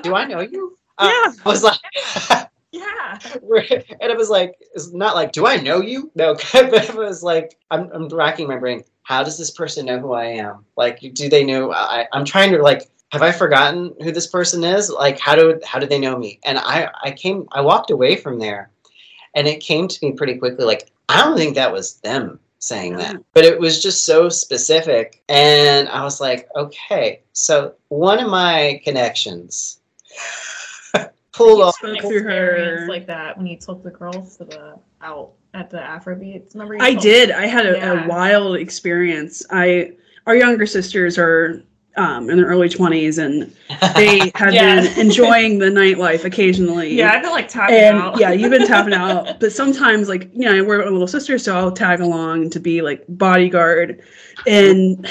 Do 0.08 0.16
I 0.16 0.26
know 0.26 0.42
you? 0.42 0.78
Yeah. 1.00 1.26
Uh, 1.28 1.32
I 1.46 1.50
was 1.50 1.62
like, 1.62 1.80
Yeah. 2.72 3.20
and 3.32 4.12
it 4.12 4.18
was 4.18 4.32
like, 4.32 4.56
it's 4.74 4.92
not 4.94 5.14
like, 5.14 5.32
do 5.32 5.46
I 5.46 5.58
know 5.58 5.80
you? 5.80 6.12
No, 6.16 6.34
but 6.54 6.74
it 6.90 6.96
was 6.96 7.22
like, 7.22 7.56
I'm, 7.70 7.90
I'm 7.94 8.08
racking 8.08 8.48
my 8.48 8.58
brain. 8.58 8.84
How 9.04 9.24
does 9.24 9.38
this 9.38 9.52
person 9.52 9.86
know 9.86 10.00
who 10.00 10.14
I 10.14 10.26
am? 10.26 10.66
Like, 10.76 11.00
do 11.14 11.30
they 11.30 11.44
know? 11.44 11.72
I, 11.72 12.08
I'm 12.14 12.26
trying 12.26 12.52
to 12.52 12.62
like, 12.64 12.90
have 13.12 13.22
I 13.22 13.32
forgotten 13.32 13.94
who 14.02 14.12
this 14.12 14.28
person 14.28 14.64
is? 14.64 14.90
Like, 14.90 15.20
how 15.20 15.36
do 15.36 15.60
how 15.66 15.80
do 15.80 15.86
they 15.88 16.00
know 16.00 16.18
me? 16.18 16.40
And 16.44 16.58
I 16.58 16.90
I 17.04 17.12
came, 17.12 17.48
I 17.52 17.62
walked 17.62 17.90
away 17.90 18.18
from 18.18 18.38
there, 18.38 18.70
and 19.34 19.48
it 19.48 19.62
came 19.62 19.88
to 19.88 20.06
me 20.06 20.12
pretty 20.12 20.36
quickly. 20.36 20.66
Like, 20.66 20.92
I 21.08 21.24
don't 21.24 21.38
think 21.38 21.56
that 21.56 21.72
was 21.72 21.96
them 22.02 22.38
saying 22.60 22.98
that, 22.98 23.16
but 23.34 23.46
it 23.46 23.60
was 23.60 23.82
just 23.82 24.04
so 24.04 24.28
specific, 24.28 25.24
and 25.30 25.88
I 25.88 26.04
was 26.04 26.20
like, 26.20 26.50
okay, 26.58 27.22
so 27.32 27.76
one 27.88 28.20
of 28.20 28.30
my 28.30 28.82
connections 28.84 29.77
pulled 31.34 31.62
off. 31.62 31.76
Spoke 31.76 31.96
An 31.96 32.02
through 32.02 32.18
experience 32.18 32.82
her. 32.82 32.88
like 32.88 33.08
that 33.08 33.38
when 33.38 33.48
you 33.48 33.58
took 33.58 33.84
the 33.84 33.92
girls 33.92 34.38
to 34.38 34.46
the 34.46 34.76
out 35.02 35.34
at 35.54 35.70
the 35.70 35.78
Afrobeats. 35.78 36.54
Remember? 36.54 36.76
You 36.76 36.82
I 36.82 36.92
told- 36.94 37.04
did. 37.04 37.32
I 37.32 37.46
had 37.48 37.66
a, 37.66 37.78
Yeah. 37.78 38.06
a 38.06 38.08
wild 38.08 38.58
experience. 38.58 39.46
I 39.52 39.94
our 40.26 40.36
younger 40.36 40.66
sisters 40.66 41.18
are 41.18 41.64
um, 41.96 42.30
in 42.30 42.38
their 42.38 42.46
early 42.46 42.70
twenties, 42.70 43.18
and 43.18 43.52
they 43.96 44.32
have 44.36 44.54
Yeah. 44.54 44.82
been 44.82 45.00
enjoying 45.00 45.58
the 45.58 45.66
nightlife 45.68 46.26
occasionally. 46.26 46.94
Yeah, 46.94 47.12
I've 47.12 47.24
been 47.24 47.32
like 47.32 47.48
tapping 47.48 47.76
and 47.76 47.98
out. 47.98 48.20
yeah, 48.20 48.32
you've 48.34 48.52
been 48.52 48.68
tapping 48.68 48.94
out. 49.04 49.40
But 49.40 49.52
sometimes, 49.52 50.08
like 50.08 50.30
you 50.34 50.46
know, 50.46 50.64
we're 50.64 50.82
a 50.86 50.92
little 50.92 51.08
sister, 51.08 51.40
so 51.40 51.56
I'll 51.58 51.72
tag 51.72 52.00
along 52.02 52.52
to 52.52 52.60
be 52.60 52.82
like 52.84 53.04
bodyguard, 53.10 54.02
and 54.46 55.08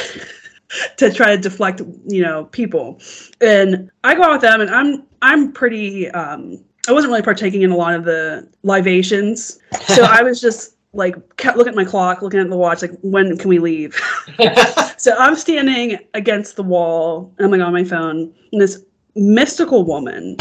to 0.97 1.13
try 1.13 1.35
to 1.35 1.41
deflect, 1.41 1.81
you 2.07 2.23
know, 2.23 2.45
people. 2.47 3.01
And 3.41 3.91
I 4.05 4.15
go 4.15 4.23
out 4.23 4.33
with 4.33 4.41
them, 4.43 4.61
and 4.61 4.71
I'm 4.71 5.05
I'm 5.23 5.53
pretty. 5.53 6.11
Um, 6.11 6.65
I 6.89 6.93
wasn't 6.93 7.11
really 7.11 7.23
partaking 7.23 7.63
in 7.63 7.71
a 7.71 7.77
lot 7.77 7.95
of 7.95 8.05
the 8.05 8.49
libations, 8.63 9.59
so 9.89 10.05
I 10.05 10.23
was 10.23 10.41
just 10.41 10.77
like 10.93 11.37
kept 11.37 11.57
looking 11.57 11.73
at 11.73 11.77
my 11.77 11.85
clock, 11.85 12.23
looking 12.23 12.41
at 12.41 12.49
the 12.49 12.57
watch, 12.57 12.81
like 12.81 12.97
when 13.03 13.37
can 13.37 13.49
we 13.49 13.59
leave? 13.59 14.01
So 14.99 15.15
I'm 15.19 15.37
standing 15.37 15.99
against 16.15 16.57
the 16.57 16.63
wall. 16.63 17.33
I'm 17.39 17.51
like 17.51 17.61
on 17.61 17.73
my 17.73 17.85
phone, 17.85 18.33
and 18.53 18.61
this 18.61 18.83
mystical 19.17 19.85
woman, 19.85 20.37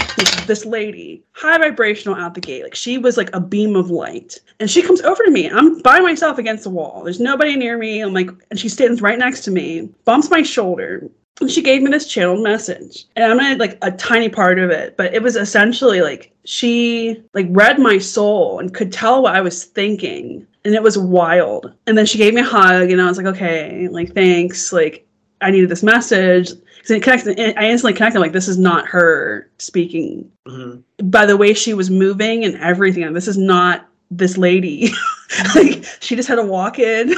this- 0.48 0.66
lady, 0.66 1.24
high 1.32 1.58
vibrational 1.58 2.16
out 2.16 2.34
the 2.34 2.42
gate, 2.42 2.64
like 2.64 2.76
she 2.76 2.98
was 2.98 3.18
like 3.18 3.30
a 3.34 3.40
beam 3.40 3.76
of 3.76 3.90
light, 3.90 4.40
and 4.60 4.70
she 4.70 4.82
comes 4.82 5.02
over 5.02 5.24
to 5.24 5.32
me. 5.32 5.50
I'm 5.50 5.80
by 5.80 6.00
myself 6.00 6.38
against 6.38 6.64
the 6.64 6.70
wall. 6.70 7.04
There's 7.04 7.20
nobody 7.20 7.56
near 7.56 7.78
me. 7.78 8.02
I'm 8.02 8.14
like, 8.14 8.30
and 8.52 8.60
she 8.60 8.70
stands 8.70 9.02
right 9.02 9.18
next 9.18 9.44
to 9.46 9.52
me, 9.52 9.90
bumps 10.06 10.30
my 10.30 10.44
shoulder. 10.44 11.10
And 11.42 11.52
she 11.52 11.62
gave 11.62 11.82
me 11.82 11.92
this 11.92 12.08
channeled 12.08 12.44
message, 12.44 13.06
and 13.16 13.26
I'm 13.26 13.38
gonna 13.38 13.58
like 13.58 13.78
a 13.82 13.92
tiny 13.92 14.30
part 14.30 14.58
of 14.58 14.70
it, 14.70 14.96
but 14.96 15.14
it 15.14 15.22
was 15.22 15.36
essentially 15.36 16.02
like 16.02 16.32
she 16.46 17.22
like 17.34 17.48
read 17.50 17.78
my 17.78 17.98
soul 17.98 18.60
and 18.60 18.74
could 18.74 18.94
tell 18.94 19.24
what 19.24 19.36
I 19.36 19.42
was 19.42 19.66
thinking, 19.66 20.48
and 20.64 20.74
it 20.74 20.82
was 20.82 20.98
wild. 20.98 21.74
And 21.88 21.98
then 21.98 22.06
she 22.06 22.18
gave 22.18 22.34
me 22.34 22.42
a 22.42 22.46
hug, 22.46 22.90
and 22.90 23.02
I 23.02 23.06
was 23.06 23.18
like, 23.18 23.26
okay, 23.26 23.90
like 23.90 24.14
thanks, 24.14 24.72
like 24.72 25.05
I 25.46 25.52
needed 25.52 25.70
this 25.70 25.84
message. 25.84 26.50
Because 26.78 26.92
it 26.92 27.04
connected, 27.04 27.40
I 27.58 27.66
instantly 27.70 27.94
connected. 27.94 28.20
Like 28.20 28.32
this 28.34 28.48
is 28.48 28.58
not 28.58 28.88
her 28.88 29.50
speaking 29.58 30.30
Mhm. 30.48 30.84
by 31.06 31.26
the 31.26 31.38
way 31.38 31.54
she 31.54 31.74
was 31.74 31.90
moving 31.90 32.44
and 32.46 32.56
everything. 32.58 33.04
and 33.04 33.16
This 33.16 33.28
is 33.28 33.38
not 33.38 33.88
this 34.12 34.38
lady. 34.38 34.92
like 35.56 35.84
she 36.00 36.16
just 36.16 36.28
had 36.30 36.38
a 36.40 36.46
walk 36.46 36.78
in 36.80 37.16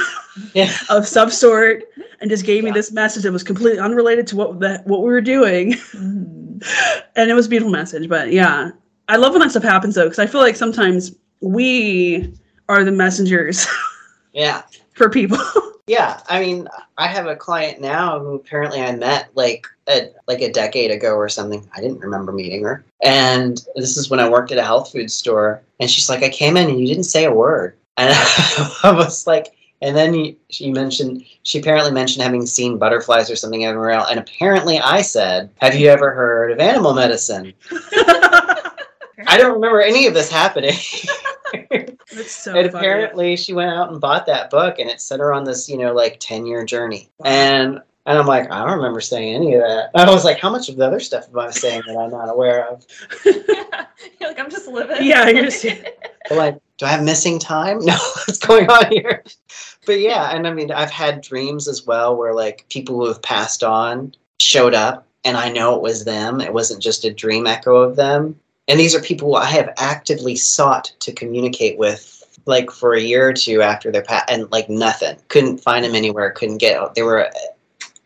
Yeah. 0.54 0.70
of 0.90 1.06
some 1.06 1.30
sort 1.30 1.82
and 2.20 2.30
just 2.30 2.44
gave 2.46 2.64
me 2.64 2.70
this 2.70 2.90
message 2.92 3.22
that 3.24 3.32
was 3.32 3.42
completely 3.42 3.78
unrelated 3.78 4.26
to 4.28 4.36
what 4.36 4.60
that 4.60 4.86
what 4.86 5.00
we 5.00 5.06
were 5.08 5.20
doing. 5.20 5.72
Mhm. 5.94 6.62
and 7.16 7.30
it 7.30 7.34
was 7.34 7.46
a 7.46 7.48
beautiful 7.50 7.70
message. 7.72 8.08
But 8.08 8.32
yeah, 8.32 8.70
I 9.08 9.16
love 9.16 9.32
when 9.32 9.40
that 9.42 9.50
stuff 9.50 9.62
happens 9.62 9.94
though, 9.94 10.04
because 10.04 10.18
I 10.18 10.26
feel 10.26 10.40
like 10.40 10.56
sometimes 10.56 11.14
we 11.40 12.32
are 12.68 12.84
the 12.84 12.92
messengers 12.92 13.66
Yeah. 14.32 14.62
for 14.94 15.08
people. 15.10 15.38
Yeah, 15.88 16.20
I 16.28 16.40
mean, 16.40 16.68
I 16.98 17.06
have 17.06 17.26
a 17.26 17.34
client 17.34 17.80
now 17.80 18.18
who 18.20 18.34
apparently 18.34 18.82
I 18.82 18.94
met 18.94 19.30
like 19.34 19.66
a, 19.88 20.10
like 20.26 20.42
a 20.42 20.52
decade 20.52 20.90
ago 20.90 21.14
or 21.14 21.30
something. 21.30 21.66
I 21.74 21.80
didn't 21.80 22.00
remember 22.00 22.30
meeting 22.30 22.62
her, 22.64 22.84
and 23.02 23.64
this 23.74 23.96
is 23.96 24.10
when 24.10 24.20
I 24.20 24.28
worked 24.28 24.52
at 24.52 24.58
a 24.58 24.64
health 24.64 24.92
food 24.92 25.10
store. 25.10 25.62
And 25.80 25.90
she's 25.90 26.10
like, 26.10 26.22
"I 26.22 26.28
came 26.28 26.58
in 26.58 26.68
and 26.68 26.78
you 26.78 26.86
didn't 26.86 27.04
say 27.04 27.24
a 27.24 27.32
word," 27.32 27.74
and 27.96 28.12
I 28.12 28.92
was 28.92 29.26
like, 29.26 29.54
and 29.80 29.96
then 29.96 30.36
she 30.50 30.70
mentioned 30.70 31.24
she 31.42 31.58
apparently 31.58 31.92
mentioned 31.92 32.22
having 32.22 32.44
seen 32.44 32.78
butterflies 32.78 33.30
or 33.30 33.36
something 33.36 33.64
everywhere 33.64 33.92
else, 33.92 34.10
and 34.10 34.20
apparently 34.20 34.78
I 34.78 35.00
said, 35.00 35.50
"Have 35.56 35.74
you 35.74 35.88
ever 35.88 36.10
heard 36.10 36.52
of 36.52 36.58
animal 36.58 36.92
medicine?" 36.94 37.54
I 39.26 39.36
don't 39.36 39.54
remember 39.54 39.80
any 39.80 40.06
of 40.06 40.14
this 40.14 40.30
happening. 40.30 40.76
That's 42.14 42.32
so 42.32 42.54
and 42.54 42.70
funny. 42.70 42.78
apparently 42.86 43.36
she 43.36 43.52
went 43.52 43.70
out 43.70 43.90
and 43.92 44.00
bought 44.00 44.26
that 44.26 44.50
book 44.50 44.78
and 44.78 44.88
it 44.88 45.00
set 45.00 45.20
her 45.20 45.32
on 45.32 45.44
this 45.44 45.68
you 45.68 45.76
know 45.78 45.92
like 45.92 46.18
10 46.20 46.46
year 46.46 46.64
journey. 46.64 47.10
And 47.24 47.80
and 48.06 48.18
i'm 48.18 48.26
like 48.26 48.50
i 48.50 48.64
don't 48.64 48.76
remember 48.76 49.00
saying 49.02 49.34
any 49.34 49.54
of 49.54 49.60
that. 49.62 49.90
I 49.94 50.10
was 50.10 50.24
like 50.24 50.38
how 50.38 50.50
much 50.50 50.68
of 50.70 50.76
the 50.76 50.86
other 50.86 51.00
stuff 51.00 51.28
am 51.30 51.38
i 51.38 51.50
saying 51.50 51.82
that 51.86 51.96
i'm 51.96 52.10
not 52.10 52.30
aware 52.30 52.66
of? 52.68 52.86
You're 53.24 54.30
like, 54.30 54.38
I'm 54.38 54.50
just 54.50 54.66
living. 54.68 54.96
Yeah, 55.00 55.28
you're 55.28 55.44
just- 55.44 55.66
like 56.30 56.58
do 56.78 56.86
i 56.86 56.90
have 56.90 57.02
missing 57.02 57.38
time? 57.38 57.78
No 57.84 57.94
what's 58.26 58.38
going 58.38 58.68
on 58.70 58.90
here? 58.92 59.24
But 59.86 60.00
yeah 60.00 60.30
and 60.34 60.46
i 60.46 60.52
mean 60.52 60.70
i've 60.72 60.90
had 60.90 61.20
dreams 61.22 61.68
as 61.68 61.86
well 61.86 62.16
where 62.16 62.34
like 62.34 62.66
people 62.70 62.96
who 62.96 63.06
have 63.08 63.20
passed 63.22 63.62
on 63.64 64.14
showed 64.40 64.74
up 64.74 65.06
and 65.24 65.36
i 65.36 65.50
know 65.50 65.74
it 65.76 65.82
was 65.82 66.04
them. 66.04 66.40
It 66.40 66.52
wasn't 66.52 66.82
just 66.82 67.04
a 67.04 67.12
dream 67.12 67.46
echo 67.46 67.76
of 67.76 67.96
them 67.96 68.38
and 68.68 68.78
these 68.78 68.94
are 68.94 69.00
people 69.00 69.36
i 69.36 69.46
have 69.46 69.72
actively 69.78 70.36
sought 70.36 70.92
to 71.00 71.12
communicate 71.12 71.78
with 71.78 72.18
like 72.48 72.70
for 72.70 72.94
a 72.94 73.00
year 73.00 73.28
or 73.28 73.32
two 73.32 73.62
after 73.62 73.92
their 73.92 74.02
pat 74.02 74.24
and 74.28 74.50
like 74.50 74.68
nothing. 74.70 75.16
Couldn't 75.28 75.58
find 75.58 75.84
them 75.84 75.94
anywhere 75.94 76.30
couldn't 76.30 76.58
get 76.58 76.94
they 76.94 77.02
were 77.02 77.28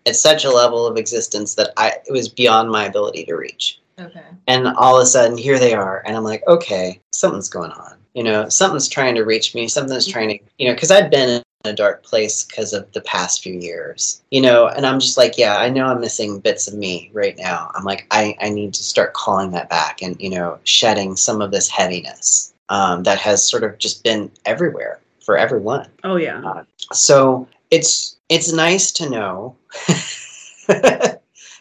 at 0.05 0.17
such 0.17 0.45
a 0.45 0.51
level 0.51 0.85
of 0.85 0.97
existence 0.97 1.55
that 1.55 1.73
i 1.77 1.93
it 2.07 2.13
was 2.13 2.29
beyond 2.29 2.71
my 2.71 2.85
ability 2.85 3.25
to 3.25 3.35
reach. 3.35 3.79
Okay. 3.99 4.25
and 4.49 4.67
all 4.69 4.97
of 4.97 5.03
a 5.03 5.07
sudden 5.07 5.39
here 5.39 5.59
they 5.59 5.75
are 5.75 6.03
and 6.05 6.17
i'm 6.17 6.25
like 6.25 6.43
okay 6.49 7.01
something's 7.11 7.49
going 7.49 7.71
on 7.71 7.97
you 8.15 8.23
know? 8.23 8.47
Something's 8.51 8.89
trying 8.89 9.15
to 9.15 9.23
reach 9.23 9.55
me 9.55 9.69
something's 9.69 10.07
mm-hmm. 10.07 10.13
trying 10.13 10.29
to 10.31 10.39
you 10.59 10.67
know 10.67 10.75
because 10.75 10.91
i'd 10.91 11.11
been 11.11 11.43
a 11.65 11.73
dark 11.73 12.03
place 12.03 12.45
because 12.45 12.73
of 12.73 12.91
the 12.93 13.01
past 13.03 13.43
few 13.43 13.55
years 13.55 14.23
you 14.31 14.41
know 14.41 14.67
and 14.69 14.87
i'm 14.87 15.01
just 15.01 15.17
like 15.17 15.37
yeah 15.39 15.59
i 15.59 15.69
know 15.69 15.87
i'm 15.87 16.01
missing 16.01 16.41
bits 16.41 16.67
of 16.69 16.75
me 16.75 17.11
right 17.13 17.37
now 17.39 17.71
i'm 17.75 17.85
like 17.85 18.07
i, 18.11 18.37
I 18.41 18.51
need 18.51 18.75
to 18.75 18.83
start 18.83 19.15
calling 19.15 19.51
that 19.53 19.71
back 19.71 20.03
and 20.03 20.21
you 20.21 20.31
know 20.31 20.59
shedding 20.65 21.17
some 21.17 21.41
of 21.41 21.51
this 21.51 21.69
heaviness 21.69 22.53
um, 22.69 23.03
that 23.03 23.19
has 23.19 23.47
sort 23.47 23.65
of 23.65 23.77
just 23.79 24.03
been 24.03 24.31
everywhere 24.47 24.99
for 25.25 25.37
everyone 25.37 25.89
Oh 26.05 26.17
yeah. 26.17 26.63
so 26.93 27.47
it's 27.71 28.17
it's 28.29 28.53
nice 28.53 28.93
to 28.93 29.09
know 29.11 29.57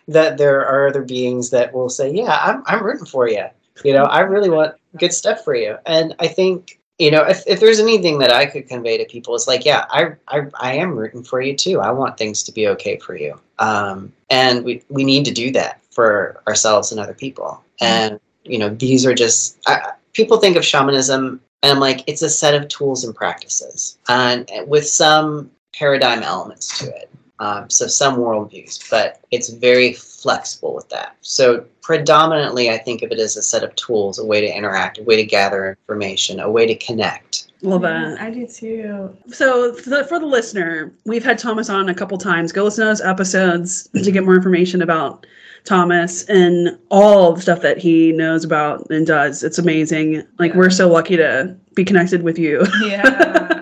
that 0.07 0.37
there 0.37 0.65
are 0.65 0.87
other 0.87 1.01
beings 1.01 1.49
that 1.49 1.73
will 1.73 1.89
say, 1.89 2.11
"Yeah, 2.11 2.37
I'm 2.41 2.63
I'm 2.65 2.83
rooting 2.83 3.05
for 3.05 3.27
you." 3.27 3.45
You 3.83 3.93
know, 3.93 4.03
I 4.03 4.19
really 4.19 4.49
want 4.49 4.75
good 4.97 5.13
stuff 5.13 5.43
for 5.43 5.55
you, 5.55 5.77
and 5.85 6.15
I 6.19 6.27
think 6.27 6.79
you 7.01 7.09
know 7.09 7.23
if, 7.23 7.43
if 7.47 7.59
there's 7.59 7.79
anything 7.79 8.19
that 8.19 8.31
I 8.31 8.45
could 8.45 8.67
convey 8.67 8.97
to 8.97 9.05
people, 9.05 9.33
it's 9.33 9.47
like, 9.47 9.65
yeah, 9.65 9.85
I 9.89 10.13
I, 10.27 10.45
I 10.59 10.73
am 10.73 10.95
rooting 10.95 11.23
for 11.23 11.41
you 11.41 11.55
too. 11.55 11.79
I 11.79 11.91
want 11.91 12.17
things 12.17 12.43
to 12.43 12.51
be 12.51 12.67
okay 12.67 12.97
for 12.97 13.15
you, 13.15 13.39
um, 13.57 14.13
and 14.29 14.63
we 14.63 14.83
we 14.89 15.03
need 15.03 15.25
to 15.25 15.31
do 15.31 15.51
that 15.51 15.81
for 15.89 16.41
ourselves 16.47 16.91
and 16.91 17.01
other 17.01 17.15
people. 17.15 17.63
And 17.79 18.19
you 18.43 18.59
know, 18.59 18.69
these 18.69 19.05
are 19.05 19.15
just 19.15 19.57
I, 19.65 19.93
people 20.13 20.37
think 20.37 20.57
of 20.57 20.63
shamanism 20.63 21.41
and 21.63 21.71
I'm 21.71 21.79
like, 21.79 22.03
it's 22.07 22.21
a 22.21 22.29
set 22.29 22.53
of 22.53 22.67
tools 22.67 23.03
and 23.03 23.15
practices, 23.15 23.97
and 24.07 24.49
with 24.67 24.87
some 24.87 25.49
paradigm 25.73 26.21
elements 26.21 26.77
to 26.79 26.95
it. 26.95 27.09
Um, 27.41 27.69
so 27.71 27.87
some 27.87 28.17
worldviews, 28.17 28.87
but 28.91 29.19
it's 29.31 29.49
very 29.49 29.93
flexible 29.93 30.75
with 30.75 30.87
that. 30.89 31.15
So 31.21 31.65
predominantly, 31.81 32.69
I 32.69 32.77
think 32.77 33.01
of 33.01 33.11
it 33.11 33.17
as 33.19 33.35
a 33.35 33.41
set 33.41 33.63
of 33.63 33.73
tools, 33.75 34.19
a 34.19 34.25
way 34.25 34.41
to 34.41 34.47
interact, 34.57 34.99
a 34.99 35.03
way 35.03 35.15
to 35.15 35.23
gather 35.25 35.69
information, 35.87 36.39
a 36.39 36.49
way 36.49 36.67
to 36.67 36.75
connect. 36.75 37.47
Love 37.63 37.81
Yeah, 37.81 38.11
that. 38.11 38.21
I 38.21 38.29
do 38.29 38.45
too. 38.45 39.17
So 39.29 39.73
for 39.73 39.89
the, 39.89 40.03
for 40.05 40.19
the 40.19 40.25
listener, 40.27 40.93
we've 41.05 41.23
had 41.23 41.39
Thomas 41.39 41.67
on 41.67 41.89
a 41.89 41.95
couple 41.95 42.17
times. 42.19 42.51
Go 42.51 42.63
listen 42.65 42.83
to 42.83 42.89
those 42.89 43.01
episodes 43.01 43.89
to 44.03 44.11
get 44.11 44.23
more 44.23 44.35
information 44.35 44.83
about 44.83 45.25
Thomas 45.63 46.23
and 46.25 46.77
all 46.89 47.33
the 47.33 47.41
stuff 47.41 47.61
that 47.61 47.79
he 47.79 48.11
knows 48.11 48.43
about 48.43 48.87
and 48.91 49.07
does. 49.07 49.43
It's 49.43 49.57
amazing. 49.57 50.23
Like 50.37 50.51
Yeah. 50.51 50.57
we're 50.57 50.69
so 50.69 50.89
lucky 50.89 51.17
to 51.17 51.55
be 51.75 51.83
connected 51.85 52.21
with 52.21 52.37
you. 52.37 52.65
Yeah, 52.83 53.01
I 53.03 53.49
know. 53.55 53.60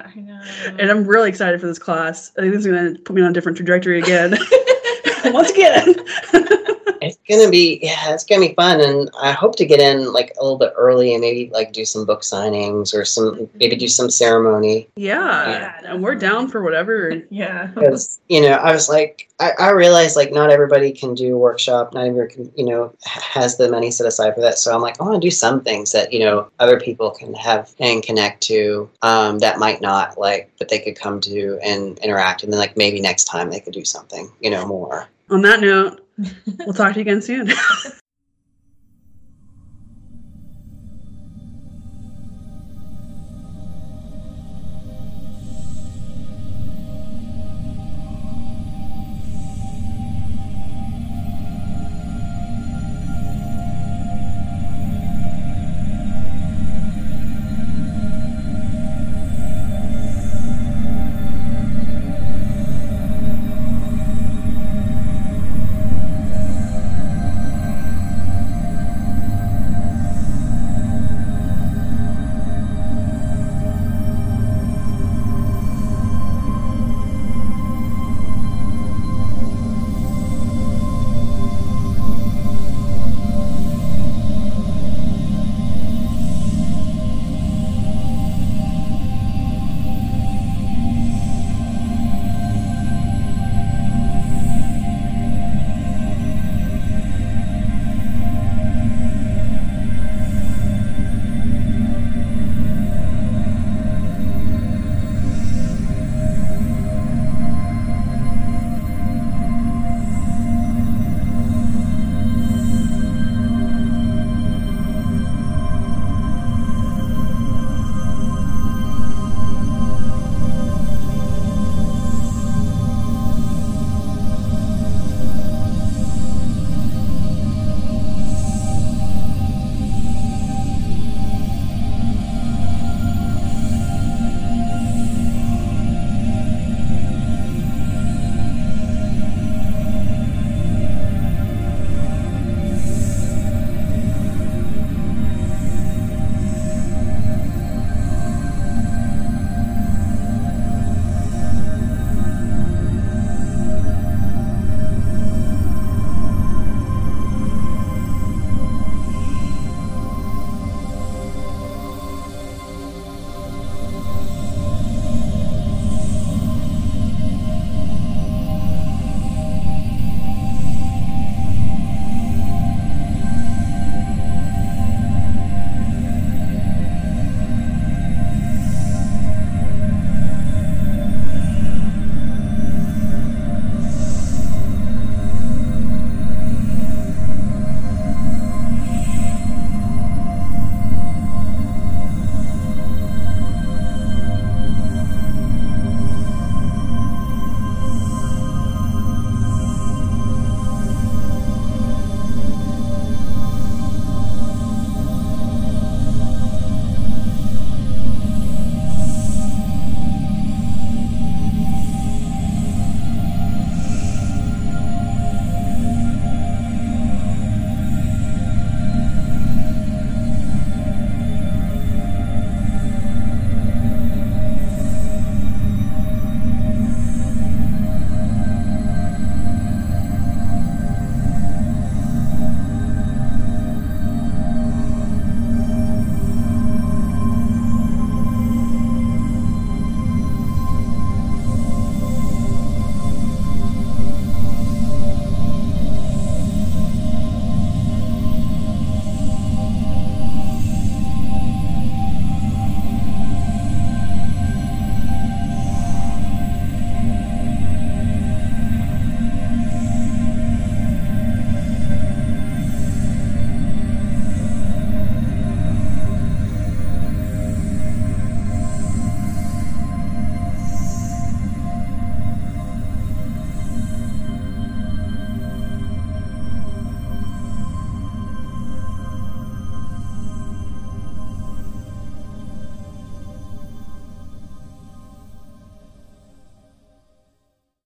And 0.77 0.91
I'm 0.91 1.05
really 1.05 1.29
excited 1.29 1.59
for 1.59 1.67
this 1.67 1.79
class. 1.79 2.31
I 2.37 2.41
think 2.41 2.53
this 2.53 2.65
is 2.65 2.71
going 2.71 2.95
to 2.95 3.01
put 3.01 3.15
me 3.15 3.21
on 3.21 3.31
a 3.31 3.33
different 3.33 3.57
trajectory 3.57 3.99
again. 3.99 4.37
Once 5.25 5.51
again. 5.51 5.95
It's 7.29 7.37
gonna 7.39 7.51
be 7.51 7.79
yeah, 7.83 8.11
it's 8.13 8.23
gonna 8.25 8.47
be 8.47 8.55
fun, 8.55 8.81
and 8.81 9.07
I 9.21 9.31
hope 9.31 9.55
to 9.57 9.65
get 9.65 9.79
in 9.79 10.11
like 10.11 10.33
a 10.39 10.43
little 10.43 10.57
bit 10.57 10.73
early 10.75 11.13
and 11.13 11.21
maybe 11.21 11.51
like 11.53 11.71
do 11.73 11.85
some 11.85 12.03
book 12.05 12.21
signings 12.21 12.91
or 12.93 13.05
some 13.05 13.47
maybe 13.53 13.75
do 13.75 13.87
some 13.87 14.09
ceremony. 14.09 14.87
yeah. 14.95 15.47
Yeah, 15.49 15.93
And 15.93 16.03
we're 16.03 16.15
down 16.15 16.47
for 16.47 16.63
whatever. 16.63 17.21
yeah. 17.29 17.67
because 17.75 18.19
you 18.29 18.41
know 18.41 18.53
i 18.53 18.71
was 18.71 18.89
like 18.89 19.29
I, 19.39 19.51
I 19.59 19.69
realized 19.71 20.15
like 20.15 20.31
not 20.33 20.49
everybody 20.49 20.91
can 20.91 21.13
do 21.13 21.35
a 21.35 21.37
workshop 21.37 21.93
not 21.93 22.05
everybody 22.07 22.33
can 22.33 22.51
you 22.55 22.65
know 22.65 22.93
has 23.03 23.57
the 23.57 23.69
money 23.69 23.91
set 23.91 24.07
aside 24.07 24.33
for 24.35 24.41
that 24.41 24.57
so 24.57 24.73
i'm 24.73 24.81
like 24.81 24.99
i 24.99 25.03
want 25.03 25.21
to 25.21 25.25
do 25.25 25.31
some 25.31 25.61
things 25.61 25.91
that 25.91 26.11
you 26.11 26.19
know 26.19 26.49
other 26.59 26.79
people 26.79 27.11
can 27.11 27.33
have 27.35 27.71
and 27.79 28.01
connect 28.03 28.41
to 28.43 28.89
um, 29.03 29.39
that 29.39 29.59
might 29.59 29.81
not 29.81 30.17
like 30.17 30.51
but 30.57 30.67
they 30.69 30.79
could 30.79 30.97
come 30.99 31.19
to 31.21 31.59
and 31.63 31.99
interact 31.99 32.43
and 32.43 32.51
then 32.51 32.59
like 32.59 32.75
maybe 32.75 32.99
next 33.01 33.25
time 33.25 33.49
they 33.49 33.59
could 33.59 33.73
do 33.73 33.85
something 33.85 34.29
you 34.41 34.49
know 34.49 34.65
more 34.65 35.07
On 35.29 35.41
that 35.43 35.59
note, 35.61 36.05
we'll 36.65 36.73
talk 36.73 36.93
to 36.93 36.99
you 36.99 37.01
again 37.01 37.21
soon. 37.21 37.49